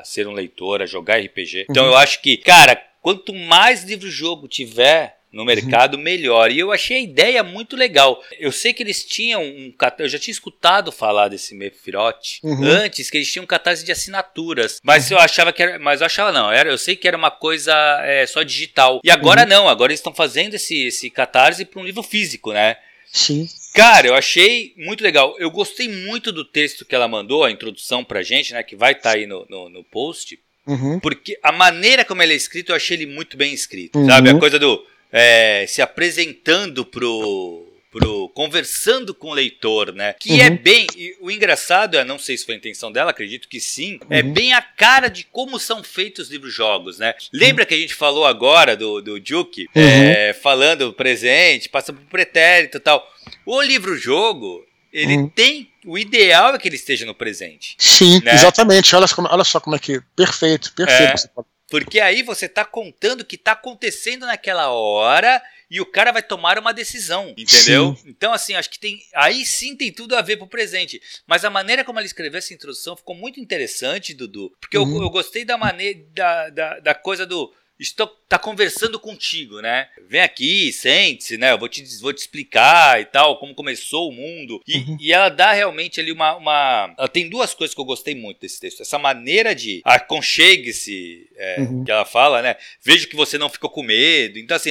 a, 0.00 0.04
ser 0.04 0.26
um 0.26 0.32
leitor, 0.32 0.80
a 0.80 0.86
jogar 0.86 1.20
RPG. 1.20 1.66
Então 1.68 1.84
uhum. 1.84 1.90
eu 1.90 1.96
acho 1.98 2.22
que, 2.22 2.38
cara, 2.38 2.82
quanto 3.02 3.34
mais 3.34 3.84
livro-jogo 3.84 4.48
tiver 4.48 5.15
no 5.32 5.44
mercado, 5.44 5.98
melhor. 5.98 6.50
E 6.50 6.58
eu 6.58 6.72
achei 6.72 6.96
a 6.96 7.00
ideia 7.00 7.42
muito 7.42 7.76
legal. 7.76 8.22
Eu 8.38 8.50
sei 8.50 8.72
que 8.72 8.82
eles 8.82 9.04
tinham 9.04 9.42
um 9.42 9.72
eu 9.98 10.08
já 10.08 10.18
tinha 10.18 10.32
escutado 10.32 10.90
falar 10.90 11.28
desse 11.28 11.54
Mefirote 11.54 12.40
uhum. 12.42 12.64
antes, 12.64 13.10
que 13.10 13.18
eles 13.18 13.30
tinham 13.30 13.44
um 13.44 13.46
catarse 13.46 13.84
de 13.84 13.92
assinaturas. 13.92 14.80
Mas 14.82 15.10
eu 15.10 15.18
achava 15.18 15.52
que 15.52 15.62
era. 15.62 15.78
Mas 15.78 16.00
eu 16.00 16.06
achava 16.06 16.32
não, 16.32 16.50
era, 16.50 16.70
eu 16.70 16.78
sei 16.78 16.96
que 16.96 17.06
era 17.06 17.16
uma 17.16 17.30
coisa 17.30 17.74
é, 18.04 18.26
só 18.26 18.42
digital. 18.42 19.00
E 19.04 19.10
agora 19.10 19.42
uhum. 19.42 19.48
não, 19.48 19.68
agora 19.68 19.92
eles 19.92 20.00
estão 20.00 20.14
fazendo 20.14 20.54
esse, 20.54 20.86
esse 20.86 21.10
catarse 21.10 21.64
para 21.64 21.80
um 21.80 21.84
livro 21.84 22.02
físico, 22.02 22.52
né? 22.52 22.76
Sim. 23.12 23.48
Cara, 23.74 24.06
eu 24.06 24.14
achei 24.14 24.72
muito 24.76 25.04
legal. 25.04 25.36
Eu 25.38 25.50
gostei 25.50 25.88
muito 25.88 26.32
do 26.32 26.44
texto 26.44 26.84
que 26.84 26.94
ela 26.94 27.06
mandou, 27.06 27.44
a 27.44 27.50
introdução 27.50 28.02
pra 28.02 28.22
gente, 28.22 28.52
né? 28.52 28.62
Que 28.62 28.74
vai 28.74 28.92
estar 28.92 29.10
tá 29.10 29.16
aí 29.16 29.26
no, 29.26 29.46
no, 29.50 29.68
no 29.68 29.84
post. 29.84 30.38
Uhum. 30.66 30.98
Porque 30.98 31.38
a 31.42 31.52
maneira 31.52 32.04
como 32.04 32.22
ele 32.22 32.32
é 32.32 32.36
escrito, 32.36 32.72
eu 32.72 32.76
achei 32.76 32.96
ele 32.96 33.06
muito 33.06 33.36
bem 33.36 33.52
escrito. 33.52 33.98
Uhum. 33.98 34.06
Sabe? 34.06 34.30
A 34.30 34.38
coisa 34.38 34.58
do 34.58 34.82
é, 35.12 35.64
se 35.66 35.80
apresentando 35.80 36.84
pro 36.84 37.66
pro 37.96 38.28
conversando 38.34 39.14
com 39.14 39.28
o 39.28 39.34
leitor, 39.34 39.92
né? 39.94 40.12
Que 40.12 40.32
uhum. 40.32 40.40
é 40.40 40.50
bem. 40.50 40.86
O 41.20 41.30
engraçado 41.30 41.96
é, 41.96 42.04
não 42.04 42.18
sei 42.18 42.36
se 42.36 42.44
foi 42.44 42.54
a 42.54 42.58
intenção 42.58 42.92
dela, 42.92 43.10
acredito 43.10 43.48
que 43.48 43.58
sim, 43.58 43.98
é 44.10 44.14
uhum. 44.14 44.18
é 44.18 44.22
bem 44.22 44.52
a 44.52 44.60
cara 44.60 45.08
de 45.08 45.24
como 45.24 45.58
são 45.58 45.82
feitos 45.82 46.26
os 46.26 46.30
livros-jogos, 46.30 46.98
né? 46.98 47.14
Lembra 47.32 47.64
uhum. 47.64 47.68
que 47.68 47.74
a 47.74 47.78
gente 47.78 47.94
falou 47.94 48.26
agora 48.26 48.76
do, 48.76 49.00
do 49.00 49.14
uhum. 49.14 49.64
é, 49.74 50.34
falando 50.34 50.92
presente, 50.92 51.68
passando 51.70 52.00
por 52.00 52.10
pretérito 52.10 52.76
e 52.76 52.80
tal. 52.80 53.06
O 53.46 53.62
livro-jogo, 53.62 54.64
ele 54.92 55.16
uhum. 55.16 55.28
tem. 55.28 55.70
O 55.84 55.96
ideal 55.96 56.54
é 56.54 56.58
que 56.58 56.68
ele 56.68 56.76
esteja 56.76 57.06
no 57.06 57.14
presente. 57.14 57.76
Sim, 57.78 58.20
né? 58.22 58.34
exatamente. 58.34 58.94
Olha, 58.94 59.06
olha 59.30 59.44
só 59.44 59.58
como 59.58 59.76
é 59.76 59.78
que. 59.78 60.02
Perfeito, 60.14 60.72
perfeito. 60.74 61.30
É. 61.38 61.55
Porque 61.68 61.98
aí 62.00 62.22
você 62.22 62.46
está 62.46 62.64
contando 62.64 63.22
o 63.22 63.24
que 63.24 63.36
está 63.36 63.52
acontecendo 63.52 64.26
naquela 64.26 64.70
hora 64.70 65.42
e 65.68 65.80
o 65.80 65.86
cara 65.86 66.12
vai 66.12 66.22
tomar 66.22 66.58
uma 66.58 66.72
decisão, 66.72 67.34
entendeu? 67.36 67.96
Sim. 67.96 68.02
Então, 68.06 68.32
assim, 68.32 68.54
acho 68.54 68.70
que 68.70 68.78
tem. 68.78 69.02
Aí 69.14 69.44
sim 69.44 69.74
tem 69.74 69.92
tudo 69.92 70.14
a 70.14 70.22
ver 70.22 70.36
pro 70.36 70.46
presente. 70.46 71.00
Mas 71.26 71.44
a 71.44 71.50
maneira 71.50 71.84
como 71.84 71.98
ele 71.98 72.06
escreveu 72.06 72.38
essa 72.38 72.54
introdução 72.54 72.96
ficou 72.96 73.16
muito 73.16 73.40
interessante, 73.40 74.14
Dudu. 74.14 74.52
Porque 74.60 74.78
uhum. 74.78 74.96
eu, 74.96 75.02
eu, 75.02 75.10
gostei 75.10 75.44
da 75.44 75.58
maneira. 75.58 75.98
Da, 76.14 76.50
da, 76.50 76.80
da 76.80 76.94
coisa 76.94 77.26
do 77.26 77.52
estou 77.78 78.06
tá 78.28 78.38
conversando 78.38 78.98
contigo, 78.98 79.60
né? 79.60 79.88
Vem 80.08 80.20
aqui, 80.20 80.72
sente-se, 80.72 81.38
né? 81.38 81.52
Eu 81.52 81.58
vou 81.58 81.68
te, 81.68 81.84
vou 82.00 82.12
te 82.12 82.18
explicar 82.18 83.00
e 83.00 83.04
tal, 83.04 83.38
como 83.38 83.54
começou 83.54 84.08
o 84.08 84.12
mundo. 84.12 84.60
E, 84.66 84.78
uhum. 84.78 84.96
e 85.00 85.12
ela 85.12 85.28
dá 85.28 85.52
realmente 85.52 86.00
ali 86.00 86.10
uma, 86.10 86.34
uma. 86.36 86.94
Ela 86.98 87.08
tem 87.08 87.28
duas 87.28 87.54
coisas 87.54 87.74
que 87.74 87.80
eu 87.80 87.84
gostei 87.84 88.14
muito 88.14 88.40
desse 88.40 88.58
texto. 88.60 88.82
Essa 88.82 88.98
maneira 88.98 89.54
de 89.54 89.80
aconchegue-se, 89.84 91.28
é, 91.36 91.60
uhum. 91.60 91.84
que 91.84 91.90
ela 91.90 92.04
fala, 92.04 92.42
né? 92.42 92.56
Vejo 92.82 93.08
que 93.08 93.14
você 93.14 93.38
não 93.38 93.48
ficou 93.48 93.70
com 93.70 93.82
medo. 93.82 94.38
Então, 94.38 94.56
assim, 94.56 94.70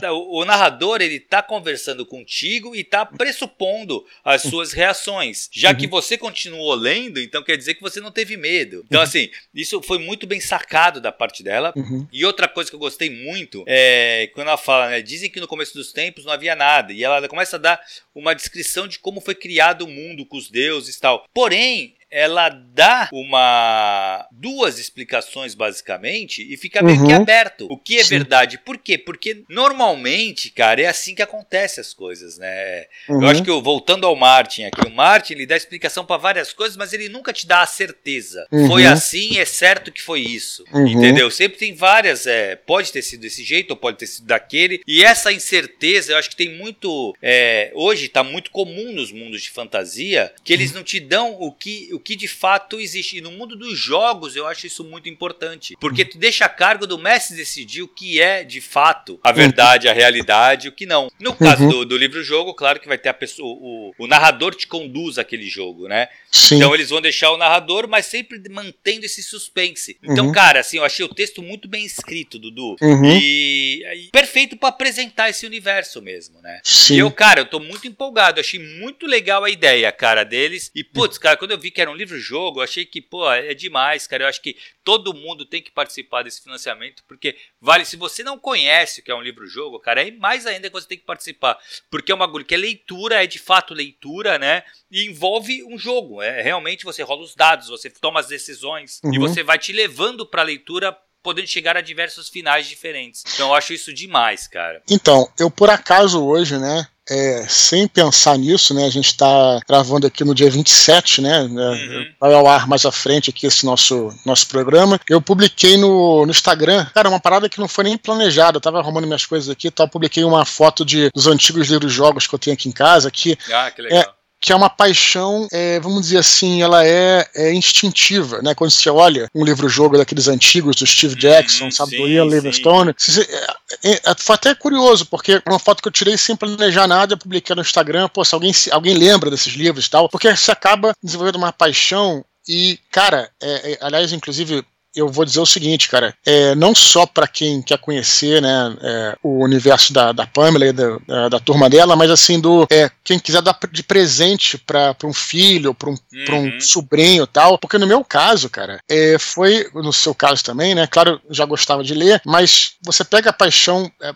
tá, 0.00 0.12
o, 0.12 0.40
o, 0.40 0.44
narrador, 0.44 1.00
ele 1.00 1.18
tá 1.18 1.42
conversando 1.42 2.06
contigo 2.06 2.76
e 2.76 2.84
tá 2.84 3.04
pressupondo 3.04 4.04
as 4.24 4.42
suas 4.42 4.72
reações. 4.72 5.48
Já 5.52 5.70
uhum. 5.70 5.76
que 5.76 5.86
você 5.88 6.16
continuou 6.16 6.74
lendo, 6.74 7.18
então 7.18 7.42
quer 7.42 7.56
dizer 7.56 7.74
que 7.74 7.82
você 7.82 8.00
não 8.00 8.12
teve 8.12 8.36
medo. 8.36 8.84
Então, 8.86 9.00
uhum. 9.00 9.04
assim, 9.04 9.30
isso 9.52 9.82
foi 9.82 9.98
muito 9.98 10.28
bem 10.28 10.38
sacado 10.38 11.00
da 11.00 11.10
parte 11.10 11.42
dela. 11.42 11.72
Uhum. 11.74 12.06
E 12.12 12.24
outra 12.24 12.46
coisa 12.46 12.70
que 12.70 12.76
eu 12.76 12.83
gostei 12.84 13.10
muito 13.10 13.64
é 13.66 14.30
quando 14.34 14.48
ela 14.48 14.56
fala, 14.56 14.90
né? 14.90 15.02
Dizem 15.02 15.30
que 15.30 15.40
no 15.40 15.48
começo 15.48 15.74
dos 15.74 15.92
tempos 15.92 16.24
não 16.24 16.32
havia 16.32 16.54
nada. 16.54 16.92
E 16.92 17.02
ela 17.02 17.26
começa 17.28 17.56
a 17.56 17.58
dar 17.58 17.80
uma 18.14 18.34
descrição 18.34 18.86
de 18.86 18.98
como 18.98 19.20
foi 19.20 19.34
criado 19.34 19.82
o 19.82 19.88
mundo 19.88 20.26
com 20.26 20.36
os 20.36 20.50
deuses 20.50 20.96
e 20.96 21.00
tal. 21.00 21.26
Porém, 21.32 21.96
ela 22.14 22.48
dá 22.48 23.08
uma 23.12 24.24
duas 24.30 24.78
explicações 24.78 25.52
basicamente 25.52 26.46
e 26.48 26.56
fica 26.56 26.80
meio 26.80 27.00
uhum. 27.00 27.08
que 27.08 27.12
aberto. 27.12 27.66
O 27.68 27.76
que 27.76 27.96
é 27.96 28.04
Sim. 28.04 28.10
verdade? 28.10 28.56
Por 28.58 28.78
quê? 28.78 28.96
Porque 28.96 29.42
normalmente, 29.48 30.48
cara, 30.50 30.80
é 30.80 30.86
assim 30.86 31.12
que 31.12 31.22
acontece 31.22 31.80
as 31.80 31.92
coisas, 31.92 32.38
né? 32.38 32.86
Uhum. 33.08 33.20
Eu 33.20 33.28
acho 33.28 33.42
que 33.42 33.50
eu, 33.50 33.60
voltando 33.60 34.06
ao 34.06 34.14
Martin 34.14 34.62
aqui, 34.62 34.86
o 34.86 34.90
Martin 34.90 35.32
ele 35.32 35.44
dá 35.44 35.56
explicação 35.56 36.06
para 36.06 36.16
várias 36.16 36.52
coisas, 36.52 36.76
mas 36.76 36.92
ele 36.92 37.08
nunca 37.08 37.32
te 37.32 37.48
dá 37.48 37.62
a 37.62 37.66
certeza. 37.66 38.46
Uhum. 38.52 38.68
Foi 38.68 38.86
assim, 38.86 39.38
é 39.38 39.44
certo 39.44 39.90
que 39.90 40.00
foi 40.00 40.20
isso. 40.20 40.64
Uhum. 40.72 40.86
Entendeu? 40.86 41.28
Sempre 41.32 41.58
tem 41.58 41.74
várias, 41.74 42.28
é, 42.28 42.54
pode 42.54 42.92
ter 42.92 43.02
sido 43.02 43.22
desse 43.22 43.42
jeito 43.42 43.72
ou 43.72 43.76
pode 43.76 43.98
ter 43.98 44.06
sido 44.06 44.26
daquele. 44.26 44.80
E 44.86 45.02
essa 45.02 45.32
incerteza, 45.32 46.12
eu 46.12 46.16
acho 46.16 46.30
que 46.30 46.36
tem 46.36 46.56
muito, 46.56 47.12
é, 47.20 47.72
hoje 47.74 48.06
está 48.06 48.22
muito 48.22 48.52
comum 48.52 48.92
nos 48.92 49.10
mundos 49.10 49.42
de 49.42 49.50
fantasia, 49.50 50.32
que 50.44 50.52
eles 50.52 50.72
não 50.72 50.84
te 50.84 51.00
dão 51.00 51.36
o 51.40 51.50
que 51.50 51.88
o 51.92 52.03
que 52.04 52.14
de 52.14 52.28
fato 52.28 52.78
existe. 52.80 53.18
E 53.18 53.20
no 53.20 53.30
mundo 53.32 53.56
dos 53.56 53.78
jogos 53.78 54.36
eu 54.36 54.46
acho 54.46 54.66
isso 54.66 54.84
muito 54.84 55.08
importante. 55.08 55.76
Porque 55.80 56.04
tu 56.04 56.18
deixa 56.18 56.44
a 56.44 56.48
cargo 56.48 56.86
do 56.86 56.98
mestre 56.98 57.36
decidir 57.36 57.82
o 57.82 57.88
que 57.88 58.20
é 58.20 58.44
de 58.44 58.60
fato 58.60 59.18
a 59.22 59.32
verdade, 59.32 59.88
a 59.88 59.92
realidade, 59.92 60.68
o 60.68 60.72
que 60.72 60.86
não. 60.86 61.10
No 61.18 61.34
caso 61.34 61.64
uhum. 61.64 61.70
do, 61.70 61.84
do 61.86 61.96
livro-jogo, 61.96 62.54
claro 62.54 62.78
que 62.78 62.86
vai 62.86 62.98
ter 62.98 63.08
a 63.08 63.14
pessoa. 63.14 63.48
O, 63.48 63.92
o 63.98 64.06
narrador 64.06 64.54
te 64.54 64.66
conduz 64.66 65.18
aquele 65.18 65.48
jogo, 65.48 65.88
né? 65.88 66.08
Sim. 66.30 66.56
Então 66.56 66.74
eles 66.74 66.90
vão 66.90 67.00
deixar 67.00 67.30
o 67.30 67.36
narrador, 67.36 67.88
mas 67.88 68.06
sempre 68.06 68.40
mantendo 68.50 69.06
esse 69.06 69.22
suspense. 69.22 69.96
Então, 70.02 70.26
uhum. 70.26 70.32
cara, 70.32 70.60
assim, 70.60 70.76
eu 70.76 70.84
achei 70.84 71.04
o 71.04 71.08
texto 71.08 71.42
muito 71.42 71.68
bem 71.68 71.84
escrito, 71.84 72.38
Dudu. 72.38 72.76
Uhum. 72.82 73.04
E, 73.06 73.82
e, 73.84 74.10
perfeito 74.10 74.56
para 74.56 74.68
apresentar 74.68 75.30
esse 75.30 75.46
universo 75.46 76.02
mesmo, 76.02 76.40
né? 76.42 76.60
Sim. 76.62 76.96
E 76.96 76.98
eu, 76.98 77.10
cara, 77.10 77.40
eu 77.40 77.46
tô 77.46 77.60
muito 77.60 77.86
empolgado. 77.86 78.38
Eu 78.38 78.42
achei 78.42 78.60
muito 78.60 79.06
legal 79.06 79.44
a 79.44 79.50
ideia, 79.50 79.90
cara, 79.92 80.24
deles. 80.24 80.70
E, 80.74 80.82
putz, 80.82 81.18
cara, 81.18 81.36
quando 81.36 81.52
eu 81.52 81.58
vi 81.58 81.70
que 81.70 81.80
era 81.80 81.90
um 81.90 81.93
livro-jogo, 81.94 82.60
eu 82.60 82.64
achei 82.64 82.84
que, 82.84 83.00
pô, 83.00 83.30
é 83.30 83.54
demais, 83.54 84.06
cara. 84.06 84.24
Eu 84.24 84.28
acho 84.28 84.42
que 84.42 84.56
todo 84.82 85.14
mundo 85.14 85.46
tem 85.46 85.62
que 85.62 85.70
participar 85.70 86.22
desse 86.22 86.42
financiamento, 86.42 87.02
porque 87.06 87.36
vale, 87.60 87.84
se 87.84 87.96
você 87.96 88.22
não 88.22 88.38
conhece 88.38 89.00
o 89.00 89.04
que 89.04 89.10
é 89.10 89.14
um 89.14 89.22
livro-jogo, 89.22 89.78
cara, 89.80 90.06
é 90.06 90.10
mais 90.10 90.46
ainda 90.46 90.68
que 90.68 90.74
você 90.74 90.88
tem 90.88 90.98
que 90.98 91.04
participar. 91.04 91.58
Porque 91.90 92.12
é 92.12 92.14
um 92.14 92.18
bagulho 92.18 92.44
que 92.44 92.54
é 92.54 92.58
leitura, 92.58 93.22
é 93.22 93.26
de 93.26 93.38
fato 93.38 93.74
leitura, 93.74 94.38
né? 94.38 94.62
E 94.90 95.06
envolve 95.06 95.64
um 95.64 95.78
jogo. 95.78 96.20
É 96.22 96.42
realmente 96.42 96.84
você 96.84 97.02
rola 97.02 97.22
os 97.22 97.34
dados, 97.34 97.68
você 97.68 97.88
toma 97.90 98.20
as 98.20 98.26
decisões 98.26 99.00
uhum. 99.02 99.14
e 99.14 99.18
você 99.18 99.42
vai 99.42 99.58
te 99.58 99.72
levando 99.72 100.26
para 100.26 100.42
a 100.42 100.44
leitura 100.44 100.96
podendo 101.24 101.48
chegar 101.48 101.74
a 101.74 101.80
diversos 101.80 102.28
finais 102.28 102.68
diferentes. 102.68 103.24
Então 103.32 103.48
eu 103.48 103.54
acho 103.54 103.72
isso 103.72 103.94
demais, 103.94 104.46
cara. 104.46 104.82
Então, 104.88 105.26
eu 105.38 105.50
por 105.50 105.70
acaso 105.70 106.22
hoje, 106.22 106.58
né, 106.58 106.86
é, 107.08 107.46
sem 107.48 107.86
pensar 107.86 108.38
nisso, 108.38 108.72
né? 108.74 108.84
A 108.86 108.90
gente 108.90 109.06
está 109.06 109.60
gravando 109.68 110.06
aqui 110.06 110.24
no 110.24 110.34
dia 110.34 110.50
27, 110.50 111.20
né? 111.20 111.46
né 111.48 111.70
uhum. 111.70 112.06
Vai 112.20 112.32
ao 112.32 112.46
ar 112.46 112.66
mais 112.66 112.84
à 112.86 112.92
frente 112.92 113.30
aqui 113.30 113.46
esse 113.46 113.66
nosso, 113.66 114.14
nosso 114.24 114.46
programa. 114.48 114.98
Eu 115.08 115.20
publiquei 115.20 115.76
no, 115.76 116.24
no 116.24 116.30
Instagram, 116.30 116.86
cara, 116.94 117.08
uma 117.08 117.20
parada 117.20 117.48
que 117.48 117.60
não 117.60 117.68
foi 117.68 117.84
nem 117.84 117.98
planejada. 117.98 118.56
Eu 118.56 118.60
tava 118.60 118.78
arrumando 118.78 119.06
minhas 119.06 119.26
coisas 119.26 119.50
aqui, 119.50 119.70
tal, 119.70 119.88
publiquei 119.88 120.24
uma 120.24 120.44
foto 120.44 120.84
de, 120.84 121.10
dos 121.14 121.26
antigos 121.26 121.68
livros 121.68 121.92
jogos 121.92 122.26
que 122.26 122.34
eu 122.34 122.38
tenho 122.38 122.54
aqui 122.54 122.68
em 122.68 122.72
casa. 122.72 123.10
Que 123.10 123.36
ah, 123.52 123.70
que 123.70 123.82
legal. 123.82 124.00
É, 124.00 124.08
que 124.44 124.52
é 124.52 124.56
uma 124.56 124.68
paixão, 124.68 125.48
é, 125.50 125.80
vamos 125.80 126.02
dizer 126.02 126.18
assim, 126.18 126.60
ela 126.60 126.86
é, 126.86 127.26
é, 127.34 127.54
instintiva, 127.54 128.42
né? 128.42 128.54
Quando 128.54 128.72
você 128.72 128.90
olha 128.90 129.26
um 129.34 129.42
livro-jogo 129.42 129.96
daqueles 129.96 130.28
antigos 130.28 130.76
do 130.76 130.86
Steve 130.86 131.14
Jackson, 131.14 131.68
hum, 131.68 131.70
sabe, 131.70 131.92
sim, 131.92 131.96
do 131.96 132.06
Ian 132.06 132.26
Livingstone, 132.26 132.90
é, 132.90 133.90
é, 133.90 133.92
é, 134.04 134.14
foi 134.18 134.34
até 134.34 134.54
curioso, 134.54 135.06
porque 135.06 135.40
uma 135.48 135.58
foto 135.58 135.80
que 135.80 135.88
eu 135.88 135.92
tirei 135.92 136.18
sem 136.18 136.36
planejar 136.36 136.86
nada, 136.86 137.14
eu 137.14 137.18
publiquei 137.18 137.56
no 137.56 137.62
Instagram, 137.62 138.06
pô, 138.10 138.22
se 138.22 138.34
alguém, 138.34 138.52
se 138.52 138.70
alguém 138.70 138.92
lembra 138.92 139.30
desses 139.30 139.54
livros 139.54 139.86
e 139.86 139.90
tal, 139.90 140.10
porque 140.10 140.36
você 140.36 140.52
acaba 140.52 140.92
desenvolvendo 141.02 141.36
uma 141.36 141.50
paixão 141.50 142.22
e, 142.46 142.78
cara, 142.90 143.30
é, 143.40 143.72
é, 143.72 143.78
aliás, 143.80 144.12
inclusive, 144.12 144.62
eu 144.94 145.08
vou 145.08 145.24
dizer 145.24 145.40
o 145.40 145.46
seguinte, 145.46 145.88
cara, 145.88 146.14
é, 146.24 146.54
não 146.54 146.74
só 146.74 147.04
para 147.04 147.26
quem 147.26 147.60
quer 147.60 147.78
conhecer 147.78 148.40
né, 148.40 148.76
é, 148.80 149.16
o 149.22 149.42
universo 149.42 149.92
da, 149.92 150.12
da 150.12 150.26
Pamela 150.26 150.66
e 150.66 150.72
da, 150.72 150.98
da, 151.06 151.28
da, 151.30 151.40
turma 151.40 151.68
dela, 151.68 151.96
mas 151.96 152.10
assim, 152.10 152.40
do 152.40 152.66
é, 152.70 152.90
quem 153.02 153.18
quiser 153.18 153.42
dar 153.42 153.58
de 153.70 153.82
presente 153.82 154.56
para 154.56 154.96
um 155.04 155.12
filho, 155.12 155.74
para 155.74 155.90
um, 155.90 155.96
uhum. 156.12 156.56
um 156.56 156.60
sobrinho 156.60 157.26
tal, 157.26 157.58
porque 157.58 157.78
no 157.78 157.86
meu 157.86 158.04
caso, 158.04 158.48
cara, 158.48 158.78
é, 158.88 159.18
foi, 159.18 159.68
no 159.74 159.92
seu 159.92 160.14
caso 160.14 160.44
também, 160.44 160.74
né, 160.74 160.86
claro, 160.86 161.20
já 161.28 161.44
gostava 161.44 161.82
de 161.82 161.94
ler, 161.94 162.20
mas 162.24 162.74
você 162.82 163.04
pega 163.04 163.30
a 163.30 163.32
paixão, 163.32 163.90
é, 164.00 164.14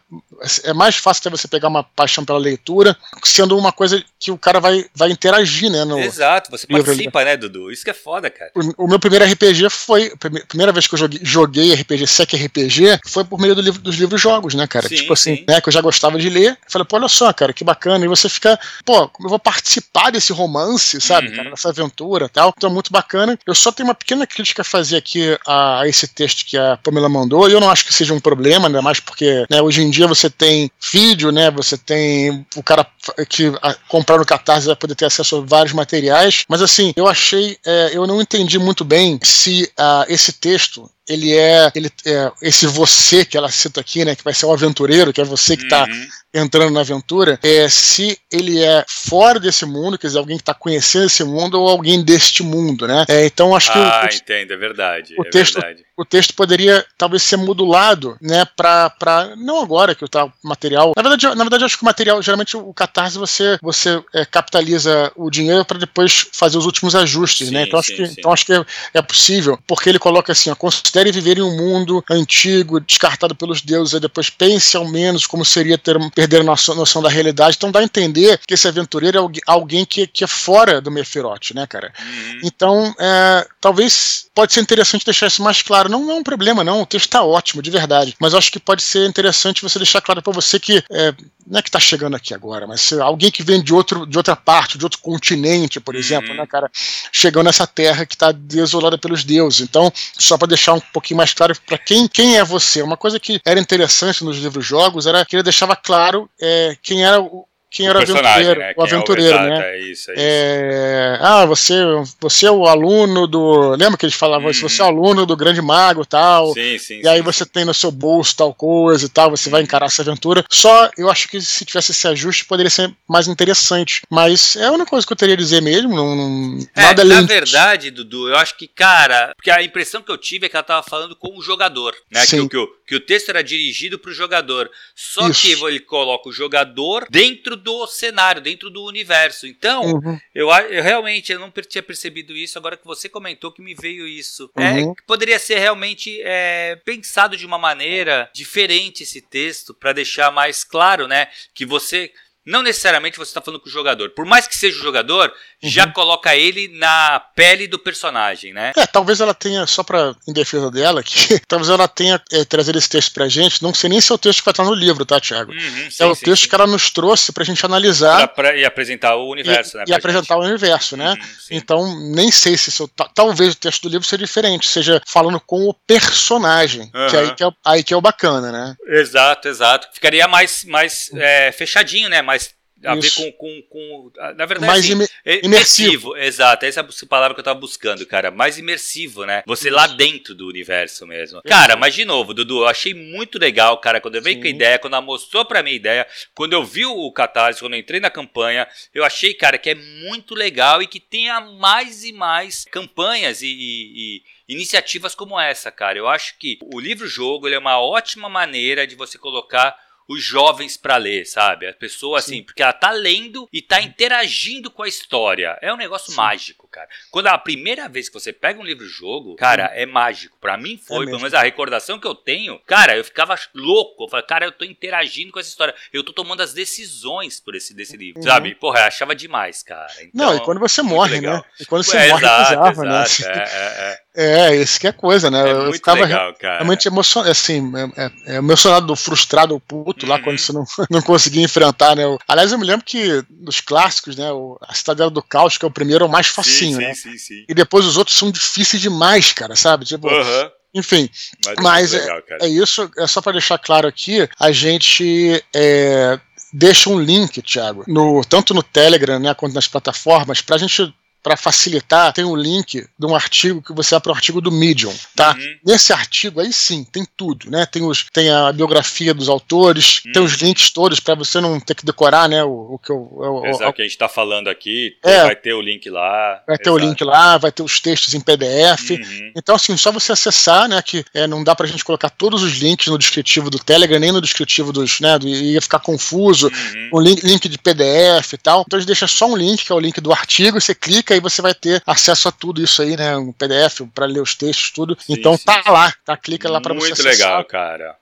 é 0.65 0.73
mais 0.73 0.97
fácil 0.97 1.23
até 1.23 1.31
você 1.31 1.49
pegar 1.49 1.69
uma 1.69 1.83
paixão 1.83 2.25
pela 2.25 2.39
leitura, 2.39 2.97
sendo 3.25 3.59
uma 3.59 3.73
coisa 3.73 4.03
que 4.19 4.31
o 4.31 4.39
cara 4.39 4.61
vai, 4.61 4.87
vai 4.95 5.11
interagir, 5.11 5.71
né? 5.71 5.85
No 5.85 5.99
Exato, 5.99 6.51
você 6.51 6.67
participa, 6.67 7.25
né, 7.25 7.37
Dudu? 7.37 7.71
Isso 7.71 7.85
que 7.85 7.91
é 7.91 7.95
foda, 7.95 8.31
cara. 8.31 8.51
O, 8.55 8.85
o 8.85 8.89
meu 8.89 8.99
primeiro 8.99 9.25
RPG 9.25 9.71
foi, 9.71 10.13
primeira 10.49 10.68
primeira 10.69 10.73
vez 10.73 10.87
que 10.87 10.95
eu 10.95 10.99
joguei, 10.99 11.21
joguei 11.23 11.75
RPG, 11.75 12.07
SEC 12.07 12.35
RPG, 12.35 13.01
foi 13.07 13.25
por 13.25 13.41
meio 13.41 13.55
do 13.55 13.61
livro, 13.61 13.81
dos 13.81 13.97
livros 13.97 14.21
jogos, 14.21 14.55
né, 14.55 14.67
cara? 14.67 14.89
Sim, 14.89 14.97
tipo 14.97 15.13
assim, 15.13 15.37
sim. 15.37 15.45
né, 15.49 15.61
que 15.61 15.69
eu 15.69 15.73
já 15.73 15.81
gostava 15.81 16.19
de 16.19 16.29
ler. 16.29 16.57
Falei, 16.69 16.87
pô, 16.87 16.97
olha 16.97 17.09
só, 17.09 17.33
cara, 17.33 17.53
que 17.53 17.65
bacana. 17.65 18.05
E 18.05 18.09
você 18.09 18.29
fica, 18.29 18.59
pô, 18.85 19.09
como 19.09 19.27
eu 19.27 19.31
vou 19.31 19.39
participar 19.39 20.11
desse 20.11 20.33
romance, 20.33 21.01
sabe, 21.01 21.29
uhum. 21.29 21.37
cara, 21.37 21.51
dessa 21.51 21.69
aventura 21.71 22.27
e 22.27 22.29
tal. 22.29 22.53
Então, 22.57 22.71
é 22.71 22.73
muito 22.73 22.93
bacana. 22.93 23.39
Eu 23.47 23.55
só 23.55 23.73
tenho 23.73 23.89
uma 23.89 23.95
pequena 23.95 24.27
crítica 24.27 24.63
a 24.63 24.65
fazer 24.65 24.97
aqui 24.97 25.39
a, 25.47 25.81
a, 25.81 25.89
esse 25.89 26.07
texto 26.07 26.45
que 26.45 26.57
a 26.57 26.79
Pamela 26.83 27.09
mandou, 27.09 27.49
e 27.49 27.53
eu 27.53 27.61
não 27.61 27.71
acho 27.71 27.85
que 27.85 27.95
seja 27.95 28.15
um 28.15 28.21
problema, 28.21 28.69
ainda 28.69 28.83
mais 28.83 29.01
porque, 29.01 29.47
né, 29.51 29.63
hoje 29.63 29.83
em 29.83 29.91
dia 29.91 30.07
você 30.07 30.29
tem 30.29 30.71
vídeo, 30.93 31.31
né, 31.33 31.51
você 31.51 31.77
tem 31.77 32.47
o 32.57 32.63
cara 32.63 32.87
que 33.29 33.53
a, 33.63 33.75
comprar 33.89 34.19
no 34.19 34.27
Catarse 34.27 34.67
vai 34.67 34.77
poder 34.77 34.95
ter 34.95 35.07
acesso 35.07 35.37
a 35.37 35.41
vários 35.41 35.73
materiais, 35.73 36.45
mas 36.49 36.63
assim, 36.63 36.93
eu 36.97 37.07
achei, 37.07 37.57
é, 37.65 37.91
eu 37.93 38.07
não 38.07 38.21
entendi 38.21 38.59
muito 38.59 38.85
bem 38.85 39.19
se 39.23 39.71
uh, 39.79 40.05
esse 40.09 40.33
texto 40.33 40.58
texto 40.59 40.98
ele 41.09 41.35
é, 41.35 41.71
ele 41.75 41.91
é 42.05 42.31
esse 42.43 42.67
você 42.67 43.25
que 43.25 43.37
ela 43.37 43.51
cita 43.51 43.81
aqui, 43.81 44.05
né, 44.05 44.15
que 44.15 44.25
vai 44.25 44.35
ser 44.35 44.47
o 44.47 44.53
aventureiro, 44.53 45.13
que 45.13 45.21
é 45.21 45.25
você 45.25 45.57
que 45.57 45.65
está 45.65 45.85
uhum 45.85 46.09
entrando 46.33 46.73
na 46.73 46.81
aventura 46.81 47.39
é 47.43 47.69
se 47.69 48.19
ele 48.31 48.63
é 48.63 48.85
fora 48.87 49.41
desse 49.41 49.65
mundo, 49.65 49.99
quer 49.99 50.09
dizer, 50.09 50.19
alguém 50.19 50.37
que 50.37 50.43
está 50.43 50.55
conhecendo 50.55 51.07
esse 51.07 51.25
mundo 51.25 51.61
ou 51.61 51.69
alguém 51.69 52.03
deste 52.03 52.43
mundo, 52.43 52.87
né? 52.87 53.05
É, 53.09 53.27
então 53.27 53.57
acho 53.57 53.73
que 53.73 53.79
ah, 53.79 54.09
o, 54.11 54.15
entendo, 54.15 54.53
é 54.53 54.57
verdade. 54.57 55.15
O 55.19 55.27
é 55.27 55.31
texto, 55.31 55.55
verdade. 55.55 55.85
o 55.97 56.05
texto 56.05 56.35
poderia 56.35 56.85
talvez 56.97 57.23
ser 57.23 57.37
modulado, 57.37 58.17
né? 58.21 58.45
Para 58.57 58.91
para 58.91 59.37
não 59.37 59.63
agora 59.63 59.95
que 59.95 60.05
o 60.05 60.09
tal 60.09 60.33
material. 60.43 60.93
Na 60.97 61.03
verdade, 61.03 61.27
na 61.35 61.45
verdade 61.45 61.65
acho 61.65 61.77
que 61.77 61.83
o 61.83 61.87
material 61.87 62.23
geralmente 62.23 62.57
o 62.57 62.75
catarse 62.75 63.19
você 63.19 63.59
você 63.63 64.03
é, 64.15 64.25
capitaliza 64.25 65.11
o 65.17 65.31
dinheiro 65.31 65.65
para 65.65 65.79
depois 65.79 66.29
fazer 66.33 66.59
os 66.59 66.67
últimos 66.67 66.95
ajustes, 66.95 67.51
né? 67.51 67.61
sim, 67.61 67.65
né? 67.65 67.69
Então 67.69 67.83
sim, 67.83 67.93
acho 67.93 68.03
que 68.03 68.07
sim. 68.09 68.15
então 68.19 68.33
acho 68.33 68.47
que 68.47 68.53
é, 68.53 68.65
é, 68.95 69.03
possível 69.03 69.59
porque 69.67 69.89
ele 69.89 69.99
coloca 69.99 70.33
assim, 70.33 70.51
ó, 70.51 70.55
considere 70.99 71.13
viver 71.13 71.39
em 71.39 71.43
um 71.43 71.57
mundo 71.57 72.05
antigo, 72.11 72.81
descartado 72.81 73.35
pelos 73.35 73.61
deuses, 73.61 73.95
e 73.95 74.01
depois 74.01 74.31
pense 74.31 74.77
ao 74.77 74.87
menos 74.87 75.27
como 75.27 75.45
seria 75.45 75.79
ter 75.79 75.99
perderam 76.11 76.45
a 76.45 76.47
noção, 76.47 76.75
noção 76.75 77.03
da 77.03 77.09
realidade. 77.09 77.57
Então 77.57 77.71
dá 77.71 77.81
a 77.81 77.85
entender 77.85 78.41
que 78.47 78.55
esse 78.55 78.67
aventureiro 78.67 79.19
é 79.19 79.41
alguém 79.47 79.85
que, 79.85 80.07
que 80.07 80.25
é 80.25 80.27
fora 80.27 80.81
do 80.81 80.91
Mefirote, 80.91 81.55
né, 81.55 81.67
cara? 81.67 81.93
Uhum. 81.99 82.41
Então, 82.45 82.95
é, 82.99 83.47
talvez 83.61 84.27
pode 84.35 84.53
ser 84.53 84.61
interessante 84.61 85.05
deixar 85.05 85.27
isso 85.27 85.43
mais 85.43 85.63
claro. 85.63 85.89
Não, 85.89 86.05
não 86.05 86.17
é 86.17 86.19
um 86.19 86.23
problema, 86.23 86.65
não. 86.65 86.83
O 86.83 86.87
texto 86.87 87.07
está 87.07 87.23
ótimo, 87.23 87.63
de 87.63 87.71
verdade. 87.71 88.15
Mas 88.19 88.35
acho 88.35 88.51
que 88.51 88.61
pode 88.61 88.83
ser 88.83 89.07
interessante 89.09 89.63
você 89.63 89.79
deixar 89.79 90.01
claro 90.01 90.23
para 90.23 90.33
você 90.33 90.59
que 90.59 90.83
é, 90.91 91.15
não 91.51 91.59
é 91.59 91.63
que 91.63 91.69
está 91.69 91.81
chegando 91.81 92.15
aqui 92.15 92.35
agora, 92.35 92.67
mas 92.67 92.93
alguém 92.93 93.31
que 93.31 93.43
vem 93.43 93.63
de, 93.63 93.73
outro, 93.73 94.07
de 94.07 94.17
outra 94.19 94.37
parte, 94.37 94.77
de 94.77 94.85
outro 94.85 95.01
continente, 95.01 95.81
por 95.81 95.95
uhum. 95.95 96.01
exemplo, 96.01 96.35
né, 96.35 96.47
cara, 96.47 96.71
chegando 97.11 97.47
nessa 97.47 97.67
terra 97.67 98.05
que 98.05 98.15
está 98.15 98.31
desolada 98.33 98.99
pelos 98.99 99.25
deuses. 99.25 99.61
Então, 99.61 99.91
só 100.19 100.37
para 100.37 100.49
deixar 100.49 100.75
um 100.75 100.81
pouquinho 100.81 101.17
mais 101.17 101.33
claro 101.33 101.55
para 101.67 101.79
quem, 101.79 102.07
quem 102.07 102.37
é 102.37 102.45
você. 102.45 102.83
Uma 102.83 102.97
coisa 102.97 103.19
que 103.19 103.41
era 103.45 103.59
interessante 103.59 104.23
nos 104.23 104.37
livros 104.37 104.67
jogos 104.67 105.07
era 105.07 105.25
que 105.25 105.37
ele 105.37 105.43
deixava 105.43 105.75
claro 105.75 106.29
é, 106.41 106.77
quem 106.83 107.05
era 107.05 107.21
o, 107.21 107.48
quem 107.71 107.87
era 107.87 107.99
o 107.99 108.03
aventureiro, 108.03 108.61
né? 108.61 108.75
o 108.77 108.83
aventureiro, 108.83 109.37
é 109.37 109.41
o 109.41 109.45
né? 109.45 109.71
É 109.71 109.79
isso, 109.81 110.11
é 110.11 110.15
isso. 110.15 110.23
É... 110.25 111.19
Ah, 111.21 111.45
você, 111.45 111.75
você 112.19 112.47
é 112.47 112.51
o 112.51 112.67
aluno 112.67 113.27
do. 113.27 113.71
Lembra 113.77 113.99
que 113.99 114.07
eles 114.07 114.15
falavam 114.15 114.49
uhum. 114.49 114.55
Você 114.55 114.81
é 114.81 114.85
o 114.85 114.89
aluno 114.89 115.27
do 115.27 115.37
grande 115.37 115.61
mago 115.61 116.05
tal. 116.07 116.55
Sim, 116.55 116.79
sim. 116.79 117.01
E 117.03 117.09
aí 117.09 117.19
sim, 117.19 117.23
você 117.23 117.45
sim. 117.45 117.51
tem 117.53 117.65
no 117.67 117.75
seu 117.75 117.91
bolso 117.91 118.35
tal 118.37 118.55
coisa 118.55 119.05
e 119.05 119.09
tal, 119.09 119.31
você 119.31 119.49
uhum. 119.49 119.53
vai 119.53 119.63
encarar 119.63 119.87
essa 119.87 120.01
aventura. 120.01 120.45
Só 120.49 120.91
eu 120.97 121.11
acho 121.11 121.29
que 121.29 121.41
se 121.43 121.65
tivesse 121.67 121.93
esse 121.93 122.09
ajuste 122.09 122.47
poderia 122.47 122.71
ser 122.71 122.91
mais 123.07 123.29
interessante. 123.29 124.01
Mas 124.09 124.57
é 124.57 124.65
a 124.65 124.73
única 124.73 124.89
coisa 124.89 125.07
que 125.07 125.13
eu 125.13 125.17
teria 125.17 125.35
a 125.35 125.39
dizer 125.39 125.61
mesmo. 125.61 125.95
Não, 125.95 126.17
não 126.17 126.59
é, 126.75 126.83
nada 126.83 127.03
além. 127.03 127.21
Na 127.21 127.27
verdade, 127.27 127.91
Dudu, 127.91 128.29
eu 128.29 128.37
acho 128.37 128.57
que, 128.57 128.67
cara, 128.67 129.35
porque 129.37 129.51
a 129.51 129.63
impressão 129.63 130.01
que 130.01 130.11
eu 130.11 130.17
tive 130.17 130.47
é 130.47 130.49
que 130.49 130.57
ela 130.57 130.63
tava 130.63 130.83
falando 130.83 131.15
com 131.15 131.37
o 131.37 131.43
jogador, 131.43 131.95
né? 132.11 132.25
Sim. 132.25 132.49
Que, 132.49 132.57
que, 132.57 132.73
que 132.87 132.97
o 132.97 133.01
texto 133.01 133.29
era 133.29 133.45
dirigido 133.45 133.99
para 133.99 134.11
o 134.11 134.15
jogador. 134.15 134.71
Só 134.95 135.29
Isso. 135.29 135.43
que 135.43 135.53
ele 135.53 135.81
coloca 135.81 136.31
o 136.31 136.33
jogador 136.33 137.07
dentro 137.11 137.58
do 137.59 137.87
cenário, 137.87 138.41
dentro 138.41 138.71
do 138.71 138.85
universo. 138.85 139.47
Então, 139.47 139.83
uhum. 139.83 140.19
eu, 140.35 140.49
eu, 140.51 140.83
realmente 140.83 141.33
eu 141.33 141.39
não 141.39 141.51
tinha 141.51 141.83
percebido 141.83 142.37
isso. 142.37 142.59
Agora 142.59 142.77
que 142.77 142.87
você 142.87 143.09
comentou 143.09 143.53
que 143.53 143.61
me 143.63 143.75
veio 143.75 144.07
isso. 144.07 144.51
É, 144.57 144.71
uhum. 144.71 144.93
É, 144.93 144.95
poderia 145.07 145.39
ser 145.39 145.59
realmente 145.59 146.21
é, 146.23 146.77
pensado 146.85 147.37
de 147.37 147.45
uma 147.45 147.59
maneira 147.59 148.31
diferente 148.33 149.03
esse 149.03 149.21
texto 149.21 149.75
para 149.75 149.93
deixar 149.93 150.31
mais 150.31 150.65
claro, 150.65 151.07
né? 151.07 151.29
Que 151.53 151.67
você 151.67 152.13
não 152.49 152.63
necessariamente 152.63 153.19
você 153.19 153.29
está 153.29 153.43
falando 153.43 153.61
com 153.61 153.69
o 153.69 153.73
jogador. 153.73 154.11
Por 154.11 154.25
mais 154.25 154.49
que 154.49 154.57
seja 154.57 154.79
o 154.79 154.83
jogador, 154.83 155.31
uhum. 155.63 155.69
já 155.69 155.87
coloca 155.87 156.35
ele 156.35 156.69
na 156.69 157.21
pele 157.21 157.69
do 157.69 157.79
personagem, 157.79 158.55
né? 158.55 158.73
É, 158.75 158.87
talvez 158.87 159.21
ela 159.21 159.35
tenha, 159.35 159.67
só 159.67 159.83
pra, 159.83 160.15
em 160.27 160.33
defesa 160.33 160.71
dela, 160.71 161.03
que 161.05 161.39
talvez 161.47 161.69
ela 161.69 161.87
tenha 161.87 162.21
é, 162.33 162.45
trazido 162.47 162.79
esse 162.79 162.89
texto 162.89 163.13
pra 163.13 163.29
gente. 163.29 163.63
Não 163.63 163.75
sei 163.75 163.91
nem 163.91 164.01
se 164.01 164.11
é 164.11 164.15
o 164.15 164.19
texto 164.19 164.39
que 164.39 164.47
vai 164.47 164.53
estar 164.53 164.65
no 164.65 164.73
livro, 164.73 165.05
tá, 165.05 165.21
Thiago? 165.21 165.53
Uhum, 165.53 165.91
sim, 165.91 166.03
é 166.03 166.07
o 166.07 166.15
sim, 166.15 166.25
texto 166.25 166.45
sim. 166.45 166.49
que 166.49 166.55
ela 166.55 166.67
nos 166.67 166.91
trouxe 166.91 167.33
pra 167.33 167.45
gente 167.45 167.65
analisar. 167.67 168.17
Pra, 168.17 168.29
pra, 168.29 168.57
e 168.57 168.65
apresentar 168.65 169.17
o 169.17 169.31
universo, 169.31 169.77
e, 169.77 169.79
né? 169.81 169.85
E 169.87 169.93
apresentar 169.93 170.35
gente. 170.35 170.45
o 170.45 170.49
universo, 170.49 170.97
né? 170.97 171.11
Uhum, 171.11 171.29
então, 171.51 172.01
nem 172.15 172.31
sei 172.31 172.57
se 172.57 172.71
isso, 172.71 172.89
talvez 173.15 173.53
o 173.53 173.57
texto 173.57 173.83
do 173.83 173.91
livro 173.91 174.07
seja 174.07 174.25
diferente, 174.25 174.67
seja 174.67 175.03
falando 175.07 175.39
com 175.39 175.69
o 175.69 175.75
personagem, 175.75 176.91
que, 177.11 177.17
aí 177.17 177.35
que, 177.35 177.45
é, 177.45 177.51
aí 177.65 177.85
que 177.85 177.93
é 177.93 177.97
o 177.97 178.01
bacana, 178.01 178.51
né? 178.51 178.75
Exato, 178.87 179.49
exato. 179.49 179.89
Ficaria 179.93 180.27
mais, 180.27 180.65
mais 180.65 181.11
é, 181.15 181.53
fechadinho, 181.53 182.09
né? 182.09 182.23
Mais 182.23 182.38
a 182.85 182.97
Isso. 182.97 183.21
ver 183.21 183.33
com, 183.33 183.33
com, 183.33 183.63
com, 183.63 184.13
Na 184.37 184.47
verdade, 184.47 184.67
mais 184.67 184.85
assim, 184.85 184.93
imersivo. 184.93 185.47
imersivo. 185.47 186.17
Exato, 186.17 186.65
essa 186.65 186.81
é 186.81 186.83
a 186.85 187.07
palavra 187.07 187.35
que 187.35 187.41
eu 187.41 187.45
tava 187.45 187.59
buscando, 187.59 188.07
cara. 188.07 188.31
Mais 188.31 188.59
imersivo, 188.59 189.25
né? 189.25 189.43
Você 189.47 189.69
Isso. 189.69 189.77
lá 189.77 189.87
dentro 189.87 190.35
do 190.35 190.47
universo 190.47 191.07
mesmo. 191.07 191.43
Cara, 191.43 191.77
mas 191.77 191.95
de 191.95 192.05
novo, 192.05 192.33
Dudu, 192.33 192.61
eu 192.61 192.69
achei 192.69 192.95
muito 192.95 193.39
legal, 193.39 193.79
cara, 193.79 194.01
quando 194.01 194.15
eu 194.15 194.23
veio 194.23 194.41
com 194.41 194.47
a 194.47 194.51
ideia, 194.51 194.79
quando 194.79 194.95
ela 194.95 195.03
mostrou 195.03 195.45
pra 195.45 195.63
mim 195.63 195.71
a 195.71 195.75
ideia, 195.75 196.07
quando 196.35 196.53
eu 196.53 196.65
vi 196.65 196.87
o 196.87 197.11
Catarse, 197.13 197.61
quando 197.61 197.75
eu 197.75 197.81
entrei 197.81 198.01
na 198.01 198.11
campanha, 198.11 198.69
eu 198.95 199.05
achei, 199.05 199.35
cara, 199.35 199.59
que 199.59 199.71
é 199.71 199.75
muito 199.75 200.35
legal 200.35 200.81
e 200.83 200.87
que 200.87 201.01
tenha 201.01 201.41
mais 201.41 202.05
e 202.05 202.13
mais 202.13 202.65
campanhas 202.71 203.43
e, 203.43 203.49
e, 203.49 204.17
e 204.49 204.55
iniciativas 204.55 205.15
como 205.15 205.39
essa, 205.39 205.71
cara. 205.71 205.99
Eu 205.99 206.09
acho 206.09 206.39
que 206.39 206.59
o 206.73 206.79
livro-jogo 206.79 207.49
é 207.49 207.59
uma 207.59 207.81
ótima 207.81 208.29
maneira 208.29 208.87
de 208.87 208.95
você 208.95 209.19
colocar 209.19 209.77
os 210.09 210.23
jovens 210.23 210.77
para 210.77 210.97
ler, 210.97 211.27
sabe? 211.27 211.67
A 211.67 211.73
pessoa 211.73 212.19
assim, 212.19 212.37
Sim. 212.37 212.43
porque 212.43 212.63
ela 212.63 212.73
tá 212.73 212.91
lendo 212.91 213.47
e 213.53 213.61
tá 213.61 213.81
interagindo 213.81 214.71
com 214.71 214.83
a 214.83 214.89
história. 214.89 215.59
É 215.61 215.73
um 215.73 215.77
negócio 215.77 216.11
Sim. 216.11 216.17
mágico, 216.17 216.67
cara. 216.67 216.89
Quando 217.11 217.27
é 217.27 217.31
a 217.31 217.39
primeira 217.39 217.89
vez 217.89 218.09
que 218.09 218.15
você 218.15 218.33
pega 218.33 218.59
um 218.59 218.65
livro-jogo, 218.65 219.37
cara, 219.37 219.69
Sim. 219.69 219.75
é 219.75 219.87
mágico. 219.87 220.39
Para 220.41 220.57
mim 220.57 220.79
foi, 220.79 221.05
é 221.05 221.07
pelo 221.07 221.19
menos 221.19 221.35
a 221.35 221.43
recordação 221.43 222.01
que 222.01 222.07
eu 222.07 222.15
tenho, 222.15 222.59
cara, 222.61 222.97
eu 222.97 223.05
ficava 223.05 223.39
louco. 223.55 224.05
Eu 224.05 224.09
falei, 224.09 224.27
cara, 224.27 224.47
eu 224.47 224.53
tô 224.53 224.65
interagindo 224.65 225.31
com 225.31 225.39
essa 225.39 225.51
história. 225.51 225.75
Eu 225.93 226.03
tô 226.03 226.13
tomando 226.13 226.41
as 226.41 226.55
decisões 226.55 227.39
por 227.39 227.55
esse 227.55 227.75
desse 227.75 227.97
livro, 227.97 228.21
uhum. 228.21 228.27
sabe? 228.27 228.55
Porra, 228.55 228.81
eu 228.81 228.85
achava 228.87 229.15
demais, 229.15 229.63
cara. 229.63 229.93
Então, 230.01 230.11
Não, 230.15 230.37
e 230.37 230.41
quando 230.41 230.59
você 230.59 230.81
morre, 230.81 231.21
né? 231.21 231.43
E 231.61 231.67
quando 231.67 231.85
você 231.85 231.99
é, 231.99 232.09
morre, 232.09 232.25
exato, 232.25 232.83
né? 232.83 233.03
exato, 233.03 233.27
né? 233.29 233.35
É, 233.37 233.43
é, 233.43 233.93
é. 233.93 234.08
É, 234.21 234.57
isso 234.57 234.81
que 234.81 234.89
é 234.89 234.91
coisa, 234.91 235.31
né? 235.31 235.49
É 235.49 235.53
eu 235.53 235.63
muito 235.63 235.75
ficava 235.75 236.01
legal, 236.01 236.35
cara. 236.35 236.57
realmente 236.57 236.89
emocionado, 236.89 237.31
assim, 237.31 237.73
é, 237.77 238.05
é, 238.05 238.11
é 238.27 238.37
emocionado, 238.39 238.97
frustrado, 238.97 239.61
puto 239.61 240.05
uhum. 240.05 240.11
lá 240.11 240.21
quando 240.21 240.37
você 240.37 240.53
não, 240.53 240.65
não 240.91 241.01
conseguia 241.01 241.45
enfrentar, 241.45 241.95
né? 241.95 242.03
Aliás, 242.27 242.51
eu 242.51 242.59
me 242.59 242.67
lembro 242.67 242.85
que 242.85 243.25
nos 243.31 243.61
clássicos, 243.61 244.17
né? 244.17 244.33
O, 244.33 244.59
a 244.61 244.75
Cidadela 244.75 245.09
do 245.09 245.23
Caos, 245.23 245.57
que 245.57 245.65
é 245.65 245.69
o 245.69 245.71
primeiro, 245.71 246.05
é 246.05 246.09
o 246.09 246.11
mais 246.11 246.27
facinho, 246.27 246.79
sim, 246.79 246.85
né? 246.85 246.95
Sim, 246.95 247.13
sim, 247.13 247.19
sim. 247.19 247.45
E 247.49 247.55
depois 247.55 247.87
os 247.87 247.97
outros 247.97 248.19
são 248.19 248.29
difíceis 248.33 248.83
demais, 248.83 249.33
cara, 249.33 249.55
sabe? 249.55 249.85
Tipo, 249.85 250.09
uhum. 250.09 250.51
Enfim, 250.75 251.09
mas, 251.47 251.57
mas 251.63 251.95
é, 251.95 252.01
legal, 252.01 252.23
é, 252.43 252.49
isso, 252.49 252.91
é 252.99 253.07
só 253.07 253.23
para 253.23 253.33
deixar 253.33 253.57
claro 253.57 253.87
aqui, 253.87 254.29
a 254.39 254.51
gente 254.51 255.43
é, 255.55 256.19
deixa 256.53 256.91
um 256.91 256.99
link, 257.01 257.41
Thiago, 257.41 257.85
no, 257.87 258.23
tanto 258.25 258.53
no 258.53 258.65
Telegram 258.65 259.21
né, 259.21 259.33
quanto 259.33 259.55
nas 259.55 259.69
plataformas, 259.69 260.43
para 260.43 260.57
a 260.57 260.59
gente 260.59 260.93
para 261.23 261.37
facilitar, 261.37 262.13
tem 262.13 262.25
um 262.25 262.37
link 262.37 262.87
de 262.99 263.07
um 263.07 263.15
artigo 263.15 263.63
que 263.63 263.73
você 263.73 263.99
para 263.99 264.13
o 264.13 264.15
artigo 264.15 264.41
do 264.41 264.53
Medium, 264.53 264.95
tá? 265.17 265.35
Uhum. 265.35 265.57
Nesse 265.65 265.93
artigo 265.93 266.41
aí 266.41 266.53
sim, 266.53 266.85
tem 266.85 267.05
tudo, 267.17 267.51
né? 267.51 267.67
Tem, 267.67 267.83
os, 267.83 268.07
tem 268.13 268.31
a 268.31 268.53
biografia 268.53 269.13
dos 269.13 269.29
autores, 269.29 270.03
uhum. 270.05 270.13
tem 270.13 270.23
os 270.23 270.35
links 270.35 270.71
todos 270.71 271.01
para 271.01 271.15
você 271.15 271.41
não 271.41 271.59
ter 271.59 271.75
que 271.75 271.85
decorar, 271.85 272.29
né? 272.29 272.45
O, 272.45 272.75
o 272.75 272.79
que 272.79 272.91
eu, 272.91 272.97
o, 272.97 273.47
Exato, 273.47 273.71
o, 273.71 273.73
que 273.73 273.83
a 273.83 273.85
gente 273.85 273.93
está 273.93 274.09
falando 274.09 274.49
aqui, 274.49 274.97
é, 275.03 275.25
vai 275.25 275.37
ter 275.37 275.53
o 275.55 275.61
link 275.61 275.91
lá. 275.91 276.43
Vai 276.47 276.57
ter 276.57 276.71
Exato. 276.71 276.77
o 276.77 276.79
link 276.79 277.05
lá, 277.05 277.39
vai 277.39 277.51
ter 277.51 277.63
os 277.63 277.81
textos 277.81 278.15
em 278.15 278.21
PDF. 278.21 278.91
Uhum. 278.91 279.33
Então, 279.37 279.57
assim, 279.57 279.77
só 279.77 279.91
você 279.91 280.13
acessar, 280.13 280.69
né? 280.69 280.81
Que 280.83 281.05
é, 281.13 281.27
não 281.27 281.43
dá 281.43 281.55
para 281.55 281.67
a 281.67 281.69
gente 281.69 281.85
colocar 281.85 282.11
todos 282.11 282.43
os 282.43 282.59
links 282.59 282.87
no 282.87 282.99
descritivo 282.99 283.51
do 283.51 283.59
Telegram, 283.59 283.99
nem 283.99 284.13
no 284.13 284.21
descritivo 284.21 284.73
dos, 284.73 285.01
né? 285.01 285.19
Do, 285.19 285.27
ia 285.27 285.61
ficar 285.61 285.81
confuso, 285.81 286.49
uhum. 286.49 286.91
um 286.95 287.01
link, 287.01 287.23
link 287.25 287.49
de 287.49 287.59
PDF 287.59 288.33
e 288.33 288.39
tal. 288.39 288.63
Então, 288.67 288.77
a 288.77 288.81
gente 288.81 288.87
deixa 288.87 289.07
só 289.07 289.27
um 289.27 289.37
link, 289.37 289.65
que 289.65 289.73
é 289.73 289.75
o 289.75 289.81
link 289.81 290.01
do 290.01 290.13
artigo, 290.13 290.61
você 290.61 290.75
clica 290.75 291.08
aí 291.15 291.21
você 291.21 291.43
vai 291.43 291.55
ter 291.55 291.83
acesso 291.87 292.29
a 292.29 292.33
tudo 292.33 292.63
isso 292.63 292.83
aí, 292.83 292.97
né? 292.97 293.17
Um 293.17 293.33
PDF 293.33 293.83
para 293.95 294.07
ler 294.07 294.21
os 294.21 294.35
textos, 294.35 294.71
tudo. 294.71 294.97
Sim, 295.01 295.15
então 295.15 295.37
sim, 295.37 295.45
tá 295.45 295.63
sim. 295.63 295.71
lá, 295.71 295.93
tá? 296.05 296.17
Clica 296.17 296.51
lá 296.51 296.61
para 296.61 296.75
você 296.75 296.89
Muito 296.89 297.03
legal, 297.03 297.45
cara. 297.45 297.97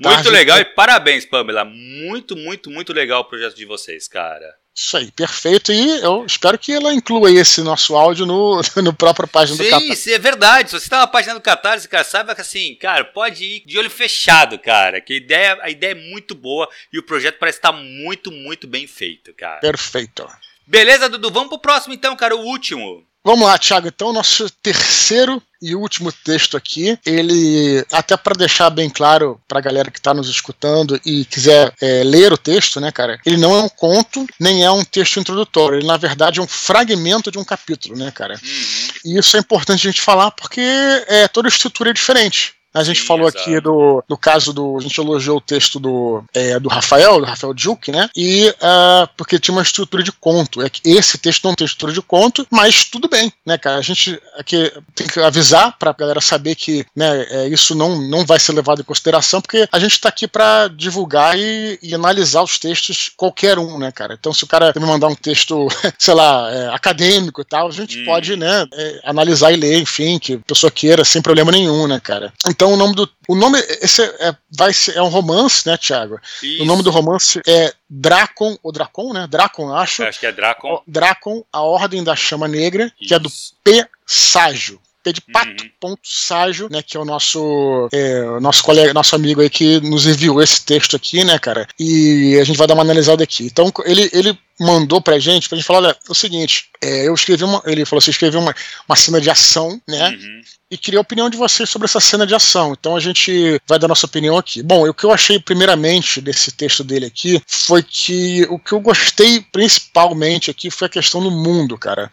Muito 0.00 0.30
legal 0.30 0.58
e 0.58 0.64
parabéns, 0.64 1.24
Pamela. 1.24 1.64
Muito, 1.64 2.36
muito, 2.36 2.70
muito 2.70 2.92
legal 2.92 3.20
o 3.22 3.24
projeto 3.24 3.56
de 3.56 3.64
vocês, 3.64 4.06
cara. 4.06 4.54
Isso 4.74 4.96
aí, 4.96 5.10
perfeito. 5.10 5.72
E 5.72 6.02
eu 6.02 6.26
espero 6.26 6.58
que 6.58 6.70
ela 6.70 6.92
inclua 6.92 7.30
esse 7.30 7.62
nosso 7.62 7.96
áudio 7.96 8.26
no, 8.26 8.60
no 8.82 8.92
próprio 8.92 9.26
página 9.26 9.56
sim, 9.56 9.64
do 9.64 9.70
Catarse. 9.70 9.96
Sim, 9.96 10.12
é 10.12 10.18
verdade. 10.18 10.70
Se 10.70 10.78
você 10.78 10.88
tá 10.88 10.98
na 10.98 11.06
página 11.06 11.34
do 11.34 11.40
Catarse, 11.40 11.88
cara, 11.88 12.04
sabe 12.04 12.34
que 12.34 12.40
assim, 12.42 12.74
cara, 12.74 13.04
pode 13.04 13.42
ir 13.42 13.62
de 13.66 13.78
olho 13.78 13.90
fechado, 13.90 14.58
cara. 14.58 15.00
Que 15.00 15.14
a 15.14 15.16
ideia, 15.16 15.58
a 15.62 15.70
ideia 15.70 15.92
é 15.92 15.94
muito 15.94 16.34
boa 16.34 16.68
e 16.92 16.98
o 16.98 17.02
projeto 17.02 17.38
parece 17.38 17.58
estar 17.58 17.72
muito, 17.72 18.30
muito 18.30 18.66
bem 18.66 18.86
feito, 18.86 19.32
cara. 19.32 19.60
Perfeito. 19.60 20.28
Beleza, 20.66 21.08
Dudu? 21.08 21.30
Vamos 21.30 21.48
pro 21.48 21.58
próximo 21.58 21.94
então, 21.94 22.16
cara, 22.16 22.34
o 22.34 22.40
último. 22.40 23.04
Vamos 23.24 23.44
lá, 23.44 23.58
Thiago. 23.58 23.88
Então, 23.88 24.12
nosso 24.12 24.48
terceiro 24.62 25.42
e 25.60 25.74
último 25.74 26.12
texto 26.12 26.56
aqui, 26.56 26.96
ele, 27.04 27.84
até 27.90 28.16
para 28.16 28.36
deixar 28.36 28.70
bem 28.70 28.88
claro 28.88 29.40
para 29.48 29.58
a 29.58 29.62
galera 29.62 29.90
que 29.90 29.98
está 29.98 30.14
nos 30.14 30.28
escutando 30.28 31.00
e 31.04 31.24
quiser 31.24 31.72
é, 31.80 32.04
ler 32.04 32.32
o 32.32 32.38
texto, 32.38 32.80
né, 32.80 32.92
cara, 32.92 33.18
ele 33.26 33.36
não 33.36 33.52
é 33.56 33.62
um 33.62 33.68
conto, 33.68 34.26
nem 34.38 34.64
é 34.64 34.70
um 34.70 34.84
texto 34.84 35.18
introdutório, 35.18 35.78
ele 35.78 35.86
na 35.86 35.96
verdade 35.96 36.38
é 36.38 36.42
um 36.42 36.46
fragmento 36.46 37.30
de 37.30 37.38
um 37.38 37.44
capítulo, 37.44 37.96
né, 37.96 38.12
cara. 38.12 38.34
Uhum. 38.34 38.88
E 39.12 39.18
isso 39.18 39.36
é 39.36 39.40
importante 39.40 39.88
a 39.88 39.90
gente 39.90 40.02
falar 40.02 40.30
porque 40.30 40.60
é, 40.60 41.26
toda 41.26 41.48
estrutura 41.48 41.90
é 41.90 41.94
diferente. 41.94 42.54
A 42.76 42.84
gente 42.84 43.00
Sim, 43.00 43.06
falou 43.06 43.28
exato. 43.28 43.42
aqui 43.42 43.60
do, 43.60 44.04
do 44.06 44.16
caso 44.16 44.52
do. 44.52 44.76
A 44.76 44.80
gente 44.80 45.00
elogiou 45.00 45.38
o 45.38 45.40
texto 45.40 45.80
do, 45.80 46.22
é, 46.34 46.60
do 46.60 46.68
Rafael, 46.68 47.18
do 47.18 47.24
Rafael 47.26 47.54
Duke, 47.54 47.90
né? 47.90 48.08
E 48.14 48.48
uh, 48.48 49.08
porque 49.16 49.38
tinha 49.38 49.54
uma 49.54 49.62
estrutura 49.62 50.02
de 50.02 50.12
conto. 50.12 50.62
É 50.62 50.68
que 50.68 50.80
esse 50.84 51.16
texto 51.16 51.44
não 51.44 51.54
tem 51.54 51.64
estrutura 51.64 51.92
de 51.92 52.02
conto, 52.02 52.46
mas 52.50 52.84
tudo 52.84 53.08
bem, 53.08 53.32
né, 53.44 53.56
cara? 53.56 53.78
A 53.78 53.82
gente 53.82 54.20
aqui 54.38 54.70
tem 54.94 55.06
que 55.06 55.20
avisar 55.20 55.76
pra 55.78 55.92
galera 55.92 56.20
saber 56.20 56.54
que 56.54 56.84
né, 56.94 57.26
é, 57.30 57.48
isso 57.48 57.74
não, 57.74 58.00
não 58.08 58.24
vai 58.24 58.38
ser 58.38 58.52
levado 58.52 58.80
em 58.80 58.84
consideração, 58.84 59.40
porque 59.40 59.68
a 59.72 59.78
gente 59.78 60.00
tá 60.00 60.08
aqui 60.08 60.28
para 60.28 60.68
divulgar 60.68 61.38
e, 61.38 61.78
e, 61.82 61.94
analisar 61.94 62.42
os 62.42 62.58
textos, 62.58 63.10
qualquer 63.16 63.58
um, 63.58 63.78
né, 63.78 63.90
cara? 63.90 64.16
Então, 64.18 64.32
se 64.32 64.44
o 64.44 64.46
cara 64.46 64.72
me 64.76 64.84
mandar 64.84 65.08
um 65.08 65.14
texto, 65.14 65.68
sei 65.98 66.14
lá, 66.14 66.50
é, 66.52 66.68
acadêmico 66.68 67.40
e 67.40 67.44
tal, 67.44 67.68
a 67.68 67.72
gente 67.72 68.00
hum. 68.00 68.04
pode, 68.04 68.36
né, 68.36 68.66
é, 68.72 69.00
analisar 69.04 69.52
e 69.52 69.56
ler, 69.56 69.78
enfim, 69.78 70.18
que 70.18 70.34
a 70.34 70.38
pessoa 70.38 70.70
queira, 70.70 71.04
sem 71.04 71.22
problema 71.22 71.50
nenhum, 71.52 71.86
né, 71.86 72.00
cara? 72.00 72.32
Então, 72.48 72.65
então 72.66 72.72
o 72.72 72.76
nome 72.76 72.94
do. 72.94 73.08
O 73.28 73.34
nome. 73.34 73.58
Esse 73.80 74.02
é, 74.02 74.34
vai 74.50 74.72
ser, 74.72 74.96
é 74.96 75.02
um 75.02 75.08
romance, 75.08 75.66
né, 75.66 75.76
Thiago? 75.76 76.18
Isso. 76.42 76.62
O 76.62 76.66
nome 76.66 76.82
do 76.82 76.90
romance 76.90 77.40
é 77.46 77.72
Dracon, 77.88 78.58
ou 78.62 78.72
Dracon, 78.72 79.12
né? 79.12 79.26
Dracon, 79.30 79.72
acho. 79.72 80.02
Eu 80.02 80.08
acho 80.08 80.18
que 80.18 80.26
é 80.26 80.32
Dracon. 80.32 80.82
Dracon, 80.86 81.44
A 81.52 81.62
Ordem 81.62 82.02
da 82.02 82.16
Chama 82.16 82.48
Negra, 82.48 82.92
Isso. 83.00 83.08
que 83.08 83.14
é 83.14 83.18
do 83.18 83.30
P. 83.62 83.86
Ságio. 84.06 84.80
P 85.04 85.12
de 85.12 85.20
pato, 85.20 85.62
uhum. 85.62 85.70
ponto 85.78 86.00
Ságio, 86.02 86.68
né, 86.68 86.82
que 86.82 86.96
é 86.96 87.00
o 87.00 87.04
nosso 87.04 87.88
é, 87.92 88.40
nosso 88.40 88.64
colega, 88.64 88.92
nosso 88.92 89.14
amigo 89.14 89.40
aí 89.40 89.48
que 89.48 89.80
nos 89.80 90.04
enviou 90.04 90.42
esse 90.42 90.64
texto 90.64 90.96
aqui, 90.96 91.22
né, 91.22 91.38
cara? 91.38 91.68
E 91.78 92.36
a 92.40 92.42
gente 92.42 92.56
vai 92.56 92.66
dar 92.66 92.74
uma 92.74 92.82
analisada 92.82 93.22
aqui. 93.22 93.44
Então, 93.44 93.72
ele, 93.84 94.10
ele 94.12 94.36
mandou 94.58 95.00
pra 95.00 95.20
gente, 95.20 95.48
pra 95.48 95.56
gente 95.56 95.64
falar, 95.64 95.78
olha, 95.78 95.96
é 96.08 96.10
o 96.10 96.14
seguinte, 96.14 96.70
é, 96.82 97.06
eu 97.06 97.14
escrevi 97.14 97.44
uma, 97.44 97.62
ele 97.66 97.84
falou 97.84 97.98
assim, 97.98 98.10
escrevi 98.10 98.36
uma, 98.36 98.52
uma 98.88 98.96
cena 98.96 99.20
de 99.20 99.30
ação, 99.30 99.80
né, 99.86 100.08
uhum 100.08 100.40
e 100.76 100.78
queria 100.78 101.00
a 101.00 101.02
opinião 101.02 101.28
de 101.30 101.36
vocês 101.36 101.68
sobre 101.68 101.86
essa 101.86 101.98
cena 101.98 102.26
de 102.26 102.34
ação. 102.34 102.76
Então 102.78 102.94
a 102.94 103.00
gente 103.00 103.60
vai 103.66 103.78
dar 103.78 103.88
nossa 103.88 104.06
opinião 104.06 104.36
aqui. 104.36 104.62
Bom, 104.62 104.86
o 104.86 104.94
que 104.94 105.04
eu 105.04 105.10
achei 105.10 105.40
primeiramente 105.40 106.20
desse 106.20 106.52
texto 106.52 106.84
dele 106.84 107.06
aqui 107.06 107.42
foi 107.46 107.82
que 107.82 108.46
o 108.50 108.58
que 108.58 108.72
eu 108.72 108.80
gostei 108.80 109.40
principalmente 109.40 110.50
aqui 110.50 110.70
foi 110.70 110.86
a 110.86 110.90
questão 110.90 111.22
do 111.22 111.30
mundo, 111.30 111.78
cara. 111.78 112.10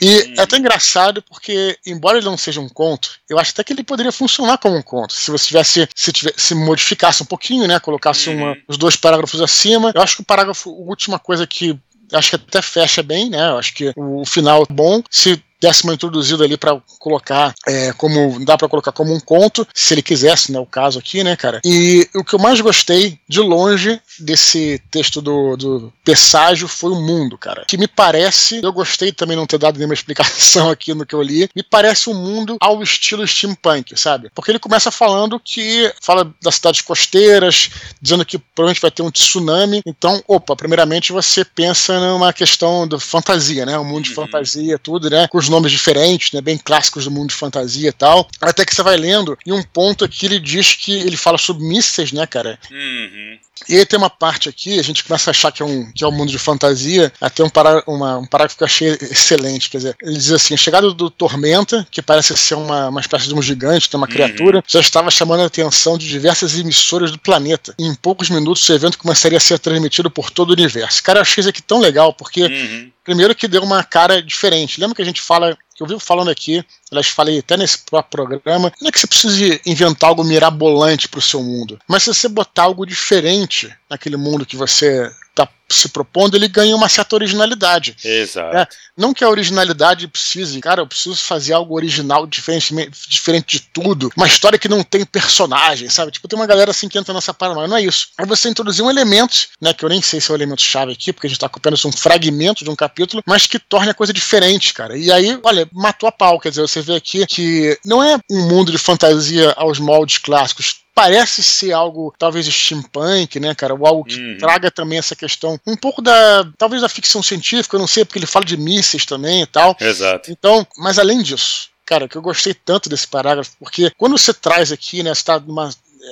E 0.00 0.16
hum. 0.16 0.34
é 0.38 0.42
até 0.42 0.56
engraçado 0.56 1.22
porque, 1.22 1.78
embora 1.86 2.18
ele 2.18 2.26
não 2.26 2.36
seja 2.36 2.60
um 2.60 2.68
conto, 2.68 3.10
eu 3.30 3.38
acho 3.38 3.52
até 3.52 3.62
que 3.62 3.72
ele 3.72 3.84
poderia 3.84 4.12
funcionar 4.12 4.58
como 4.58 4.76
um 4.76 4.82
conto. 4.82 5.14
Se 5.14 5.30
você 5.30 5.46
tivesse, 5.46 5.88
se, 5.94 6.12
tivesse, 6.12 6.40
se 6.40 6.54
modificasse 6.54 7.22
um 7.22 7.26
pouquinho, 7.26 7.68
né, 7.68 7.78
colocasse 7.78 8.30
hum. 8.30 8.36
uma, 8.36 8.56
os 8.66 8.76
dois 8.76 8.96
parágrafos 8.96 9.40
acima, 9.40 9.92
eu 9.94 10.02
acho 10.02 10.16
que 10.16 10.22
o 10.22 10.26
parágrafo, 10.26 10.70
a 10.70 10.88
última 10.88 11.18
coisa 11.18 11.46
que 11.46 11.78
acho 12.12 12.30
que 12.30 12.36
até 12.36 12.60
fecha 12.60 13.02
bem, 13.02 13.30
né? 13.30 13.48
Eu 13.48 13.58
acho 13.58 13.72
que 13.74 13.92
o 13.96 14.24
final 14.26 14.66
é 14.68 14.72
bom. 14.72 15.02
Se 15.10 15.42
décimo 15.62 15.92
introduzido 15.92 16.42
ali 16.42 16.56
para 16.56 16.76
colocar 16.98 17.54
é, 17.68 17.92
como 17.92 18.44
dá 18.44 18.58
para 18.58 18.68
colocar 18.68 18.90
como 18.90 19.14
um 19.14 19.20
conto, 19.20 19.66
se 19.72 19.94
ele 19.94 20.02
quisesse, 20.02 20.50
né, 20.50 20.58
o 20.58 20.66
caso 20.66 20.98
aqui, 20.98 21.22
né, 21.22 21.36
cara. 21.36 21.60
E 21.64 22.08
o 22.16 22.24
que 22.24 22.34
eu 22.34 22.38
mais 22.40 22.60
gostei 22.60 23.16
de 23.28 23.40
longe 23.40 24.00
desse 24.18 24.82
texto 24.90 25.22
do, 25.22 25.56
do 25.56 25.92
Presságio 26.04 26.66
foi 26.66 26.90
o 26.90 27.00
mundo, 27.00 27.38
cara. 27.38 27.64
Que 27.68 27.78
me 27.78 27.86
parece, 27.86 28.60
eu 28.62 28.72
gostei 28.72 29.12
também 29.12 29.36
não 29.36 29.46
ter 29.46 29.58
dado 29.58 29.76
nenhuma 29.76 29.94
explicação 29.94 30.68
aqui 30.68 30.92
no 30.92 31.06
que 31.06 31.14
eu 31.14 31.22
li, 31.22 31.48
me 31.54 31.62
parece 31.62 32.10
um 32.10 32.14
mundo 32.14 32.56
ao 32.60 32.82
estilo 32.82 33.26
steampunk, 33.26 33.98
sabe? 33.98 34.30
Porque 34.34 34.50
ele 34.50 34.58
começa 34.58 34.90
falando 34.90 35.38
que 35.38 35.92
fala 36.00 36.32
das 36.42 36.56
cidades 36.56 36.80
costeiras, 36.80 37.70
dizendo 38.00 38.24
que 38.24 38.36
provavelmente 38.38 38.82
vai 38.82 38.90
ter 38.90 39.02
um 39.02 39.10
tsunami. 39.10 39.80
Então, 39.86 40.22
opa, 40.26 40.56
primeiramente 40.56 41.12
você 41.12 41.44
pensa 41.44 42.00
numa 42.00 42.32
questão 42.32 42.88
de 42.88 42.98
fantasia, 42.98 43.64
né? 43.64 43.78
Um 43.78 43.84
mundo 43.84 44.04
de 44.04 44.10
uhum. 44.10 44.16
fantasia, 44.16 44.78
tudo, 44.78 45.08
né? 45.08 45.28
Com 45.28 45.38
os 45.38 45.51
nomes 45.52 45.70
diferentes, 45.70 46.32
né, 46.32 46.40
bem 46.40 46.58
clássicos 46.58 47.04
do 47.04 47.10
mundo 47.10 47.28
de 47.28 47.34
fantasia 47.34 47.90
e 47.90 47.92
tal. 47.92 48.28
Até 48.40 48.64
que 48.64 48.74
você 48.74 48.82
vai 48.82 48.96
lendo, 48.96 49.38
e 49.46 49.52
um 49.52 49.62
ponto 49.62 50.04
aqui 50.04 50.26
ele 50.26 50.40
diz 50.40 50.74
que 50.74 50.92
ele 50.92 51.16
fala 51.16 51.38
sobre 51.38 51.64
mísseis, 51.64 52.10
né, 52.10 52.26
cara? 52.26 52.58
Uhum. 52.70 53.38
E 53.68 53.76
aí 53.76 53.86
tem 53.86 53.98
uma 53.98 54.10
parte 54.10 54.48
aqui, 54.48 54.78
a 54.78 54.82
gente 54.82 55.04
começa 55.04 55.30
a 55.30 55.32
achar 55.32 55.52
que 55.52 55.62
é 55.62 55.64
um, 55.64 55.90
que 55.92 56.02
é 56.02 56.06
um 56.06 56.12
mundo 56.12 56.30
de 56.30 56.38
fantasia, 56.38 57.12
até 57.20 57.44
um, 57.44 57.48
pará, 57.48 57.82
uma, 57.86 58.18
um 58.18 58.26
parágrafo 58.26 58.56
que 58.56 58.62
eu 58.62 58.66
achei 58.66 58.88
excelente. 59.00 59.70
Quer 59.70 59.78
dizer, 59.78 59.96
ele 60.02 60.16
diz 60.16 60.32
assim: 60.32 60.54
a 60.54 60.56
chegada 60.56 60.92
do 60.92 61.10
Tormenta, 61.10 61.86
que 61.90 62.02
parece 62.02 62.36
ser 62.36 62.54
uma, 62.54 62.88
uma 62.88 63.00
espécie 63.00 63.28
de 63.28 63.34
um 63.34 63.42
gigante, 63.42 63.94
uma 63.94 64.06
uhum. 64.06 64.12
criatura, 64.12 64.64
já 64.66 64.80
estava 64.80 65.10
chamando 65.10 65.40
a 65.40 65.46
atenção 65.46 65.96
de 65.96 66.08
diversas 66.08 66.58
emissoras 66.58 67.10
do 67.10 67.18
planeta. 67.18 67.74
E 67.78 67.86
em 67.86 67.94
poucos 67.94 68.30
minutos 68.30 68.68
o 68.68 68.72
evento 68.72 68.98
começaria 68.98 69.38
a 69.38 69.40
ser 69.40 69.58
transmitido 69.58 70.10
por 70.10 70.30
todo 70.30 70.50
o 70.50 70.54
universo. 70.54 71.02
Cara, 71.02 71.18
eu 71.18 71.22
achei 71.22 71.42
isso 71.42 71.50
aqui 71.50 71.62
tão 71.62 71.78
legal, 71.78 72.12
porque 72.12 72.42
uhum. 72.44 72.92
Primeiro 73.04 73.34
que 73.34 73.48
deu 73.48 73.62
uma 73.62 73.82
cara 73.82 74.22
diferente. 74.22 74.80
Lembra 74.80 74.94
que 74.94 75.02
a 75.02 75.04
gente 75.04 75.20
fala, 75.20 75.58
que 75.86 75.92
eu 75.92 75.98
vivo 75.98 76.06
falando 76.06 76.30
aqui, 76.30 76.64
elas 76.90 77.08
falei 77.08 77.38
até 77.38 77.56
nesse 77.56 77.78
próprio 77.78 78.26
programa, 78.26 78.72
não 78.80 78.88
é 78.88 78.92
que 78.92 78.98
você 78.98 79.06
precise 79.06 79.60
inventar 79.66 80.10
algo 80.10 80.24
mirabolante 80.24 81.08
para 81.08 81.18
o 81.18 81.22
seu 81.22 81.42
mundo, 81.42 81.78
mas 81.86 82.02
se 82.02 82.14
você 82.14 82.28
botar 82.28 82.64
algo 82.64 82.86
diferente 82.86 83.72
naquele 83.88 84.16
mundo 84.16 84.46
que 84.46 84.56
você 84.56 85.10
está 85.32 85.48
se 85.68 85.88
propondo, 85.88 86.36
ele 86.36 86.48
ganha 86.48 86.76
uma 86.76 86.88
certa 86.88 87.16
originalidade. 87.16 87.96
Exato. 88.04 88.56
É, 88.56 88.68
não 88.96 89.14
que 89.14 89.24
a 89.24 89.28
originalidade 89.28 90.06
precise, 90.06 90.60
cara, 90.60 90.82
eu 90.82 90.86
preciso 90.86 91.16
fazer 91.16 91.54
algo 91.54 91.74
original, 91.74 92.26
diferente, 92.26 92.74
diferente 93.08 93.58
de 93.58 93.60
tudo, 93.72 94.10
uma 94.14 94.26
história 94.26 94.58
que 94.58 94.68
não 94.68 94.82
tem 94.82 95.04
personagem, 95.04 95.88
sabe? 95.88 96.12
Tipo, 96.12 96.28
tem 96.28 96.38
uma 96.38 96.46
galera 96.46 96.70
assim 96.70 96.88
que 96.88 96.98
entra 96.98 97.14
nessa 97.14 97.32
paranoia, 97.32 97.66
não 97.66 97.76
é 97.76 97.82
isso. 97.82 98.08
Aí 98.18 98.26
você 98.26 98.48
introduzir 98.48 98.84
um 98.84 98.90
elemento, 98.90 99.48
né, 99.60 99.72
que 99.72 99.84
eu 99.84 99.88
nem 99.88 100.02
sei 100.02 100.20
se 100.20 100.30
é 100.30 100.34
o 100.34 100.36
elemento 100.36 100.60
chave 100.60 100.92
aqui, 100.92 101.12
porque 101.12 101.26
a 101.26 101.30
gente 101.30 101.40
tá 101.40 101.46
apenas 101.46 101.84
um 101.84 101.92
fragmento 101.92 102.64
de 102.64 102.70
um 102.70 102.76
capítulo, 102.76 103.22
mas 103.26 103.46
que 103.46 103.58
torne 103.58 103.90
a 103.90 103.94
coisa 103.94 104.12
diferente, 104.12 104.74
cara. 104.74 104.96
E 104.96 105.10
aí, 105.10 105.38
olha, 105.42 105.66
matou 105.72 106.08
a 106.08 106.12
pau, 106.12 106.38
quer 106.38 106.50
dizer, 106.50 106.60
você 106.60 106.82
vê 106.82 106.96
aqui 106.96 107.26
que 107.26 107.78
não 107.84 108.02
é 108.02 108.18
um 108.30 108.48
mundo 108.48 108.70
de 108.70 108.78
fantasia 108.78 109.54
aos 109.56 109.78
moldes 109.78 110.18
clássicos, 110.18 110.81
parece 110.94 111.42
ser 111.42 111.72
algo 111.72 112.14
talvez 112.18 112.46
steampunk, 112.46 113.40
né, 113.40 113.54
cara? 113.54 113.74
Ou 113.74 113.86
algo 113.86 114.04
que 114.04 114.18
uhum. 114.18 114.38
traga 114.38 114.70
também 114.70 114.98
essa 114.98 115.16
questão 115.16 115.58
um 115.66 115.76
pouco 115.76 116.02
da 116.02 116.46
talvez 116.58 116.82
da 116.82 116.88
ficção 116.88 117.22
científica, 117.22 117.76
eu 117.76 117.80
não 117.80 117.86
sei, 117.86 118.04
porque 118.04 118.18
ele 118.18 118.26
fala 118.26 118.44
de 118.44 118.56
mísseis 118.56 119.04
também 119.04 119.42
e 119.42 119.46
tal. 119.46 119.76
Exato. 119.80 120.30
Então, 120.30 120.66
mas 120.76 120.98
além 120.98 121.22
disso, 121.22 121.68
cara, 121.84 122.08
que 122.08 122.16
eu 122.16 122.22
gostei 122.22 122.54
tanto 122.54 122.88
desse 122.88 123.06
parágrafo, 123.06 123.52
porque 123.58 123.90
quando 123.96 124.18
você 124.18 124.32
traz 124.32 124.72
aqui, 124.72 125.02
né, 125.02 125.14
você 125.14 125.24
tá 125.24 125.40
numa 125.40 125.70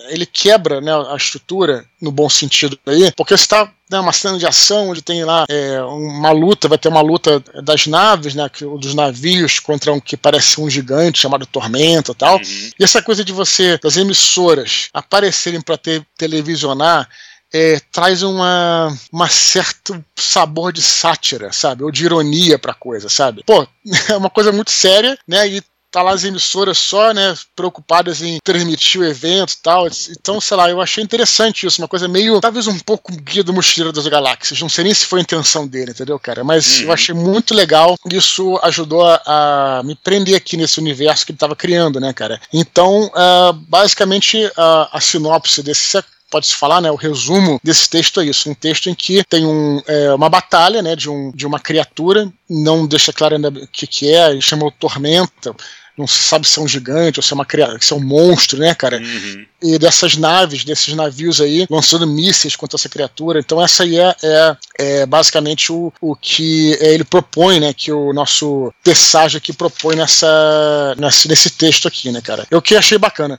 ele 0.09 0.25
quebra 0.27 0.81
né, 0.81 0.93
a 0.93 1.17
estrutura 1.17 1.85
no 2.01 2.13
bom 2.13 2.29
sentido 2.29 2.79
aí, 2.87 3.11
porque 3.13 3.37
você 3.37 3.45
está 3.45 3.71
né, 3.91 3.99
uma 3.99 4.13
cena 4.13 4.39
de 4.39 4.47
ação 4.47 4.91
onde 4.91 5.03
tem 5.03 5.25
lá 5.25 5.45
é, 5.49 5.83
uma 5.83 6.31
luta, 6.31 6.69
vai 6.69 6.79
ter 6.79 6.89
uma 6.89 7.01
luta 7.01 7.43
das 7.63 7.87
naves, 7.87 8.35
né, 8.35 8.49
que, 8.49 8.65
dos 8.65 8.95
navios 8.95 9.59
contra 9.59 9.93
um 9.93 10.01
que 10.01 10.17
parece 10.17 10.61
um 10.61 10.71
gigante 10.71 11.19
chamado 11.19 11.47
Tormenta 11.47 12.13
e 12.13 12.15
tal. 12.15 12.37
Uhum. 12.37 12.71
E 12.79 12.85
essa 12.85 13.03
coisa 13.03 13.25
de 13.25 13.33
você, 13.33 13.79
das 13.79 13.97
emissoras 13.97 14.89
aparecerem 14.95 15.61
para 15.61 15.77
te, 15.77 16.03
televisionar 16.17 17.09
é, 17.53 17.81
traz 17.91 18.23
uma, 18.23 18.97
uma 19.13 19.29
certo 19.29 20.05
sabor 20.15 20.73
de 20.73 20.83
sátira, 20.83 21.53
sabe? 21.53 21.83
Ou 21.83 21.91
de 21.91 22.05
ironia 22.05 22.59
pra 22.59 22.73
coisa, 22.73 23.09
sabe? 23.09 23.43
Pô, 23.45 23.67
é 24.09 24.17
uma 24.17 24.31
coisa 24.31 24.53
muito 24.53 24.71
séria, 24.71 25.19
né? 25.27 25.49
E 25.49 25.63
tá 25.91 26.03
lá 26.03 26.13
as 26.13 26.25
emissoras 26.25 26.79
só, 26.79 27.13
né, 27.13 27.37
preocupadas 27.55 28.23
em 28.23 28.39
transmitir 28.43 29.01
o 29.01 29.05
evento 29.05 29.53
e 29.53 29.63
tal. 29.63 29.89
Então, 30.11 30.41
sei 30.41 30.57
lá, 30.57 30.71
eu 30.71 30.81
achei 30.81 31.03
interessante 31.03 31.67
isso, 31.67 31.81
uma 31.81 31.89
coisa 31.89 32.07
meio, 32.07 32.41
talvez 32.41 32.67
um 32.67 32.79
pouco 32.79 33.13
guia 33.13 33.43
do 33.43 33.53
Mochileiro 33.53 33.93
das 33.93 34.07
Galáxias. 34.07 34.61
Não 34.61 34.69
sei 34.69 34.85
nem 34.85 34.95
se 34.95 35.07
foi 35.07 35.21
a 35.21 35.23
intenção 35.23 35.67
dele, 35.67 35.91
entendeu, 35.91 36.19
cara? 36.19 36.45
Mas 36.45 36.79
uhum. 36.79 36.85
eu 36.87 36.93
achei 36.93 37.15
muito 37.15 37.55
legal. 37.55 37.97
Isso 38.11 38.59
ajudou 38.63 39.05
a, 39.05 39.21
a, 39.27 39.83
me 39.83 39.95
prender 39.95 40.37
aqui 40.37 40.57
nesse 40.57 40.79
universo 40.79 41.27
que 41.27 41.33
ele 41.33 41.39
tava 41.39 41.57
criando, 41.57 42.01
né, 42.01 42.13
cara? 42.13 42.41
Então, 42.53 43.07
uh, 43.07 43.53
basicamente, 43.53 44.45
uh, 44.47 44.89
a 44.93 45.01
sinopse 45.01 45.63
desse 45.63 45.85
pode-se 46.31 46.55
falar, 46.55 46.81
né, 46.81 46.91
o 46.91 46.97
resumo 46.97 47.61
desse 47.63 47.89
texto 47.89 48.21
é 48.21 48.27
isso, 48.27 48.49
um 48.49 48.55
texto 48.55 48.89
em 48.89 48.95
que 48.95 49.25
tem 49.25 49.45
um, 49.45 49.83
é, 49.87 50.15
uma 50.15 50.29
batalha, 50.29 50.81
né, 50.81 50.95
de, 50.95 51.11
um, 51.11 51.31
de 51.33 51.47
uma 51.47 51.59
criatura, 51.59 52.31
não 52.49 52.87
deixa 52.87 53.13
claro 53.13 53.35
ainda 53.35 53.49
o 53.49 53.67
que, 53.67 53.87
que 53.87 54.13
é, 54.13 54.31
ele 54.31 54.41
chamou 54.41 54.71
Tormenta, 54.71 55.55
não 56.01 56.07
se 56.07 56.19
sabe 56.19 56.49
se 56.49 56.59
é 56.59 56.63
um 56.63 56.69
gigante 56.69 57.19
ou 57.19 57.23
se 57.23 57.33
é 57.33 57.35
uma 57.35 57.47
se 57.79 57.93
é 57.93 57.97
um 57.97 58.01
monstro, 58.01 58.59
né, 58.59 58.75
cara? 58.75 58.99
Uhum. 58.99 59.47
E 59.63 59.79
dessas 59.79 60.17
naves, 60.17 60.65
desses 60.65 60.95
navios 60.95 61.41
aí, 61.41 61.67
lançando 61.69 62.07
mísseis 62.07 62.57
contra 62.57 62.77
essa 62.77 62.89
criatura. 62.89 63.39
Então 63.39 63.63
essa 63.63 63.83
aí 63.83 63.99
é, 63.99 64.17
é, 64.23 64.57
é 64.79 65.07
basicamente 65.07 65.71
o, 65.71 65.93
o 66.01 66.17
que 66.17 66.77
ele 66.81 67.05
propõe, 67.05 67.61
né? 67.61 67.75
Que 67.75 67.93
o 67.93 68.13
nosso 68.15 68.73
Tessage 68.83 69.37
aqui 69.37 69.53
propõe 69.53 69.97
nessa, 69.97 70.95
nesse, 70.97 71.29
nesse 71.29 71.51
texto 71.51 71.87
aqui, 71.87 72.11
né, 72.11 72.23
cara? 72.23 72.47
Eu 72.51 72.63
que 72.63 72.75
achei 72.75 72.97
bacana. 72.97 73.39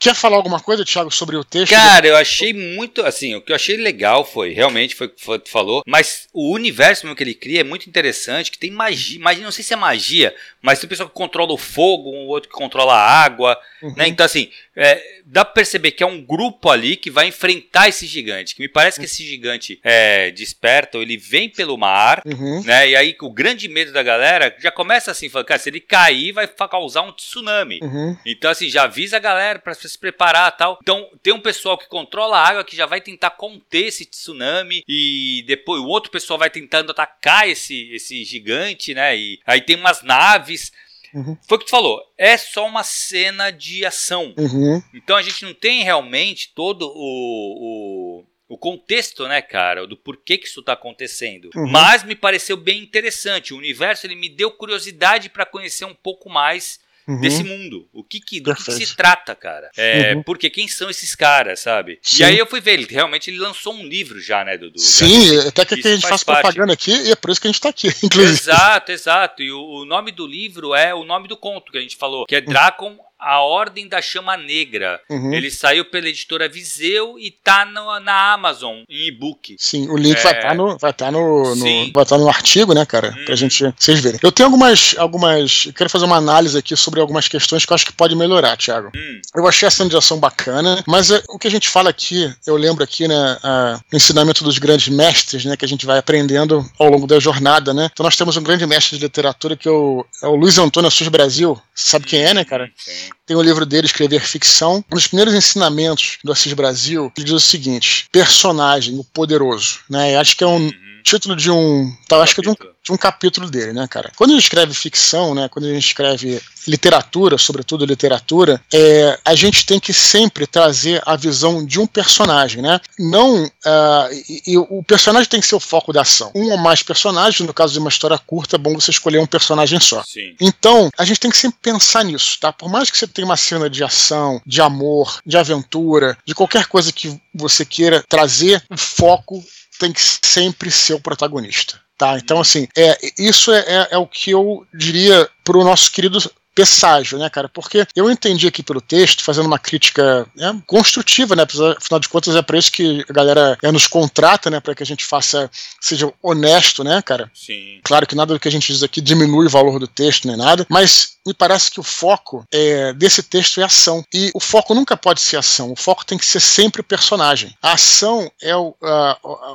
Quer 0.00 0.14
falar 0.14 0.36
alguma 0.36 0.58
coisa, 0.58 0.82
Thiago, 0.82 1.10
sobre 1.10 1.36
o 1.36 1.44
texto? 1.44 1.72
Cara, 1.72 2.06
eu 2.06 2.16
achei 2.16 2.54
muito, 2.54 3.04
assim, 3.04 3.34
o 3.34 3.42
que 3.42 3.52
eu 3.52 3.56
achei 3.56 3.76
legal 3.76 4.24
foi, 4.24 4.50
realmente, 4.54 4.94
foi 4.94 5.08
o 5.08 5.10
que 5.10 5.44
tu 5.44 5.50
falou, 5.50 5.82
mas 5.86 6.26
o 6.32 6.54
universo 6.54 7.04
mesmo 7.04 7.14
que 7.14 7.22
ele 7.22 7.34
cria 7.34 7.60
é 7.60 7.64
muito 7.64 7.86
interessante, 7.86 8.50
que 8.50 8.58
tem 8.58 8.70
magia, 8.70 9.20
magia, 9.20 9.44
não 9.44 9.52
sei 9.52 9.62
se 9.62 9.74
é 9.74 9.76
magia, 9.76 10.34
mas 10.62 10.78
tem 10.78 10.86
um 10.86 10.88
pessoal 10.88 11.08
que 11.10 11.14
controla 11.14 11.52
o 11.52 11.58
fogo, 11.58 12.10
um 12.10 12.28
outro 12.28 12.48
que 12.48 12.56
controla 12.56 12.94
a 12.94 13.22
água, 13.22 13.60
uhum. 13.82 13.94
né? 13.94 14.08
Então, 14.08 14.24
assim, 14.24 14.50
é, 14.74 15.02
dá 15.26 15.44
pra 15.44 15.52
perceber 15.52 15.90
que 15.90 16.02
é 16.02 16.06
um 16.06 16.22
grupo 16.22 16.70
ali 16.70 16.96
que 16.96 17.10
vai 17.10 17.26
enfrentar 17.26 17.88
esse 17.88 18.06
gigante, 18.06 18.54
que 18.54 18.62
me 18.62 18.68
parece 18.68 18.98
que 18.98 19.04
esse 19.04 19.22
gigante 19.22 19.78
é, 19.84 20.30
desperta, 20.30 20.96
ele 20.96 21.18
vem 21.18 21.50
pelo 21.50 21.76
mar, 21.76 22.22
uhum. 22.24 22.62
né? 22.64 22.88
E 22.88 22.96
aí 22.96 23.16
o 23.20 23.30
grande 23.30 23.68
medo 23.68 23.92
da 23.92 24.02
galera 24.02 24.56
já 24.58 24.70
começa 24.70 25.10
assim, 25.10 25.28
falando, 25.28 25.46
cara, 25.46 25.60
se 25.60 25.68
ele 25.68 25.80
cair, 25.80 26.32
vai 26.32 26.46
causar 26.48 27.02
um 27.02 27.12
tsunami. 27.12 27.80
Uhum. 27.82 28.16
Então, 28.24 28.50
assim, 28.50 28.70
já 28.70 28.84
avisa 28.84 29.18
a 29.18 29.20
galera 29.20 29.58
pra 29.58 29.74
se 29.90 29.98
preparar 29.98 30.56
tal. 30.56 30.78
Então, 30.82 31.08
tem 31.22 31.32
um 31.32 31.40
pessoal 31.40 31.76
que 31.76 31.88
controla 31.88 32.38
a 32.38 32.48
água 32.48 32.64
que 32.64 32.76
já 32.76 32.86
vai 32.86 33.00
tentar 33.00 33.30
conter 33.30 33.86
esse 33.86 34.04
tsunami 34.04 34.82
e 34.88 35.44
depois 35.46 35.80
o 35.80 35.86
outro 35.86 36.10
pessoal 36.10 36.38
vai 36.38 36.50
tentando 36.50 36.90
atacar 36.90 37.48
esse, 37.48 37.90
esse 37.92 38.24
gigante, 38.24 38.94
né? 38.94 39.16
E 39.16 39.40
aí 39.46 39.60
tem 39.60 39.76
umas 39.76 40.02
naves. 40.02 40.72
Uhum. 41.14 41.36
Foi 41.46 41.56
o 41.56 41.58
que 41.58 41.66
tu 41.66 41.70
falou, 41.70 42.00
é 42.16 42.36
só 42.36 42.66
uma 42.66 42.84
cena 42.84 43.50
de 43.50 43.84
ação. 43.84 44.32
Uhum. 44.36 44.82
Então 44.94 45.16
a 45.16 45.22
gente 45.22 45.44
não 45.44 45.52
tem 45.52 45.82
realmente 45.82 46.52
todo 46.54 46.82
o, 46.86 48.20
o, 48.20 48.54
o, 48.54 48.56
contexto, 48.58 49.26
né, 49.26 49.42
cara, 49.42 49.86
do 49.86 49.96
porquê 49.96 50.38
que 50.38 50.46
isso 50.46 50.62
tá 50.62 50.74
acontecendo. 50.74 51.50
Uhum. 51.56 51.68
Mas 51.68 52.04
me 52.04 52.14
pareceu 52.14 52.56
bem 52.56 52.80
interessante. 52.80 53.52
O 53.52 53.58
universo 53.58 54.06
ele 54.06 54.14
me 54.14 54.28
deu 54.28 54.52
curiosidade 54.52 55.28
para 55.28 55.44
conhecer 55.44 55.84
um 55.84 55.94
pouco 55.94 56.30
mais 56.30 56.78
uhum. 57.10 57.20
desse 57.20 57.42
mundo. 57.42 57.88
O 57.92 58.04
que, 58.04 58.20
que 58.20 58.40
do 58.40 58.54
que, 58.54 58.64
que, 58.64 58.72
se 58.72 58.96
trata, 58.96 59.34
cara? 59.34 59.70
É, 59.76 60.14
uhum. 60.14 60.22
Porque 60.22 60.48
quem 60.48 60.68
são 60.68 60.88
esses 60.88 61.14
caras, 61.14 61.60
sabe? 61.60 61.98
Sim. 62.02 62.22
E 62.22 62.24
aí 62.24 62.38
eu 62.38 62.46
fui 62.46 62.60
ver, 62.60 62.74
ele 62.74 62.86
realmente 62.88 63.30
ele 63.30 63.38
lançou 63.38 63.74
um 63.74 63.86
livro 63.86 64.20
já, 64.20 64.44
né, 64.44 64.56
Dudu? 64.56 64.78
Sim, 64.78 65.38
até 65.46 65.64
que, 65.64 65.76
que 65.76 65.88
a 65.88 65.94
gente 65.94 66.02
faz, 66.02 66.22
faz 66.22 66.24
propaganda 66.24 66.72
aqui 66.72 66.92
e 66.92 67.12
é 67.12 67.16
por 67.16 67.30
isso 67.30 67.40
que 67.40 67.46
a 67.46 67.50
gente 67.50 67.60
tá 67.60 67.68
aqui, 67.68 67.88
inclusive. 68.02 68.32
Exato, 68.32 68.92
exato. 68.92 69.42
E 69.42 69.50
o, 69.52 69.60
o, 69.60 69.84
nome 69.84 70.12
do 70.12 70.26
livro 70.26 70.74
é 70.74 70.94
o 70.94 71.04
nome 71.04 71.28
do 71.28 71.36
conto 71.36 71.72
que 71.72 71.78
a 71.78 71.80
gente 71.80 71.96
falou, 71.96 72.26
que 72.26 72.36
é 72.36 72.40
Dracon 72.40 72.98
a 73.20 73.40
Ordem 73.42 73.88
da 73.88 74.00
Chama 74.00 74.36
Negra. 74.36 75.00
Uhum. 75.08 75.32
Ele 75.32 75.50
saiu 75.50 75.84
pela 75.84 76.08
editora 76.08 76.48
Viseu 76.48 77.18
e 77.18 77.30
tá 77.30 77.64
no, 77.64 78.00
na 78.00 78.32
Amazon 78.32 78.78
em 78.88 79.08
e-book. 79.08 79.56
Sim, 79.58 79.88
o 79.88 79.96
link 79.96 80.18
é... 80.18 80.22
vai 80.22 80.32
estar 80.32 80.48
tá 80.48 80.54
no, 80.54 80.78
vai 80.78 80.92
tá 80.92 81.10
no, 81.10 81.54
no, 81.54 81.92
vai 81.92 82.04
tá 82.04 82.18
no 82.18 82.28
artigo, 82.28 82.72
né, 82.72 82.84
cara? 82.86 83.14
Uhum. 83.16 83.24
Pra 83.24 83.36
gente 83.36 83.72
vocês 83.78 84.00
verem. 84.00 84.20
Eu 84.22 84.32
tenho 84.32 84.46
algumas. 84.46 84.94
algumas 84.98 85.66
eu 85.66 85.72
quero 85.72 85.90
fazer 85.90 86.04
uma 86.04 86.16
análise 86.16 86.56
aqui 86.56 86.76
sobre 86.76 87.00
algumas 87.00 87.28
questões 87.28 87.64
que 87.64 87.72
eu 87.72 87.74
acho 87.74 87.86
que 87.86 87.92
pode 87.92 88.16
melhorar, 88.16 88.56
Thiago. 88.56 88.90
Uhum. 88.94 89.20
Eu 89.36 89.46
achei 89.46 89.68
a 89.68 89.70
sandização 89.70 90.18
bacana, 90.18 90.82
mas 90.86 91.10
é, 91.10 91.22
o 91.28 91.38
que 91.38 91.46
a 91.46 91.50
gente 91.50 91.68
fala 91.68 91.90
aqui, 91.90 92.32
eu 92.46 92.56
lembro 92.56 92.82
aqui, 92.82 93.06
né, 93.06 93.38
a, 93.42 93.80
o 93.92 93.96
ensinamento 93.96 94.42
dos 94.42 94.58
grandes 94.58 94.88
mestres, 94.88 95.44
né, 95.44 95.56
que 95.56 95.64
a 95.64 95.68
gente 95.68 95.86
vai 95.86 95.98
aprendendo 95.98 96.64
ao 96.78 96.88
longo 96.88 97.06
da 97.06 97.18
jornada, 97.18 97.74
né? 97.74 97.90
Então 97.92 98.04
nós 98.04 98.16
temos 98.16 98.36
um 98.36 98.42
grande 98.42 98.66
mestre 98.66 98.96
de 98.96 99.04
literatura 99.04 99.56
que 99.56 99.68
é 99.68 99.70
o, 99.70 100.04
é 100.22 100.26
o 100.26 100.34
Luiz 100.34 100.58
Antônio 100.58 100.88
Assis 100.88 101.08
Brasil. 101.08 101.60
Você 101.74 101.88
sabe 101.90 102.06
quem 102.06 102.22
é, 102.22 102.34
né, 102.34 102.44
cara? 102.44 102.70
Sim. 102.76 103.09
Tem 103.26 103.36
o 103.36 103.42
livro 103.42 103.64
dele, 103.64 103.86
Escrever 103.86 104.20
Ficção. 104.20 104.84
Um 104.90 104.94
dos 104.94 105.06
primeiros 105.06 105.34
ensinamentos 105.34 106.18
do 106.24 106.32
Assis 106.32 106.52
Brasil, 106.52 107.12
ele 107.16 107.24
diz 107.24 107.34
o 107.34 107.40
seguinte: 107.40 108.06
personagem, 108.12 108.98
o 108.98 109.04
poderoso. 109.04 109.80
Né? 109.88 110.16
acho 110.16 110.36
que 110.36 110.44
é 110.44 110.46
um 110.46 110.56
uhum. 110.56 110.72
Título 111.02 111.36
de 111.36 111.50
um. 111.50 111.92
Tá, 112.08 112.18
acho 112.22 112.34
que 112.34 112.40
é 112.40 112.44
de 112.44 112.50
um, 112.50 112.54
de 112.54 112.92
um 112.92 112.96
capítulo 112.96 113.50
dele, 113.50 113.72
né, 113.72 113.86
cara? 113.88 114.10
Quando 114.16 114.30
a 114.30 114.34
gente 114.34 114.44
escreve 114.44 114.74
ficção, 114.74 115.34
né? 115.34 115.48
Quando 115.48 115.66
a 115.66 115.72
gente 115.72 115.86
escreve 115.86 116.40
literatura, 116.66 117.38
sobretudo 117.38 117.84
literatura, 117.84 118.60
é, 118.72 119.18
a 119.24 119.34
gente 119.34 119.64
tem 119.64 119.78
que 119.78 119.92
sempre 119.92 120.46
trazer 120.46 121.02
a 121.06 121.16
visão 121.16 121.64
de 121.64 121.78
um 121.78 121.86
personagem, 121.86 122.62
né? 122.62 122.80
Não. 122.98 123.44
Uh, 123.44 124.12
e, 124.28 124.42
e, 124.54 124.58
o 124.58 124.82
personagem 124.82 125.28
tem 125.28 125.40
que 125.40 125.46
ser 125.46 125.54
o 125.54 125.60
foco 125.60 125.92
da 125.92 126.02
ação. 126.02 126.30
Um 126.34 126.50
ou 126.50 126.56
mais 126.56 126.82
personagens, 126.82 127.46
no 127.46 127.54
caso 127.54 127.72
de 127.72 127.78
uma 127.78 127.88
história 127.88 128.18
curta, 128.18 128.56
é 128.56 128.58
bom 128.58 128.74
você 128.74 128.90
escolher 128.90 129.18
um 129.18 129.26
personagem 129.26 129.78
só. 129.80 130.02
Sim. 130.04 130.34
Então, 130.40 130.90
a 130.96 131.04
gente 131.04 131.20
tem 131.20 131.30
que 131.30 131.36
sempre 131.36 131.58
pensar 131.62 132.04
nisso, 132.04 132.38
tá? 132.40 132.52
Por 132.52 132.70
mais 132.70 132.90
que 132.90 132.98
você 132.98 133.06
tenha 133.06 133.26
uma 133.26 133.36
cena 133.36 133.68
de 133.68 133.84
ação, 133.84 134.40
de 134.46 134.60
amor, 134.60 135.20
de 135.24 135.36
aventura, 135.36 136.16
de 136.24 136.34
qualquer 136.34 136.66
coisa 136.66 136.92
que 136.92 137.20
você 137.34 137.64
queira 137.64 138.04
trazer, 138.08 138.62
o 138.70 138.76
foco 138.76 139.42
tem 139.80 139.92
que 139.92 140.00
sempre 140.00 140.70
ser 140.70 140.94
o 140.94 141.00
protagonista. 141.00 141.80
Tá? 141.96 142.16
Então, 142.18 142.40
assim, 142.40 142.68
é, 142.76 142.96
isso 143.18 143.52
é, 143.52 143.60
é, 143.60 143.88
é 143.92 143.98
o 143.98 144.06
que 144.06 144.30
eu 144.30 144.66
diria 144.72 145.28
para 145.44 145.58
o 145.58 145.64
nosso 145.64 145.90
querido 145.90 146.18
presságio, 146.54 147.18
né, 147.18 147.28
cara? 147.30 147.48
Porque 147.48 147.86
eu 147.94 148.10
entendi 148.10 148.46
aqui 148.46 148.62
pelo 148.62 148.80
texto, 148.80 149.22
fazendo 149.22 149.46
uma 149.46 149.58
crítica 149.58 150.26
né, 150.36 150.60
construtiva, 150.66 151.36
né? 151.36 151.44
Afinal 151.76 152.00
de 152.00 152.08
contas, 152.08 152.34
é 152.36 152.42
para 152.42 152.58
isso 152.58 152.72
que 152.72 153.04
a 153.08 153.12
galera 153.12 153.58
é, 153.62 153.72
nos 153.72 153.86
contrata, 153.86 154.50
né? 154.50 154.60
Para 154.60 154.74
que 154.74 154.82
a 154.82 154.86
gente 154.86 155.04
faça, 155.04 155.50
seja 155.80 156.12
honesto, 156.22 156.84
né, 156.84 157.00
cara? 157.02 157.30
Sim. 157.34 157.80
Claro 157.84 158.06
que 158.06 158.14
nada 158.14 158.34
do 158.34 158.40
que 158.40 158.48
a 158.48 158.52
gente 158.52 158.72
diz 158.72 158.82
aqui 158.82 159.00
diminui 159.00 159.46
o 159.46 159.50
valor 159.50 159.78
do 159.78 159.86
texto, 159.86 160.26
nem 160.26 160.36
nada, 160.36 160.66
mas 160.68 161.18
me 161.26 161.34
parece 161.34 161.70
que 161.70 161.78
o 161.78 161.82
foco 161.82 162.46
é, 162.50 162.92
desse 162.94 163.22
texto 163.22 163.60
é 163.60 163.64
ação. 163.64 164.04
E 164.12 164.30
o 164.34 164.40
foco 164.40 164.74
nunca 164.74 164.96
pode 164.96 165.20
ser 165.20 165.36
ação, 165.36 165.70
o 165.72 165.76
foco 165.76 166.04
tem 166.04 166.18
que 166.18 166.24
ser 166.24 166.40
sempre 166.40 166.80
o 166.80 166.84
personagem. 166.84 167.54
A 167.62 167.72
ação 167.72 168.30
é 168.40 168.56
o, 168.56 168.74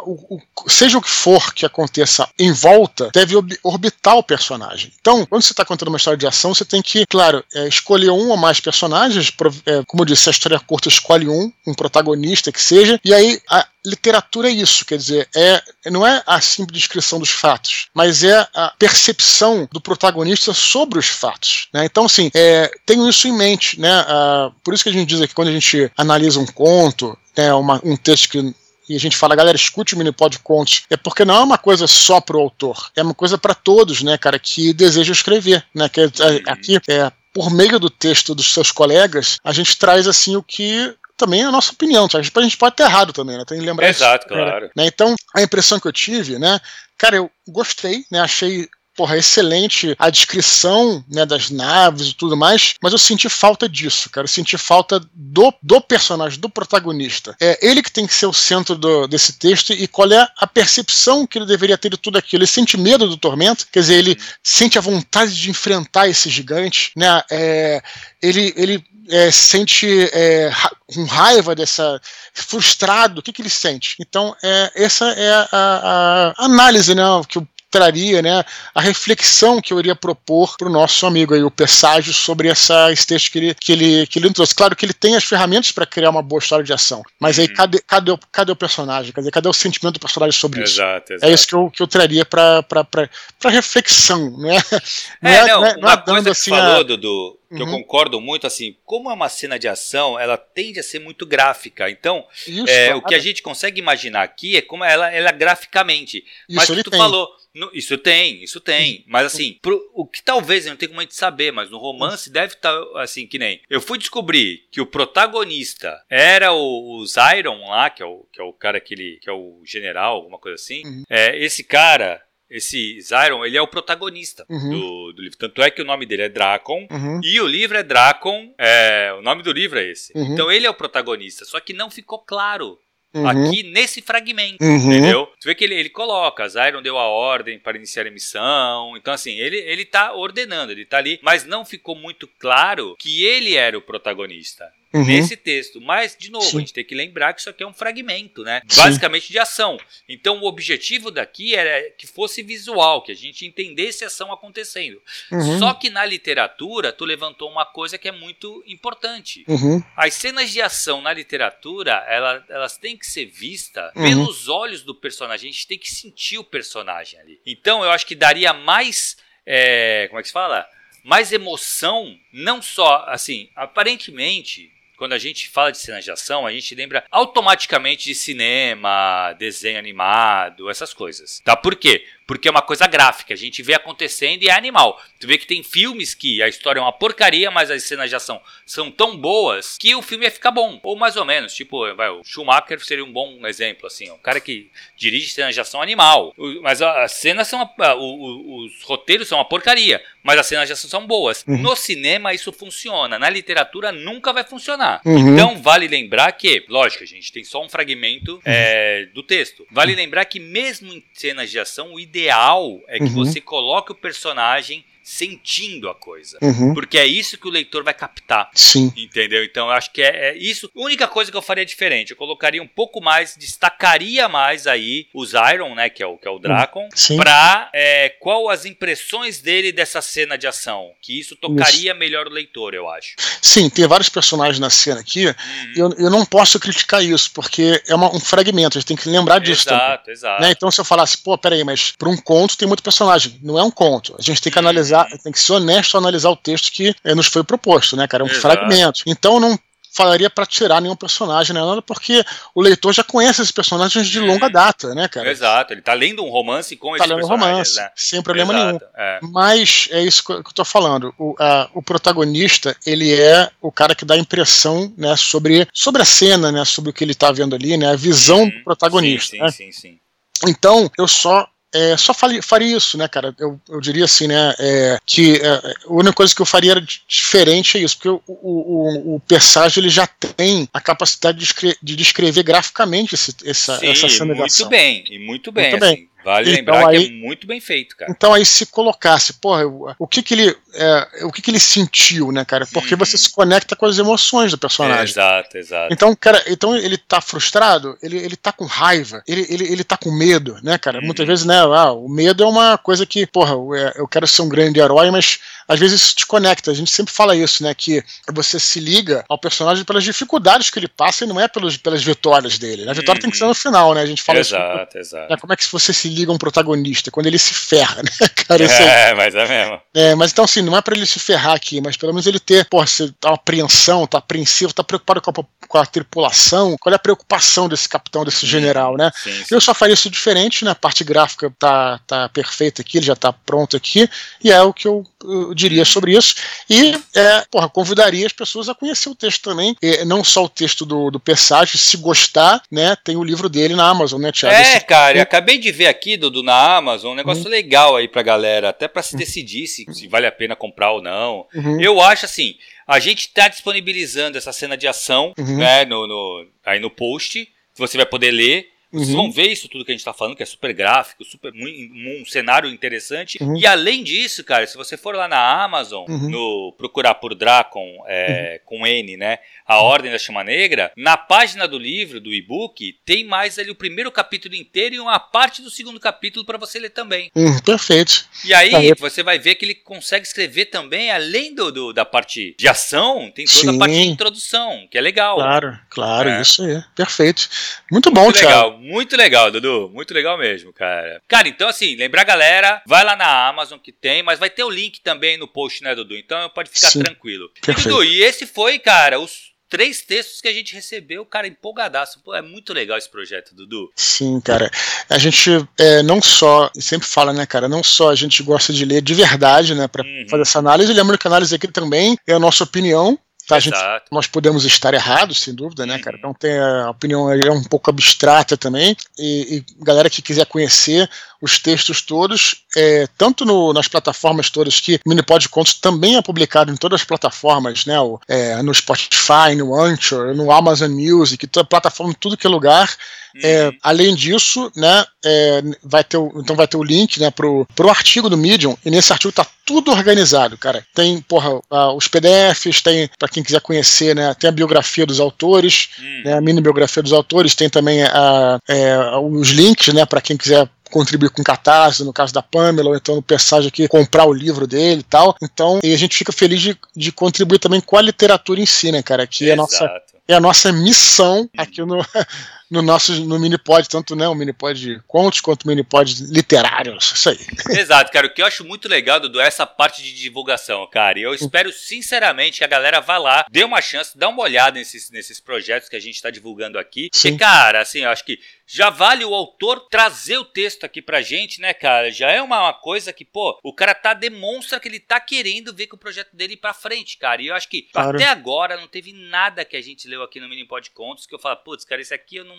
o, 0.06 0.36
o 0.36 0.70
seja 0.70 0.98
o 0.98 1.02
que 1.02 1.10
for 1.10 1.54
que 1.54 1.66
aconteça 1.66 2.30
em 2.38 2.52
volta, 2.52 3.10
deve 3.14 3.36
orbitar 3.64 4.18
o 4.18 4.24
personagem. 4.24 4.92
Então, 5.00 5.26
quando 5.26 5.42
você 5.42 5.54
está 5.54 5.66
contando 5.66 5.90
uma 5.90 5.98
história 5.98 6.18
de 6.18 6.28
ação, 6.28 6.54
você 6.54 6.66
tem 6.66 6.82
que, 6.86 7.06
claro, 7.08 7.44
é, 7.54 7.68
escolher 7.68 8.12
um 8.12 8.30
ou 8.30 8.38
mais 8.38 8.60
personagens. 8.60 9.34
É, 9.66 9.84
como 9.88 10.04
eu 10.04 10.06
disse, 10.06 10.30
a 10.30 10.32
história 10.32 10.60
curta 10.60 10.88
escolhe 10.88 11.28
um, 11.28 11.52
um 11.68 11.74
protagonista 11.74 12.52
que 12.52 12.62
seja, 12.62 13.00
e 13.04 13.14
aí 13.14 13.42
a, 13.50 13.68
literatura 13.86 14.50
é 14.50 14.52
isso, 14.52 14.86
quer 14.86 14.98
dizer, 14.98 15.28
é, 15.36 15.62
não 15.92 16.06
é 16.06 16.22
a 16.26 16.42
simples 16.42 16.80
descrição 16.80 17.20
dos 17.20 17.30
fatos, 17.30 17.88
mas 17.94 18.24
é 18.24 18.48
a 18.54 18.74
percepção 18.78 19.68
do 19.72 19.80
protagonista 19.80 20.54
sobre 20.54 21.00
os 21.00 21.08
fatos. 21.08 21.68
Né? 21.74 21.86
Então, 21.86 22.06
assim, 22.06 22.30
é, 22.34 22.72
tenho 22.86 23.08
isso 23.08 23.28
em 23.28 23.34
mente. 23.34 23.80
Né? 23.80 23.92
Ah, 23.92 24.52
por 24.64 24.74
isso 24.74 24.84
que 24.84 24.90
a 24.90 24.94
gente 24.94 25.08
diz 25.08 25.22
aqui, 25.22 25.34
quando 25.34 25.50
a 25.50 25.54
gente 25.54 25.92
analisa 25.98 26.40
um 26.40 26.46
conto, 26.46 27.18
né, 27.38 27.54
uma, 27.54 27.80
um 27.84 27.96
texto 27.96 28.30
que 28.30 28.56
e 28.88 28.96
a 28.96 29.00
gente 29.00 29.18
fala, 29.18 29.36
galera, 29.36 29.56
escute 29.56 29.96
o 29.96 29.98
Minipod 29.98 30.40
Contos, 30.40 30.84
é 30.90 30.98
porque 30.98 31.26
não 31.26 31.36
é 31.36 31.44
uma 31.44 31.58
coisa 31.58 31.88
só 31.88 32.22
pro 32.22 32.40
autor, 32.40 32.92
é 32.96 33.02
uma 33.02 33.14
coisa 33.14 33.38
para 33.38 33.54
todos, 33.54 34.02
né, 34.02 34.18
cara, 34.18 34.40
que 34.40 34.74
desejam 34.74 35.14
escrever, 35.14 35.66
né, 35.74 35.90
que 35.90 36.02
é, 36.02 36.06
aqui 36.48 36.78
é 36.88 37.12
por 37.34 37.52
meio 37.52 37.78
do 37.80 37.90
texto 37.90 38.34
dos 38.34 38.54
seus 38.54 38.72
colegas, 38.72 39.40
a 39.44 39.52
gente 39.52 39.78
traz 39.78 40.08
assim 40.08 40.38
o 40.38 40.44
que 40.44 40.96
também 41.18 41.42
é 41.42 41.46
a 41.46 41.52
nossa 41.52 41.72
opinião. 41.72 42.08
A 42.14 42.22
gente 42.22 42.58
pode 42.58 42.76
ter 42.76 42.84
errado 42.84 43.14
também, 43.14 43.38
né? 43.38 43.46
Tem 43.46 43.60
que 43.60 43.66
lembrar 43.66 43.90
Exato, 43.90 44.26
isso, 44.26 44.34
claro. 44.34 44.70
Né? 44.76 44.86
Então, 44.86 45.16
a 45.34 45.42
impressão 45.42 45.80
que 45.80 45.88
eu 45.88 45.94
tive, 45.94 46.38
né? 46.38 46.60
Cara, 46.98 47.18
eu 47.18 47.30
gostei, 47.48 48.06
né? 48.12 48.20
Achei 48.20 48.68
porra, 48.96 49.18
excelente 49.18 49.96
a 50.00 50.10
descrição 50.10 51.04
né, 51.10 51.26
das 51.26 51.50
naves 51.50 52.08
e 52.08 52.14
tudo 52.14 52.38
mais, 52.38 52.76
mas 52.82 52.94
eu 52.94 52.98
senti 52.98 53.28
falta 53.30 53.68
disso, 53.68 54.10
cara. 54.10 54.26
Eu 54.26 54.30
senti 54.30 54.58
falta 54.58 55.00
do, 55.14 55.54
do 55.62 55.82
personagem, 55.82 56.40
do 56.40 56.50
protagonista. 56.50 57.36
É 57.42 57.60
ele 57.62 57.84
que 57.84 57.92
tem 57.92 58.08
que 58.08 58.14
ser 58.14 58.26
o 58.26 58.34
centro 58.34 58.76
do, 58.76 59.08
desse 59.08 59.34
texto 59.34 59.74
e 59.74 59.88
qual 59.88 60.12
é 60.12 60.28
a 60.38 60.48
percepção 60.48 61.28
que 61.28 61.38
ele 61.38 61.46
deveria 61.46 61.78
ter 61.78 61.90
de 61.90 61.98
tudo 61.98 62.18
aquilo. 62.18 62.44
Ele 62.44 62.48
sente 62.48 62.78
medo 62.78 63.08
do 63.08 63.18
tormento, 63.18 63.68
quer 63.72 63.82
dizer, 63.82 63.96
ele 63.96 64.18
sente 64.42 64.78
a 64.78 64.82
vontade 64.82 65.36
de 65.36 65.50
enfrentar 65.50 66.08
esse 66.08 66.30
gigante, 66.30 66.92
né? 66.96 67.22
É, 67.30 67.82
ele, 68.22 68.54
ele 68.56 68.84
é, 69.10 69.32
sente 69.32 69.88
é, 70.14 70.52
com 70.88 71.04
raiva 71.04 71.56
dessa 71.56 72.00
frustrado, 72.34 73.20
o 73.20 73.24
que, 73.24 73.32
que 73.32 73.42
ele 73.42 73.50
sente? 73.50 73.96
Então, 74.00 74.36
é, 74.44 74.72
essa 74.76 75.06
é 75.12 75.32
a, 75.32 75.48
a, 75.52 76.34
a 76.38 76.46
análise 76.46 76.94
né, 76.96 77.04
que 77.28 77.40
o 77.40 77.48
traria 77.76 78.22
né, 78.22 78.42
a 78.74 78.80
reflexão 78.80 79.62
que 79.62 79.74
eu 79.74 79.80
iria 79.80 79.94
propor 79.94 80.56
para 80.58 80.70
o 80.70 80.72
nosso 80.72 81.06
amigo 81.06 81.34
aí, 81.34 81.44
o 81.44 81.52
Presságio, 81.52 82.14
sobre 82.14 82.48
essa, 82.48 82.90
esse 82.90 83.06
texto 83.06 83.30
que 83.30 83.38
ele, 83.38 83.54
que, 83.56 83.72
ele, 83.74 84.08
que 84.08 84.18
ele 84.18 84.32
trouxe. 84.32 84.56
Claro 84.56 84.74
que 84.78 84.86
ele 84.86 84.94
tem 84.94 85.18
as 85.18 85.26
ferramentas 85.26 85.74
para 85.74 85.86
criar 85.86 86.10
uma 86.10 86.22
boa 86.22 86.40
história 86.40 86.64
de 86.64 86.72
ação, 86.72 87.04
mas 87.20 87.38
aí 87.38 87.48
uhum. 87.48 87.54
cadê, 87.54 87.80
cadê, 87.86 88.12
o, 88.12 88.20
cadê 88.32 88.52
o 88.54 88.56
personagem? 88.56 89.12
Cadê, 89.12 89.30
cadê 89.30 89.50
o 89.50 89.54
sentimento 89.54 89.96
do 89.96 90.00
personagem 90.00 90.40
sobre 90.40 90.64
isso? 90.64 90.76
Exato, 90.76 91.14
É 91.22 91.30
isso 91.30 91.46
que 91.46 91.54
eu, 91.54 91.70
que 91.70 91.84
eu 91.84 91.88
traria 91.88 92.24
para 92.24 93.10
reflexão, 93.44 94.38
né? 94.38 94.56
Não 95.22 95.32
é, 95.32 95.36
é, 95.36 95.48
não, 95.48 95.62
não, 95.62 95.68
é, 95.68 95.78
não 95.78 95.90
é 95.90 96.04
dando 96.06 96.30
assim. 96.30 96.50
Falou, 96.50 96.80
a... 96.80 96.84
Dudu, 96.84 97.40
que 97.50 97.56
uhum. 97.56 97.62
eu 97.62 97.68
concordo 97.68 98.22
muito, 98.22 98.46
assim, 98.48 98.76
como 98.86 99.10
é 99.10 99.14
uma 99.14 99.30
cena 99.30 99.58
de 99.58 99.68
ação, 99.68 100.20
ela 100.20 100.38
tende 100.38 100.80
a 100.80 100.84
ser 100.84 101.00
muito 101.00 101.26
gráfica. 101.26 101.90
Então, 101.90 102.26
Isso, 102.48 102.68
é, 102.68 102.94
o 102.96 103.02
que 103.02 103.16
a 103.16 103.20
gente 103.20 103.42
consegue 103.42 103.80
imaginar 103.80 104.24
aqui 104.24 104.58
é 104.58 104.62
como 104.62 104.84
ela, 104.84 105.12
ela 105.12 105.32
graficamente. 105.32 106.18
Isso 106.50 106.58
Mas 106.58 106.70
o 106.70 106.76
que 106.76 106.84
tu 106.84 106.92
tem. 106.92 107.00
falou 107.00 107.30
no, 107.56 107.72
isso 107.74 107.98
tem, 107.98 108.44
isso 108.44 108.60
tem. 108.60 109.06
Mas 109.08 109.28
assim, 109.28 109.58
pro, 109.62 109.82
o 109.94 110.06
que 110.06 110.22
talvez 110.22 110.66
eu 110.66 110.72
não 110.72 110.78
tenho 110.78 110.90
como 110.90 111.00
a 111.00 111.04
gente 111.04 111.16
saber, 111.16 111.52
mas 111.52 111.72
no 111.72 111.78
romance 111.78 112.30
deve 112.30 112.54
estar 112.54 112.72
tá, 112.72 113.02
assim, 113.02 113.26
que 113.26 113.40
nem. 113.40 113.62
Eu 113.70 113.80
fui 113.80 113.98
descobrir 113.98 114.68
que 114.70 114.82
o 114.82 114.86
protagonista 114.86 116.04
era 116.10 116.52
o, 116.52 116.98
o 117.00 117.06
Zyron 117.06 117.70
lá, 117.70 117.90
que 117.90 118.04
é 118.04 118.06
o, 118.06 118.28
que 118.32 118.42
é 118.42 118.44
o 118.44 118.52
cara 118.52 118.80
que, 118.82 118.94
ele, 118.94 119.20
que 119.22 119.30
é 119.30 119.34
o 119.34 119.62
general, 119.66 120.18
alguma 120.18 120.38
coisa 120.38 120.56
assim. 120.56 120.86
Uhum. 120.86 121.04
É, 121.10 121.38
esse 121.38 121.64
cara 121.64 122.22
esse 122.50 123.02
Zyron, 123.02 123.44
ele 123.44 123.58
é 123.58 123.62
o 123.62 123.68
protagonista 123.68 124.46
uhum. 124.50 124.70
do, 124.70 125.14
do, 125.14 125.22
livro. 125.22 125.38
Tanto 125.38 125.62
é 125.62 125.72
que 125.72 125.82
o 125.82 125.86
nome 125.86 126.06
dele 126.06 126.24
é 126.24 126.30
Dracon 126.30 126.88
uhum. 126.92 127.20
e 127.24 127.40
o 127.42 127.48
livro 127.48 127.78
é 127.78 127.84
Dracon. 127.84 128.54
É, 128.58 129.14
o 129.18 129.22
nome 129.22 129.42
do 129.42 129.52
livro 129.52 129.80
é 129.80 129.90
esse. 129.90 130.14
Uhum. 130.16 130.34
Então 130.34 130.52
ele 130.52 130.68
é 130.68 130.70
o 130.70 130.74
protagonista. 130.74 131.44
Só 131.44 131.60
que 131.60 131.74
não 131.74 131.90
ficou 131.90 132.20
claro 132.20 132.80
Uhum. 133.16 133.28
aqui 133.28 133.64
nesse 133.64 134.02
fragmento, 134.02 134.62
uhum. 134.62 134.76
entendeu? 134.76 135.32
Tu 135.40 135.46
vê 135.46 135.56
que 135.56 135.64
ele, 135.64 135.76
ele 135.76 135.90
coloca, 135.90 136.48
Zyron 136.50 136.82
deu 136.82 136.98
a 136.98 137.08
ordem 137.08 137.58
para 137.58 137.78
iniciar 137.78 138.06
a 138.06 138.12
missão, 138.12 138.98
então 138.98 139.14
assim, 139.14 139.40
ele, 139.40 139.58
ele 139.58 139.86
tá 139.86 140.14
ordenando, 140.14 140.74
ele 140.74 140.86
tá 140.86 140.98
ali, 140.98 141.18
mas 141.22 141.46
não 141.46 141.64
ficou 141.64 141.96
muito 141.96 142.28
claro 142.38 142.96
que 143.00 143.24
ele 143.24 143.56
era 143.56 143.78
o 143.78 143.82
protagonista 143.82 144.70
uhum. 144.96 145.06
nesse 145.06 145.36
texto. 145.36 145.82
Mas, 145.82 146.16
de 146.18 146.32
novo, 146.32 146.46
Sim. 146.46 146.58
a 146.58 146.60
gente 146.62 146.74
tem 146.74 146.84
que 146.84 146.96
lembrar 146.96 147.34
que 147.34 147.42
isso 147.42 147.50
aqui 147.50 147.64
é 147.64 147.68
um 147.68 147.74
fragmento, 147.74 148.44
né? 148.44 148.62
Sim. 148.68 148.82
Basicamente 148.82 149.32
de 149.32 149.38
ação. 149.38 149.78
Então, 150.08 150.40
o 150.42 150.46
objetivo 150.46 151.12
daqui 151.12 151.56
era 151.56 151.92
que 151.92 152.08
fosse 152.08 152.42
visual, 152.42 153.02
que 153.02 153.12
a 153.12 153.16
gente 153.16 153.46
entendesse 153.46 154.04
a 154.04 154.08
ação 154.08 154.32
acontecendo. 154.32 155.02
Uhum. 155.32 155.60
Só 155.60 155.74
que 155.74 155.90
na 155.90 156.06
literatura, 156.06 156.92
tu 156.92 157.06
levantou 157.06 157.50
uma 157.50 157.66
coisa 157.66 157.98
que 157.98 158.08
é 158.08 158.12
muito 158.12 158.64
importante. 158.68 159.44
Uhum. 159.48 159.84
As 159.96 160.14
cenas 160.14 160.52
de 160.52 160.62
ação 160.62 161.02
na 161.02 161.14
literatura, 161.14 162.06
elas, 162.08 162.44
elas 162.50 162.78
têm 162.78 162.98
que 162.98 163.06
ser 163.06 163.26
vistas 163.26 163.92
uhum. 163.96 164.04
pelos 164.04 164.48
olhos 164.48 164.82
do 164.82 164.96
personagem. 164.96 165.50
A 165.50 165.52
gente 165.52 165.68
tem 165.68 165.78
que 165.78 165.92
sentir 165.92 166.38
o 166.38 166.44
personagem 166.44 167.20
ali. 167.20 167.40
Então, 167.46 167.84
eu 167.84 167.92
acho 167.92 168.06
que 168.06 168.16
daria 168.16 168.54
mais. 168.54 169.18
É, 169.46 170.08
como 170.08 170.20
é 170.20 170.22
que 170.22 170.30
se 170.30 170.34
fala? 170.34 170.68
mais 171.06 171.32
emoção, 171.32 172.20
não 172.34 172.64
só 172.64 173.06
assim, 173.08 173.48
aparentemente 173.56 174.72
quando 174.98 175.14
a 175.14 175.18
gente 175.18 175.50
fala 175.50 175.72
de 175.72 175.78
cenas 175.78 176.04
de 176.04 176.12
ação, 176.12 176.46
a 176.46 176.52
gente 176.52 176.74
lembra 176.76 177.04
automaticamente 177.12 178.06
de 178.06 178.16
cinema, 178.16 179.34
desenho 179.34 179.80
animado, 179.80 180.70
essas 180.70 180.94
coisas. 180.94 181.42
Tá? 181.44 181.56
Por 181.56 181.76
quê? 181.76 182.06
Porque 182.28 182.48
é 182.48 182.52
uma 182.52 182.62
coisa 182.62 182.88
gráfica, 182.88 183.34
a 183.34 183.38
gente 183.38 183.62
vê 183.62 183.74
acontecendo 183.74 184.44
e 184.44 184.50
é 184.50 184.54
animal. 184.54 185.02
Tu 185.20 185.28
vê 185.28 185.38
que 185.38 185.46
tem 185.46 185.62
filmes 185.62 186.14
que 186.14 186.42
a 186.42 186.48
história 186.48 186.80
é 186.80 186.82
uma 186.82 186.92
porcaria, 186.92 187.52
mas 187.52 187.70
as 187.70 187.84
cenas 187.84 188.10
de 188.10 188.16
ação 188.16 188.42
são 188.66 188.90
tão 188.90 189.16
boas 189.16 189.78
que 189.78 189.94
o 189.96 190.02
filme 190.02 190.26
ia 190.26 190.32
ficar 190.32 190.52
bom, 190.52 190.80
ou 190.84 190.96
mais 190.96 191.16
ou 191.16 191.26
menos, 191.26 191.54
tipo, 191.54 191.94
vai, 191.96 192.10
o 192.10 192.24
Schumacher 192.24 192.84
seria 192.84 193.06
um 193.06 193.12
bom 193.12 193.46
exemplo, 193.46 193.88
assim, 193.88 194.10
um 194.10 194.18
cara 194.18 194.40
que 194.40 194.70
dirige 194.98 195.30
cenas 195.30 195.54
de 195.54 195.62
ação 195.62 195.82
animal, 195.82 196.34
mas 196.62 196.82
as 196.82 197.12
cenas 197.14 197.48
são, 197.48 197.62
os 197.62 198.84
roteiros 198.84 199.28
são 199.28 199.38
uma 199.38 199.46
porcaria, 199.46 200.04
mas 200.24 200.40
as 200.40 200.48
cenas 200.48 200.68
de 200.68 200.74
ação 200.74 200.90
são 200.90 201.06
boas. 201.06 201.44
Uhum. 201.48 201.58
No 201.58 201.76
cinema 201.76 202.34
isso 202.34 202.52
funciona, 202.52 203.20
na 203.20 203.30
literatura 203.30 203.92
nunca 203.92 204.34
vai 204.34 204.44
funcionar. 204.44 205.02
Uhum. 205.06 205.34
Então 205.34 205.62
vale 205.62 205.88
lembrar 205.88 206.32
que, 206.32 206.66
lógico, 206.68 207.04
a 207.04 207.08
gente 207.08 207.32
tem 207.32 207.44
só 207.44 207.64
um 207.64 207.70
fragmento 207.70 208.36
uhum. 208.36 208.42
é, 208.46 209.06
do 209.14 209.22
texto, 209.22 209.68
vale 209.70 209.94
lembrar 209.94 210.26
que 210.26 210.40
mesmo 210.40 210.92
em 210.92 211.04
cenas 211.14 211.52
de 211.52 211.60
ação, 211.60 211.94
o 211.94 212.00
ideal 212.16 212.82
é 212.88 212.98
que 212.98 213.04
uhum. 213.04 213.26
você 213.26 213.42
coloque 213.42 213.92
o 213.92 213.96
personagem 213.96 214.86
sentindo 215.06 215.88
a 215.88 215.94
coisa. 215.94 216.40
Uhum. 216.42 216.74
Porque 216.74 216.98
é 216.98 217.06
isso 217.06 217.38
que 217.38 217.48
o 217.48 217.52
leitor 217.52 217.84
vai 217.84 217.94
captar. 217.94 218.50
Sim. 218.56 218.92
Entendeu? 218.98 219.44
Então 219.44 219.68
eu 219.68 219.74
acho 219.74 219.92
que 219.92 220.02
é, 220.02 220.30
é, 220.32 220.38
isso. 220.38 220.70
A 220.76 220.82
única 220.82 221.08
coisa 221.08 221.30
que 221.30 221.38
eu 221.38 221.44
faria 221.44 221.64
diferente, 221.64 222.12
eu 222.12 222.18
colocaria 222.18 222.62
um 222.62 222.68
pouco 222.68 223.00
mais, 223.00 223.36
destacaria 223.38 224.28
mais 224.28 224.66
aí 224.66 225.06
os 225.14 225.34
Iron, 225.54 225.76
né? 225.76 225.92
Que 225.92 226.02
é 226.02 226.08
o, 226.08 226.18
que 226.18 226.28
é 226.28 226.32
o 226.32 226.40
Dracon, 226.40 226.90
Sim. 226.96 227.18
pra 227.18 227.70
é, 227.72 228.10
qual 228.20 228.50
as 228.50 228.66
impressões 228.66 229.40
dele 229.40 229.72
dessa 229.72 230.02
cena 230.02 230.40
de 230.40 230.48
ação. 230.48 230.90
Que 231.00 231.20
isso 231.20 231.36
tocaria 231.36 231.92
isso. 231.92 232.00
melhor 232.00 232.26
o 232.26 232.32
leitor, 232.32 232.74
eu 232.74 232.90
acho. 232.90 233.16
Sim, 233.40 233.70
tem 233.70 233.88
vários 233.88 234.10
personagens 234.10 234.58
na 234.58 234.72
cena 234.72 235.02
aqui. 235.02 235.28
Uhum. 235.28 235.34
Eu, 235.76 235.94
eu 236.00 236.10
não 236.10 236.26
posso 236.26 236.60
criticar 236.60 237.04
isso, 237.04 237.30
porque 237.32 237.80
é 237.88 237.94
uma, 237.94 238.14
um 238.14 238.20
fragmento, 238.20 238.80
a 238.80 238.82
gente 238.82 238.88
tem 238.88 238.98
que 238.98 239.08
lembrar 239.08 239.38
disso 239.38 239.70
exato, 239.70 240.00
também. 240.00 240.14
Exato, 240.14 240.42
né? 240.42 240.50
Então 240.50 240.72
se 240.72 240.82
eu 240.82 240.86
falasse, 240.86 241.20
pô, 241.20 241.38
peraí, 241.38 241.64
mas 241.64 241.92
para 241.92 242.10
um 242.10 242.18
conto 242.18 242.58
tem 242.58 242.68
muito 242.68 242.82
personagem. 242.82 243.40
Não 243.44 243.60
é 243.60 243.64
um 243.64 243.72
conto. 243.72 244.16
A 244.18 244.22
gente 244.22 244.42
tem 244.42 244.52
que 244.52 244.58
uhum. 244.58 244.66
analisar 244.66 244.95
analisar, 245.02 245.24
tem 245.24 245.32
que 245.32 245.40
ser 245.40 245.54
honesto 245.54 245.96
ao 245.96 246.02
analisar 246.02 246.30
o 246.30 246.36
texto 246.36 246.72
que 246.72 246.96
é, 247.04 247.16
nos 247.16 247.28
foi 247.28 247.44
proposto, 247.44 247.96
né, 247.96 248.08
cara? 248.08 248.24
É 248.24 248.26
um 248.26 248.30
Exato. 248.30 248.42
fragmento. 248.42 249.04
Então 249.06 249.40
não 249.40 249.58
falaria 249.96 250.30
para 250.30 250.46
tirar 250.46 250.82
nenhum 250.82 250.96
personagem, 250.96 251.54
né? 251.54 251.62
Nada 251.62 251.82
porque 251.82 252.24
o 252.54 252.62
leitor 252.62 252.94
já 252.94 253.04
conhece 253.04 253.42
esses 253.42 253.52
personagens 253.52 254.08
de 254.08 254.20
longa 254.20 254.50
data, 254.50 254.94
né, 254.94 255.08
cara? 255.08 255.32
Exato, 255.32 255.74
ele 255.74 255.82
tá 255.82 255.94
lendo 255.94 256.22
um 256.22 256.30
romance 256.30 256.76
com 256.76 256.90
tá 256.90 256.98
esses 256.98 257.08
personagens, 257.08 257.30
um 257.30 257.46
romance, 257.48 257.76
né? 257.78 257.90
sem 257.96 258.22
problema 258.22 258.54
Exato, 258.54 258.68
nenhum. 258.68 258.80
É. 258.98 259.20
Mas 259.22 259.88
é 259.92 260.04
isso 260.04 260.24
que 260.24 260.34
eu 260.34 260.44
tô 260.54 260.66
falando. 260.66 261.14
O, 261.18 261.34
a, 261.40 261.70
o 261.74 261.82
protagonista, 261.82 262.76
ele 262.86 263.14
é 263.14 263.50
o 263.62 263.72
cara 263.72 263.96
que 263.96 264.04
dá 264.04 264.16
a 264.16 264.20
impressão, 264.20 264.94
né, 264.98 265.16
sobre, 265.16 265.66
sobre 265.74 266.02
a 266.02 266.06
cena, 266.06 266.52
né, 266.52 266.66
sobre 266.66 266.90
o 266.90 266.94
que 266.94 267.04
ele 267.04 267.16
tá 267.16 267.32
vendo 267.32 267.56
ali, 267.56 267.78
né, 267.78 267.88
a 267.88 267.96
visão 267.96 268.40
uhum. 268.40 268.50
do 268.50 268.64
protagonista. 268.66 269.32
Sim, 269.32 269.38
sim, 269.38 269.44
né? 269.44 269.52
sim, 269.52 269.72
sim. 269.72 270.00
Então, 270.46 270.92
eu 270.98 271.08
só 271.08 271.48
é, 271.76 271.98
só 271.98 272.14
faria, 272.14 272.42
faria 272.42 272.78
isso, 272.78 272.98
né, 272.98 273.08
cara? 273.08 273.36
Eu, 273.38 273.60
eu 273.68 273.82
diria 273.82 274.06
assim, 274.06 274.28
né? 274.28 274.56
É, 274.58 274.98
que 275.06 275.36
é, 275.36 275.48
a 275.86 275.94
única 275.94 276.14
coisa 276.14 276.34
que 276.34 276.42
eu 276.42 276.46
faria 276.46 276.72
era 276.72 276.86
diferente 277.08 277.78
é 277.78 277.82
isso, 277.82 277.98
porque 277.98 278.10
o, 278.10 278.22
o, 278.28 279.14
o, 279.14 279.16
o 279.16 279.20
Persage 279.20 279.80
ele 279.80 279.90
já 279.90 280.08
tem 280.08 280.70
a 280.74 280.80
capacidade 280.80 281.38
de, 281.38 281.44
descrever, 281.44 281.78
de 281.84 281.96
descrever 281.96 282.44
graficamente 282.44 283.16
esse, 283.16 283.36
essa, 283.46 283.78
Sim, 283.80 283.88
essa 283.88 284.08
cena 284.08 284.34
Muito 284.34 284.66
bem, 284.68 285.04
e 285.10 285.20
muito 285.20 285.52
bem. 285.52 285.72
Muito 285.72 285.84
assim. 285.84 285.96
bem. 285.96 286.15
Vale 286.26 286.50
então, 286.50 286.74
lembrar 286.74 286.90
aí, 286.90 287.08
que 287.08 287.14
é 287.14 287.18
muito 287.28 287.46
bem 287.46 287.62
feito, 287.62 287.96
cara. 287.96 288.12
Então 288.12 288.34
aí 288.34 288.44
se 288.44 288.66
colocasse, 288.66 289.34
porra, 289.34 289.64
o 290.00 290.08
que 290.08 290.24
que 290.24 290.34
ele, 290.34 290.58
é, 290.74 291.08
o 291.22 291.32
que 291.32 291.40
que 291.40 291.52
ele 291.52 291.60
sentiu, 291.60 292.32
né, 292.32 292.44
cara? 292.44 292.66
Porque 292.66 292.96
uhum. 292.96 293.00
você 293.00 293.16
se 293.16 293.30
conecta 293.30 293.76
com 293.76 293.86
as 293.86 294.00
emoções 294.00 294.50
do 294.50 294.58
personagem. 294.58 295.02
É, 295.02 295.04
exato, 295.04 295.56
exato. 295.56 295.94
Então, 295.94 296.16
cara, 296.16 296.44
então 296.48 296.76
ele 296.76 296.98
tá 296.98 297.22
frustrado, 297.22 297.96
ele, 298.02 298.18
ele 298.18 298.36
tá 298.36 298.52
com 298.52 298.66
raiva, 298.66 299.22
ele, 299.28 299.46
ele, 299.48 299.72
ele 299.72 299.84
tá 299.84 299.98
com 299.98 300.10
medo, 300.10 300.58
né, 300.64 300.80
cara? 300.80 300.98
Uhum. 300.98 301.06
Muitas 301.06 301.28
vezes, 301.28 301.46
né, 301.46 301.60
ah, 301.60 301.92
o 301.92 302.10
medo 302.10 302.44
é 302.44 302.48
uma 302.48 302.76
coisa 302.76 303.06
que, 303.06 303.28
porra, 303.28 303.54
eu 303.96 304.08
quero 304.08 304.28
ser 304.28 304.42
um 304.42 304.50
grande 304.50 304.80
herói, 304.80 305.12
mas 305.12 305.38
às 305.68 305.80
vezes 305.80 306.02
isso 306.02 306.16
te 306.16 306.26
conecta. 306.26 306.72
A 306.72 306.74
gente 306.74 306.92
sempre 306.92 307.14
fala 307.14 307.36
isso, 307.36 307.64
né? 307.64 307.74
Que 307.74 308.04
você 308.32 308.60
se 308.60 308.80
liga 308.80 309.26
ao 309.28 309.38
personagem 309.38 309.84
pelas 309.84 310.04
dificuldades 310.04 310.70
que 310.70 310.80
ele 310.80 310.88
passa 310.88 311.24
e 311.24 311.28
não 311.28 311.40
é 311.40 311.48
pelos, 311.48 311.78
pelas 311.78 312.04
vitórias 312.04 312.58
dele. 312.58 312.86
Né? 312.86 312.92
A 312.92 312.94
vitória 312.94 313.20
uhum. 313.20 313.24
tem 313.24 313.32
que 313.32 313.38
ser 313.38 313.46
no 313.46 313.56
final, 313.56 313.94
né? 313.94 314.02
A 314.02 314.06
gente 314.06 314.22
fala 314.22 314.40
exato, 314.40 314.98
isso. 314.98 315.16
Exato. 315.16 315.30
Né? 315.32 315.38
Como 315.38 315.54
é 315.54 315.56
que 315.56 315.68
você 315.72 315.92
se 315.92 316.10
liga 316.16 316.32
um 316.32 316.38
protagonista? 316.38 317.12
Quando 317.12 317.28
ele 317.28 317.38
se 317.38 317.54
ferra, 317.54 318.02
né, 318.04 318.28
cara? 318.48 318.64
É, 318.64 319.14
mas 319.14 319.36
é 319.36 319.48
mesmo. 319.48 319.82
É, 319.94 320.16
mas 320.16 320.32
então, 320.32 320.46
assim, 320.46 320.62
não 320.62 320.76
é 320.76 320.82
para 320.82 320.96
ele 320.96 321.06
se 321.06 321.20
ferrar 321.20 321.54
aqui, 321.54 321.82
mas 321.82 321.98
pelo 321.98 322.14
menos 322.14 322.26
ele 322.26 322.40
ter, 322.40 322.66
pô, 322.66 322.86
você 322.86 323.12
tá 323.20 323.30
uma 323.30 323.36
apreensão, 323.36 324.08
tá 324.08 324.18
apreensivo, 324.18 324.74
tá 324.74 324.84
preocupado 324.84 325.22
com 325.22 325.32
a, 325.32 325.44
com 325.68 325.78
a 325.78 325.86
tripulação. 325.86 326.76
Qual 326.80 326.92
é 326.92 326.96
a 326.96 327.00
preocupação 327.00 327.68
desse 327.68 327.88
capitão, 327.88 328.24
desse 328.24 328.46
general, 328.46 328.98
né? 328.98 329.12
Sim, 329.24 329.32
sim. 329.32 329.46
Eu 329.56 329.62
só 329.62 329.74
faria 329.74 329.94
isso 329.94 330.10
diferente, 330.10 330.64
né? 330.64 330.72
A 330.72 330.76
parte 330.76 331.04
gráfica 331.04 331.52
tá, 331.60 332.00
tá 332.08 332.30
perfeita 332.30 332.82
aqui, 332.82 332.98
ele 332.98 333.06
já 333.06 333.16
tá 333.16 333.34
pronto 333.34 333.76
aqui, 333.76 334.10
e 334.44 334.52
é 334.52 334.62
o 334.62 334.74
que 334.74 334.88
eu, 334.88 335.06
eu 335.24 335.54
diria 335.54 335.86
sobre 335.86 336.16
isso. 336.18 336.36
E, 336.70 336.98
é, 337.14 337.46
porra, 337.52 337.70
convidaria 337.70 338.26
as 338.26 338.34
pessoas 338.34 338.70
a 338.70 338.76
conhecer 338.76 339.10
o 339.10 339.16
texto 339.16 339.42
também. 339.44 339.76
E 339.82 340.04
não 340.06 340.24
só 340.24 340.46
o 340.46 340.50
texto 340.50 340.86
do, 340.86 341.12
do 341.12 341.20
Persage, 341.20 341.78
se 341.78 341.98
gostar, 341.98 342.62
né? 342.72 342.96
Tem 343.04 343.16
o 343.16 343.24
livro 343.24 343.50
dele 343.50 343.76
na 343.76 343.88
Amazon, 343.88 344.22
né, 344.22 344.32
Thiago? 344.32 344.56
É, 344.56 344.78
Esse... 344.78 344.86
cara, 344.86 345.18
eu 345.18 345.24
acabei 345.24 345.58
de 345.58 345.72
ver 345.72 345.88
aqui, 345.88 346.05
Dudu, 346.18 346.44
na 346.44 346.78
Amazon, 346.78 347.14
um 347.14 347.16
negócio 347.16 347.46
uhum. 347.46 347.50
legal 347.50 347.96
aí 347.96 348.08
pra 348.08 348.22
galera, 348.22 348.70
até 348.70 348.88
pra 348.88 349.02
se 349.02 349.14
uhum. 349.14 349.20
decidir 349.20 349.68
se, 349.68 349.86
se 349.94 350.08
vale 350.08 350.28
a 350.28 350.32
pena 350.32 350.56
comprar 350.56 350.92
ou 350.92 351.02
não. 351.02 351.48
Uhum. 351.54 351.82
Eu 351.82 352.00
acho 352.02 352.26
assim. 352.26 352.56
A 352.88 353.00
gente 353.00 353.22
está 353.22 353.48
disponibilizando 353.48 354.38
essa 354.38 354.54
cena 354.54 354.78
de 354.78 354.88
ação 354.88 355.34
uhum. 355.38 355.58
né, 355.58 355.86
no, 355.86 356.06
no, 356.08 356.48
aí 356.64 356.80
no 356.80 356.92
post. 356.92 357.50
Você 357.76 357.98
vai 357.98 358.06
poder 358.06 358.32
ler. 358.32 358.70
Vocês 358.96 359.10
uhum. 359.10 359.24
vão 359.24 359.32
ver 359.32 359.52
isso 359.52 359.68
tudo 359.68 359.84
que 359.84 359.92
a 359.92 359.94
gente 359.94 360.02
está 360.02 360.14
falando, 360.14 360.36
que 360.36 360.44
é 360.44 360.46
super 360.46 360.74
gráfico, 360.74 361.24
super 361.26 361.52
um, 361.54 362.26
cenário 362.26 362.70
interessante. 362.70 363.38
Uhum. 363.42 363.58
E 363.58 363.66
além 363.66 364.04
disso, 364.04 364.44
cara, 364.44 364.66
se 364.66 364.78
você 364.78 364.96
for 364.96 365.16
lá 365.16 365.28
na 365.28 365.64
Amazon, 365.64 366.06
uhum. 366.08 366.30
no 366.30 366.74
procurar 366.78 367.16
por 367.16 367.36
Dracon 367.36 368.04
é, 368.08 368.62
uhum. 368.66 368.80
com 368.80 368.88
N, 368.88 369.18
né? 369.18 369.40
A 369.66 369.82
Ordem 369.82 370.12
da 370.12 370.18
Chama 370.18 370.44
Negra, 370.44 370.92
na 370.96 371.18
página 371.18 371.68
do 371.68 371.78
livro, 371.78 372.22
do 372.22 372.34
e-book, 372.34 372.98
tem 373.06 373.26
mais 373.26 373.58
ali 373.60 373.72
o 373.72 373.76
primeiro 373.76 374.12
capítulo 374.12 374.56
inteiro 374.56 374.96
e 374.96 375.00
uma 375.00 375.20
parte 375.20 375.62
do 375.62 375.70
segundo 375.70 376.00
capítulo 376.00 376.46
para 376.46 376.58
você 376.58 376.80
ler 376.80 376.92
também. 376.92 377.32
Hum, 377.36 377.60
perfeito. 377.60 378.26
E 378.46 378.54
aí, 378.54 378.74
aí, 378.76 378.94
você 378.98 379.24
vai 379.24 379.40
ver 379.40 379.56
que 379.56 379.66
ele 379.66 379.76
consegue 379.76 380.26
escrever 380.26 380.66
também, 380.66 381.12
além 381.12 381.54
do, 381.54 381.72
do 381.72 381.94
da 381.94 382.06
parte 382.06 382.56
de 382.58 382.68
ação, 382.68 383.32
tem 383.34 383.46
toda 383.46 383.72
Sim. 383.72 383.76
a 383.76 383.80
parte 383.80 383.96
de 383.96 384.08
introdução, 384.08 384.88
que 384.90 384.98
é 384.98 385.02
legal. 385.02 385.36
Claro, 385.38 385.80
claro, 385.90 386.30
é. 386.30 386.42
isso 386.42 386.64
aí. 386.64 386.84
Perfeito. 386.96 387.50
Muito 387.92 388.12
bom, 388.12 388.26
Muito 388.26 388.40
legal, 388.40 388.78
muito 388.86 389.18
legal, 389.18 389.52
Dudu. 389.52 389.90
Muito 389.94 390.14
legal 390.14 390.38
mesmo, 390.38 390.72
cara. 390.72 391.22
Cara, 391.28 391.48
então 391.48 391.68
assim, 391.68 391.96
lembrar 391.96 392.22
a 392.22 392.26
galera, 392.26 392.82
vai 392.86 393.04
lá 393.04 393.16
na 393.16 393.48
Amazon 393.48 393.80
que 393.80 393.92
tem, 393.92 394.22
mas 394.22 394.40
vai 394.40 394.50
ter 394.50 394.64
o 394.64 394.70
link 394.70 395.02
também 395.02 395.38
no 395.38 395.48
post, 395.48 395.84
né, 395.84 395.96
Dudu? 395.96 396.16
Então 396.16 396.50
pode 396.50 396.70
ficar 396.70 396.90
Sim. 396.90 397.00
tranquilo. 397.04 397.50
E, 397.68 397.74
Dudu, 397.74 398.04
e 398.04 398.24
esse 398.24 398.46
foi, 398.46 398.78
cara, 398.80 399.20
os 399.20 399.56
três 399.70 400.02
textos 400.02 400.42
que 400.42 400.48
a 400.48 400.54
gente 400.54 400.74
recebeu, 400.74 401.26
cara, 401.26 401.48
empolgadaço. 401.48 402.22
Pô, 402.24 402.34
é 402.34 402.42
muito 402.42 402.74
legal 402.74 402.98
esse 402.98 403.10
projeto, 403.10 403.56
Dudu. 403.56 403.92
Sim, 403.96 404.40
cara. 404.40 404.70
A 405.10 405.18
gente 405.18 405.50
é, 405.80 406.04
não 406.04 406.22
só, 406.22 406.70
sempre 406.80 407.08
fala, 407.08 407.34
né, 407.34 407.46
cara, 407.46 407.68
não 407.68 407.84
só 407.84 408.10
a 408.10 408.16
gente 408.16 408.42
gosta 408.44 408.72
de 408.72 408.86
ler 408.86 409.02
de 409.02 409.14
verdade, 409.14 409.76
né, 409.76 409.88
para 409.88 410.04
uhum. 410.04 410.26
fazer 410.30 410.44
essa 410.44 410.60
análise. 410.60 410.94
Lembra 410.94 411.18
que 411.18 411.28
a 411.28 411.30
análise 411.30 411.56
aqui 411.56 411.68
também 411.68 412.18
é 412.28 412.34
a 412.34 412.40
nossa 412.40 412.64
opinião, 412.64 413.18
Tá, 413.48 413.60
gente, 413.60 413.78
nós 414.12 414.26
podemos 414.26 414.66
estar 414.66 414.94
errados, 414.94 415.40
sem 415.40 415.54
dúvida, 415.54 415.86
né, 415.86 416.00
cara? 416.00 416.16
Uhum. 416.16 416.20
Então 416.20 416.34
tem 416.34 416.58
a 416.58 416.90
opinião 416.90 417.32
é 417.32 417.52
um 417.52 417.64
pouco 417.64 417.92
abstrata 417.92 418.58
também. 418.58 418.98
E, 419.18 419.58
e, 419.58 419.84
galera 419.84 420.10
que 420.10 420.22
quiser 420.22 420.46
conhecer 420.48 421.08
os 421.46 421.60
textos 421.60 422.02
todos, 422.02 422.64
é, 422.76 423.08
tanto 423.16 423.46
no, 423.46 423.72
nas 423.72 423.88
plataformas 423.88 424.50
todas 424.50 424.80
que 424.80 424.96
o 425.06 425.10
Minipod 425.10 425.48
Contos 425.48 425.76
também 425.76 426.18
é 426.18 426.22
publicado 426.22 426.72
em 426.72 426.76
todas 426.76 427.02
as 427.02 427.06
plataformas, 427.06 427.86
né? 427.86 428.00
O, 428.00 428.20
é, 428.28 428.60
no 428.64 428.74
Spotify, 428.74 429.56
no 429.56 429.80
Anchor, 429.80 430.34
no 430.34 430.52
Amazon 430.52 430.92
Music, 430.92 431.46
toda 431.46 431.68
plataforma, 431.68 432.16
tudo 432.20 432.36
que 432.36 432.48
é 432.48 432.50
lugar. 432.50 432.96
É, 433.44 433.66
uhum. 433.66 433.72
além 433.84 434.16
disso, 434.16 434.72
né, 434.78 435.06
é, 435.26 435.62
vai 435.84 436.06
ter 436.06 436.16
o, 436.16 436.32
então 436.38 436.56
vai 436.56 436.66
ter 436.68 436.78
o 436.78 436.84
link 436.84 437.20
né, 437.20 437.30
pro, 437.30 437.68
pro 437.76 437.90
artigo 437.90 438.30
do 438.30 438.38
Medium, 438.38 438.78
e 438.86 438.90
nesse 438.90 439.12
artigo 439.12 439.34
tá 439.34 439.46
tudo 439.66 439.92
organizado, 439.92 440.58
cara. 440.58 440.86
Tem, 440.94 441.20
porra, 441.20 441.50
os 441.98 442.08
PDFs, 442.08 442.82
tem, 442.82 443.10
para 443.20 443.28
quem 443.28 443.44
quiser 443.44 443.60
conhecer, 443.60 444.16
né, 444.16 444.34
tem 444.36 444.48
a 444.48 444.54
biografia 444.54 445.06
dos 445.06 445.20
autores, 445.20 445.90
uhum. 446.00 446.22
né, 446.24 446.38
a 446.38 446.40
mini 446.40 446.62
biografia 446.62 447.04
dos 447.04 447.12
autores, 447.12 447.56
tem 447.56 447.70
também 447.70 448.04
a, 448.04 448.58
é, 448.70 448.98
os 449.18 449.50
links, 449.50 449.94
né, 449.94 450.06
para 450.06 450.22
quem 450.22 450.38
quiser 450.38 450.70
contribuir 450.96 451.30
com 451.30 451.44
catarse, 451.44 452.06
no 452.06 452.14
caso 452.14 452.34
da 452.34 452.42
Pamela, 452.42 452.92
ou 452.92 452.96
então 452.96 453.16
no 453.16 453.22
Persage 453.22 453.68
aqui, 453.68 453.86
comprar 453.86 454.26
o 454.26 454.32
livro 454.32 454.66
dele 454.66 455.02
e 455.02 455.04
tal. 455.04 455.36
Então, 455.44 455.82
e 455.84 455.94
a 455.94 455.98
gente 455.98 456.16
fica 456.16 456.32
feliz 456.32 456.62
de, 456.62 456.78
de 456.96 457.12
contribuir 457.12 457.60
também 457.60 457.82
com 457.82 457.98
a 457.98 458.02
literatura 458.02 458.62
em 458.62 458.66
si, 458.66 458.94
né, 458.94 459.04
cara? 459.04 459.28
Que 459.28 459.50
é 459.50 459.54
a 459.54 459.56
nossa, 459.58 460.02
é 460.26 460.34
a 460.34 460.40
nossa 460.40 460.72
missão 460.72 461.50
aqui 461.58 461.82
no, 461.82 461.98
no 462.70 462.82
nosso 462.82 463.14
no 463.26 463.40
Minipod, 463.40 463.88
tanto 463.88 464.16
né, 464.16 464.28
o 464.28 464.36
Minipod 464.36 464.80
de 464.80 465.00
contos 465.08 465.42
quanto 465.42 465.64
o 465.64 465.68
Minipod 465.68 466.26
literários. 466.30 467.12
Isso 467.14 467.30
aí. 467.30 467.40
Exato, 467.78 468.12
cara. 468.12 468.28
O 468.28 468.34
que 468.34 468.42
eu 468.42 468.46
acho 468.46 468.64
muito 468.64 468.88
legal, 468.88 469.20
Dudu, 469.20 469.40
é 469.40 469.48
essa 469.48 469.66
parte 469.66 470.02
de 470.02 470.14
divulgação, 470.14 470.86
cara. 470.88 471.20
E 471.20 471.24
eu 471.24 471.34
espero 471.34 471.72
sinceramente 471.72 472.60
que 472.60 472.64
a 472.64 472.68
galera 472.68 473.00
vá 473.02 473.18
lá, 473.18 473.46
dê 473.50 473.64
uma 473.64 473.82
chance, 473.82 474.18
dá 474.18 474.30
uma 474.30 474.44
olhada 474.44 474.78
nesses, 474.78 475.10
nesses 475.10 475.40
projetos 475.40 475.90
que 475.90 475.96
a 475.96 476.00
gente 476.00 476.16
está 476.16 476.30
divulgando 476.30 476.80
aqui. 476.80 477.10
Sim. 477.14 477.32
Porque, 477.32 477.44
cara, 477.44 477.82
assim, 477.82 478.00
eu 478.00 478.10
acho 478.10 478.26
que 478.26 478.40
já 478.68 478.90
vale 478.90 479.24
o 479.24 479.34
autor 479.34 479.88
trazer 479.90 480.38
o 480.38 480.46
texto 480.46 480.86
aqui 480.86 481.02
pra 481.02 481.22
gente, 481.22 481.62
né, 481.62 481.74
cara? 481.74 482.12
Já 482.12 482.32
é 482.32 482.42
uma, 482.42 482.62
uma, 482.62 482.74
coisa 482.74 483.14
que, 483.14 483.24
pô, 483.24 483.60
o 483.64 483.74
cara 483.74 483.94
tá 483.94 484.14
demonstra 484.14 484.80
que 484.80 484.88
ele 484.88 485.00
tá 485.00 485.20
querendo 485.20 485.74
ver 485.74 485.88
que 485.88 485.96
o 485.96 486.00
projeto 486.00 486.36
dele 486.36 486.54
ir 486.54 486.58
pra 486.58 486.74
frente, 486.74 487.18
cara. 487.18 487.42
E 487.42 487.48
eu 487.48 487.56
acho 487.56 487.70
que 487.70 487.84
claro. 487.84 488.18
até 488.18 488.28
agora 488.28 488.78
não 488.78 488.88
teve 488.88 489.14
nada 489.14 489.64
que 489.64 489.78
a 489.78 489.82
gente 489.82 490.08
leu 490.08 490.24
aqui 490.24 490.40
no 490.40 490.50
Mini 490.50 490.66
Pod 490.66 490.90
Contos 490.92 491.28
que 491.28 491.36
eu 491.36 491.40
falo, 491.40 491.58
putz, 491.58 491.86
cara, 491.86 492.02
esse 492.02 492.14
aqui 492.14 492.38
eu 492.38 492.46
não, 492.46 492.55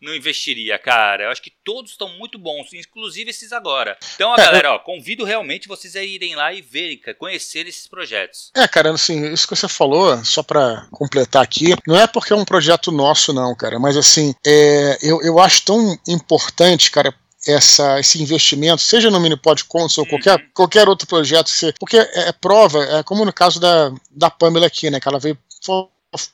não 0.00 0.14
investiria, 0.14 0.78
cara. 0.78 1.24
Eu 1.24 1.30
acho 1.30 1.42
que 1.42 1.52
todos 1.64 1.92
estão 1.92 2.08
muito 2.18 2.38
bons, 2.38 2.72
inclusive 2.72 3.30
esses 3.30 3.52
agora. 3.52 3.96
Então, 4.14 4.30
ó, 4.30 4.34
é, 4.34 4.44
galera, 4.44 4.72
ó, 4.74 4.78
convido 4.78 5.24
realmente 5.24 5.68
vocês 5.68 5.96
a 5.96 6.02
irem 6.02 6.34
lá 6.34 6.52
e 6.52 6.60
verem, 6.60 7.00
conhecer 7.18 7.66
esses 7.66 7.86
projetos. 7.86 8.50
É, 8.54 8.66
cara, 8.68 8.90
assim, 8.90 9.32
isso 9.32 9.46
que 9.46 9.56
você 9.56 9.68
falou, 9.68 10.22
só 10.24 10.42
pra 10.42 10.86
completar 10.90 11.42
aqui, 11.42 11.74
não 11.86 11.98
é 11.98 12.06
porque 12.06 12.32
é 12.32 12.36
um 12.36 12.44
projeto 12.44 12.92
nosso, 12.92 13.32
não, 13.32 13.54
cara, 13.54 13.78
mas 13.78 13.96
assim, 13.96 14.34
é, 14.46 14.98
eu, 15.02 15.20
eu 15.22 15.38
acho 15.38 15.64
tão 15.64 15.98
importante, 16.06 16.90
cara, 16.90 17.14
essa, 17.46 17.98
esse 18.00 18.20
investimento, 18.20 18.82
seja 18.82 19.10
no 19.10 19.20
Minipod 19.20 19.64
Console 19.64 20.06
ou 20.06 20.10
qualquer, 20.10 20.38
uhum. 20.38 20.50
qualquer 20.52 20.88
outro 20.88 21.06
projeto, 21.06 21.50
porque 21.78 21.96
é, 21.96 22.28
é, 22.28 22.32
prova, 22.32 22.82
é 22.84 23.02
como 23.02 23.24
no 23.24 23.32
caso 23.32 23.60
da, 23.60 23.92
da 24.10 24.28
Pamela 24.28 24.66
aqui, 24.66 24.90
né? 24.90 24.98
Que 24.98 25.08
ela 25.08 25.20
veio 25.20 25.38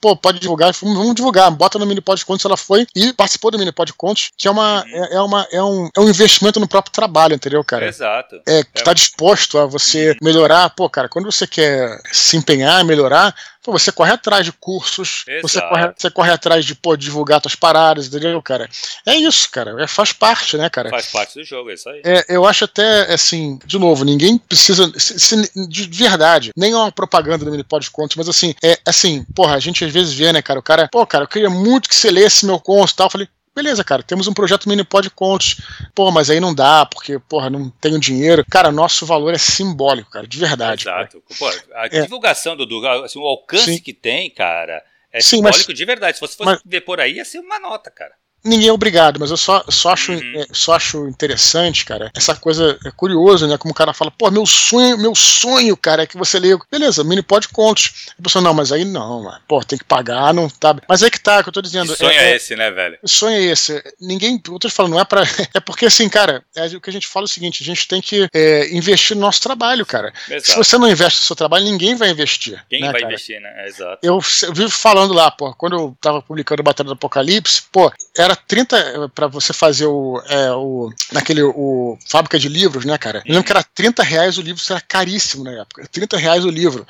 pô, 0.01 0.17
pode 0.17 0.39
divulgar, 0.39 0.73
vamos 0.81 1.15
divulgar, 1.15 1.51
bota 1.51 1.79
no 1.79 1.87
Minipod 1.87 2.25
Contos, 2.25 2.45
ela 2.45 2.57
foi 2.57 2.87
e 2.95 3.13
participou 3.13 3.51
do 3.51 3.59
Minipod 3.59 3.93
Contos, 3.95 4.31
que 4.37 4.49
é 4.49 4.51
uma, 4.51 4.85
uhum. 4.85 5.05
é, 5.05 5.15
é, 5.15 5.21
uma 5.21 5.49
é, 5.51 5.63
um, 5.63 5.89
é 5.97 6.01
um 6.01 6.09
investimento 6.09 6.61
no 6.61 6.69
próprio 6.69 6.93
trabalho, 6.93 7.35
entendeu, 7.35 7.63
cara? 7.65 7.87
Exato. 7.87 8.41
É, 8.47 8.63
que 8.63 8.81
é. 8.81 8.85
tá 8.85 8.93
disposto 8.93 9.59
a 9.59 9.67
você 9.67 10.11
uhum. 10.11 10.17
melhorar, 10.23 10.71
pô, 10.71 10.89
cara, 10.89 11.09
quando 11.09 11.31
você 11.31 11.47
quer 11.47 12.01
se 12.11 12.37
empenhar, 12.37 12.85
melhorar, 12.85 13.35
Pô, 13.63 13.73
você 13.73 13.93
corre 13.93 14.11
atrás 14.11 14.45
de 14.45 14.53
cursos, 14.53 15.25
você 15.41 15.61
corre, 15.61 15.93
você 15.97 16.11
corre 16.11 16.31
atrás 16.33 16.65
de 16.65 16.75
pô, 16.75 16.97
divulgar 16.97 17.41
suas 17.41 17.55
paradas, 17.55 18.09
entendeu, 18.09 18.43
cara? 18.43 18.69
É 19.07 19.15
isso, 19.15 19.49
cara. 19.51 19.81
É, 19.83 19.87
faz 19.87 20.13
parte, 20.13 20.57
né, 20.57 20.69
cara? 20.69 20.91
Faz 20.91 21.07
parte 21.07 21.39
do 21.39 21.45
jogo, 21.45 21.71
é 21.71 21.75
isso 21.75 21.89
aí. 21.89 22.03
É, 22.05 22.25
eu 22.29 22.45
acho 22.45 22.65
até, 22.65 23.13
assim, 23.13 23.61
de 23.65 23.79
novo, 23.79 24.05
ninguém 24.05 24.37
precisa. 24.37 24.93
Se, 24.99 25.19
se, 25.19 25.69
de 25.69 25.89
verdade, 25.89 26.51
nem 26.57 26.73
é 26.73 26.77
uma 26.77 26.91
propaganda 26.91 27.45
do 27.45 27.51
Minipod 27.51 27.89
Contos, 27.91 28.17
mas 28.17 28.29
assim, 28.29 28.53
é 28.63 28.79
assim, 28.85 29.25
porra, 29.35 29.55
a 29.55 29.61
gente 29.61 29.85
às 29.85 29.93
vezes 29.93 30.13
vê, 30.13 30.33
né, 30.33 30.43
cara? 30.43 30.59
O 30.59 30.63
cara, 30.63 30.89
pô, 30.91 31.07
cara, 31.07 31.25
eu 31.25 31.29
queria 31.29 31.51
muito 31.51 31.89
que 31.89 31.95
você 31.95 32.11
lesse 32.11 32.45
meu 32.45 32.59
conto 32.59 32.91
e 32.91 32.97
tal. 32.97 33.07
Eu 33.07 33.11
falei, 33.11 33.29
Beleza, 33.55 33.85
cara, 33.85 34.03
temos 34.03 34.27
um 34.27 34.33
projeto 34.33 34.69
mini 34.69 34.83
pod 34.83 35.11
contos. 35.11 35.61
Pô, 35.95 36.11
mas 36.11 36.31
aí 36.31 36.41
não 36.41 36.55
dá, 36.55 36.87
porque, 36.87 37.19
porra, 37.19 37.51
não 37.51 37.69
tenho 37.69 37.99
dinheiro. 37.99 38.45
Cara, 38.51 38.73
nosso 38.73 39.05
valor 39.05 39.35
é 39.35 39.39
simbólico, 39.39 40.11
cara, 40.11 40.27
de 40.27 40.39
verdade. 40.39 40.83
Exato. 40.83 41.23
Pô, 41.39 41.49
a 41.75 41.87
é. 41.87 42.03
divulgação 42.03 42.57
do, 42.57 42.87
assim, 43.05 43.19
o 43.19 43.27
alcance 43.27 43.75
Sim. 43.75 43.83
que 43.83 43.93
tem, 43.93 44.31
cara, 44.31 44.83
é 45.13 45.21
Sim, 45.21 45.37
simbólico 45.37 45.65
mas, 45.69 45.77
de 45.77 45.85
verdade. 45.85 46.17
Se 46.17 46.21
você 46.21 46.37
fosse 46.37 46.51
mas, 46.51 46.63
ver 46.65 46.81
por 46.81 46.99
aí, 46.99 47.17
ia 47.17 47.25
ser 47.25 47.41
uma 47.41 47.59
nota, 47.59 47.91
cara 47.91 48.15
ninguém 48.45 48.69
é 48.69 48.73
obrigado, 48.73 49.19
mas 49.21 49.31
eu 49.31 49.37
só, 49.37 49.65
só, 49.69 49.91
acho, 49.91 50.13
uhum. 50.13 50.33
É, 50.37 50.47
só 50.53 50.75
acho 50.75 51.07
interessante, 51.09 51.85
cara, 51.85 52.11
essa 52.15 52.35
coisa 52.35 52.79
é 52.85 52.91
curioso, 52.91 53.47
né? 53.47 53.57
Como 53.57 53.73
o 53.73 53.75
cara 53.75 53.93
fala, 53.93 54.11
pô, 54.11 54.31
meu 54.31 54.47
sonho, 54.47 54.99
meu 54.99 55.15
sonho, 55.15 55.77
cara, 55.77 56.03
é 56.03 56.07
que 56.07 56.17
você 56.17 56.39
leia. 56.39 56.59
Beleza, 56.71 57.05
mini 57.05 57.23
pode 57.23 57.49
contos. 57.49 58.13
A 58.19 58.23
pessoa, 58.23 58.43
não, 58.43 58.55
mas 58.55 58.73
aí 58.73 58.85
não, 58.85 59.25
mano. 59.25 59.41
pô, 59.47 59.63
tem 59.65 59.79
que 59.79 59.85
pagar, 59.85 60.35
não 60.35 60.49
tá. 60.49 60.75
Mas 60.89 61.03
é 61.03 61.11
que 61.11 61.21
tá, 61.21 61.43
que 61.43 61.49
eu 61.49 61.53
tô 61.53 61.63
dizendo. 61.63 61.93
Que 61.93 61.99
sonho 61.99 62.11
é, 62.11 62.33
é, 62.33 62.37
esse, 62.37 62.57
né, 62.57 62.71
velho? 62.71 62.99
Sonho 63.05 63.37
é 63.37 63.43
esse. 63.43 63.83
Ninguém, 64.01 64.41
eu 64.49 64.59
tô 64.59 64.69
falando, 64.69 64.93
não 64.93 65.01
é 65.01 65.05
pra. 65.05 65.23
É 65.55 65.61
porque 65.61 65.87
assim, 65.87 66.09
cara, 66.09 66.43
é, 66.57 66.67
o 66.67 66.81
que 66.81 66.89
a 66.89 66.93
gente 66.93 67.07
fala 67.07 67.25
é 67.25 67.27
o 67.27 67.29
seguinte: 67.29 67.63
a 67.63 67.67
gente 67.67 67.87
tem 67.87 68.01
que 68.01 68.29
é, 68.33 68.75
investir 68.75 69.15
no 69.15 69.23
nosso 69.23 69.41
trabalho, 69.41 69.85
cara. 69.85 70.13
Exato. 70.29 70.51
Se 70.51 70.57
você 70.57 70.79
não 70.79 70.89
investe 70.89 71.21
no 71.21 71.27
seu 71.27 71.37
trabalho, 71.37 71.65
ninguém 71.65 71.95
vai 71.95 72.11
investir. 72.11 72.63
Quem 72.71 72.81
né, 72.81 72.91
vai 72.91 73.01
cara? 73.01 73.13
investir, 73.13 73.41
né? 73.41 73.67
Exato. 73.67 73.99
Eu, 74.03 74.21
eu 74.43 74.55
vivo 74.55 74.71
falando 74.71 75.13
lá, 75.13 75.31
pô, 75.31 75.53
quando 75.55 75.77
eu 75.77 75.97
tava 76.01 76.23
publicando 76.23 76.63
Batalha 76.63 76.87
do 76.87 76.95
Apocalipse, 76.95 77.63
pô, 77.71 77.93
era 78.17 78.32
30 78.37 79.11
para 79.15 79.27
você 79.27 79.53
fazer 79.53 79.87
o, 79.87 80.23
é, 80.27 80.53
o. 80.53 80.91
naquele. 81.13 81.43
o 81.43 81.99
fábrica 82.09 82.39
de 82.39 82.49
livros, 82.49 82.85
né, 82.85 82.97
cara? 82.99 83.23
Eu 83.25 83.33
lembro 83.35 83.45
que 83.45 83.53
era 83.53 83.63
30 83.63 84.03
reais 84.03 84.39
o 84.39 84.43
livro, 84.43 84.61
isso 84.61 84.73
era 84.73 84.81
caríssimo 84.81 85.45
na 85.45 85.53
época. 85.53 85.87
30 85.91 86.17
reais 86.17 86.45
o 86.45 86.51
livro. 86.51 86.87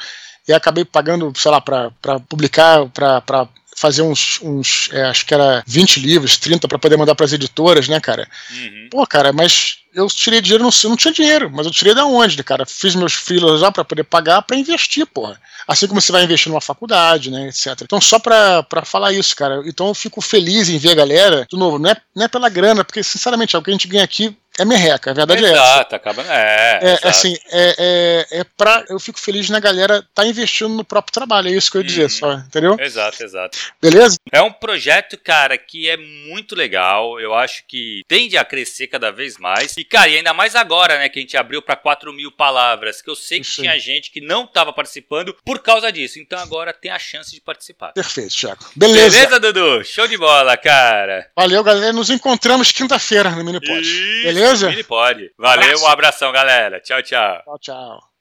E 0.47 0.53
acabei 0.53 0.84
pagando, 0.84 1.32
sei 1.36 1.51
lá, 1.51 1.61
para 1.61 1.90
publicar, 2.28 2.88
para 2.88 3.49
fazer 3.83 4.03
uns, 4.03 4.39
uns 4.41 4.89
é, 4.93 5.03
acho 5.07 5.26
que 5.26 5.35
era 5.35 5.64
20 5.66 5.99
livros, 5.99 6.37
30 6.37 6.68
para 6.68 6.78
poder 6.78 6.97
mandar 6.97 7.16
para 7.16 7.26
as 7.26 7.33
editoras, 7.33 7.89
né, 7.89 7.99
cara? 7.99 8.28
Uhum. 8.53 8.89
Pô, 8.89 9.05
cara, 9.05 9.33
mas 9.33 9.78
eu 9.93 10.07
tirei 10.07 10.41
dinheiro, 10.41 10.62
não, 10.62 10.70
não 10.85 10.97
tinha 10.97 11.12
dinheiro, 11.12 11.51
mas 11.53 11.66
eu 11.66 11.72
tirei 11.72 11.93
da 11.93 12.07
onde, 12.07 12.41
cara? 12.45 12.64
Fiz 12.64 12.95
meus 12.95 13.12
filhos 13.12 13.61
lá 13.61 13.72
para 13.72 13.85
poder 13.85 14.05
pagar 14.05 14.41
para 14.43 14.57
investir, 14.57 15.05
porra. 15.05 15.37
Assim 15.66 15.89
como 15.89 16.01
você 16.01 16.12
vai 16.12 16.22
investir 16.22 16.49
numa 16.49 16.61
faculdade, 16.61 17.28
né, 17.28 17.49
etc. 17.49 17.83
Então, 17.83 18.01
só 18.01 18.20
pra, 18.20 18.62
pra 18.62 18.85
falar 18.85 19.12
isso, 19.12 19.35
cara. 19.35 19.61
Então, 19.66 19.89
eu 19.89 19.95
fico 19.95 20.20
feliz 20.20 20.68
em 20.68 20.78
ver 20.78 20.93
a 20.93 20.95
galera, 20.95 21.47
de 21.51 21.59
novo, 21.59 21.76
não 21.80 21.91
é, 21.91 21.97
não 22.14 22.24
é 22.24 22.28
pela 22.28 22.49
grana, 22.49 22.85
porque, 22.85 23.03
sinceramente, 23.03 23.57
é 23.57 23.59
o 23.59 23.62
que 23.62 23.70
a 23.70 23.74
gente 23.74 23.89
ganha 23.89 24.05
aqui 24.05 24.37
é 24.59 24.65
merreca, 24.65 25.11
a 25.11 25.15
verdade 25.15 25.45
exato, 25.45 25.57
é 25.57 25.63
essa. 25.63 25.73
Exato, 25.73 25.97
acaba. 25.97 26.23
É, 26.29 26.79
é 26.83 26.93
exato. 26.93 27.09
assim, 27.09 27.37
é, 27.51 28.27
é, 28.31 28.41
é 28.41 28.45
pra. 28.45 28.85
Eu 28.89 28.99
fico 29.01 29.19
feliz 29.19 29.49
na 29.49 29.59
galera 29.59 30.07
tá 30.15 30.27
investindo 30.27 30.75
no 30.75 30.85
próprio 30.85 31.13
trabalho, 31.13 31.49
é 31.49 31.53
isso 31.53 31.71
que 31.71 31.79
eu 31.79 31.81
ia 31.81 31.87
dizer, 31.87 32.03
uhum. 32.03 32.09
só, 32.11 32.33
entendeu? 32.35 32.77
Exato, 32.79 33.25
exato. 33.25 33.59
Beleza? 33.81 34.17
É 34.31 34.43
um 34.43 34.53
projeto, 34.53 35.17
cara, 35.17 35.57
que 35.57 35.89
é 35.89 35.97
muito 35.97 36.55
legal. 36.55 37.19
Eu 37.19 37.35
acho 37.35 37.65
que 37.67 38.03
tende 38.07 38.37
a 38.37 38.45
crescer 38.45 38.89
cada 38.89 39.11
vez 39.11 39.39
mais. 39.39 39.75
E, 39.77 39.85
cara, 39.85 40.09
e 40.09 40.17
ainda 40.17 40.35
mais 40.35 40.55
agora, 40.55 40.99
né, 40.99 41.09
que 41.09 41.19
a 41.19 41.23
gente 41.23 41.37
abriu 41.37 41.63
para 41.63 41.77
4 41.77 42.13
mil 42.13 42.31
palavras, 42.31 43.01
que 43.01 43.09
eu 43.09 43.17
sei 43.17 43.41
que 43.41 43.47
isso 43.47 43.63
tinha 43.63 43.79
gente 43.79 44.11
que 44.11 44.21
não 44.21 44.47
tava 44.47 44.73
participando 44.73 45.35
por 45.45 45.61
causa 45.61 45.91
disso. 45.91 46.19
Então 46.19 46.39
agora 46.39 46.75
tem 46.75 46.91
a 46.91 46.99
chance 46.99 47.31
de 47.33 47.41
participar. 47.41 47.93
Perfeito, 47.93 48.35
Thiago. 48.35 48.65
Beleza. 48.77 49.19
Beleza, 49.19 49.41
Dudu? 49.41 49.85
Show 49.85 50.07
de 50.07 50.19
bola, 50.19 50.57
cara. 50.59 51.31
Valeu, 51.35 51.65
galera. 51.65 51.93
Nos 51.93 52.11
encontramos 52.11 52.71
quinta-feira 52.71 53.31
no 53.31 53.45
Minipod. 53.45 53.83
Beleza? 54.23 54.41
Beleza? 54.43 54.70
Mini 54.70 54.82
pode. 54.82 55.32
Valeu, 55.38 55.78
um 55.80 55.86
abração, 55.86 56.32
galera. 56.32 56.80
Tchau, 56.80 57.01
tchau. 57.03 57.43
Tchau, 57.45 57.59
tchau. 57.59 58.12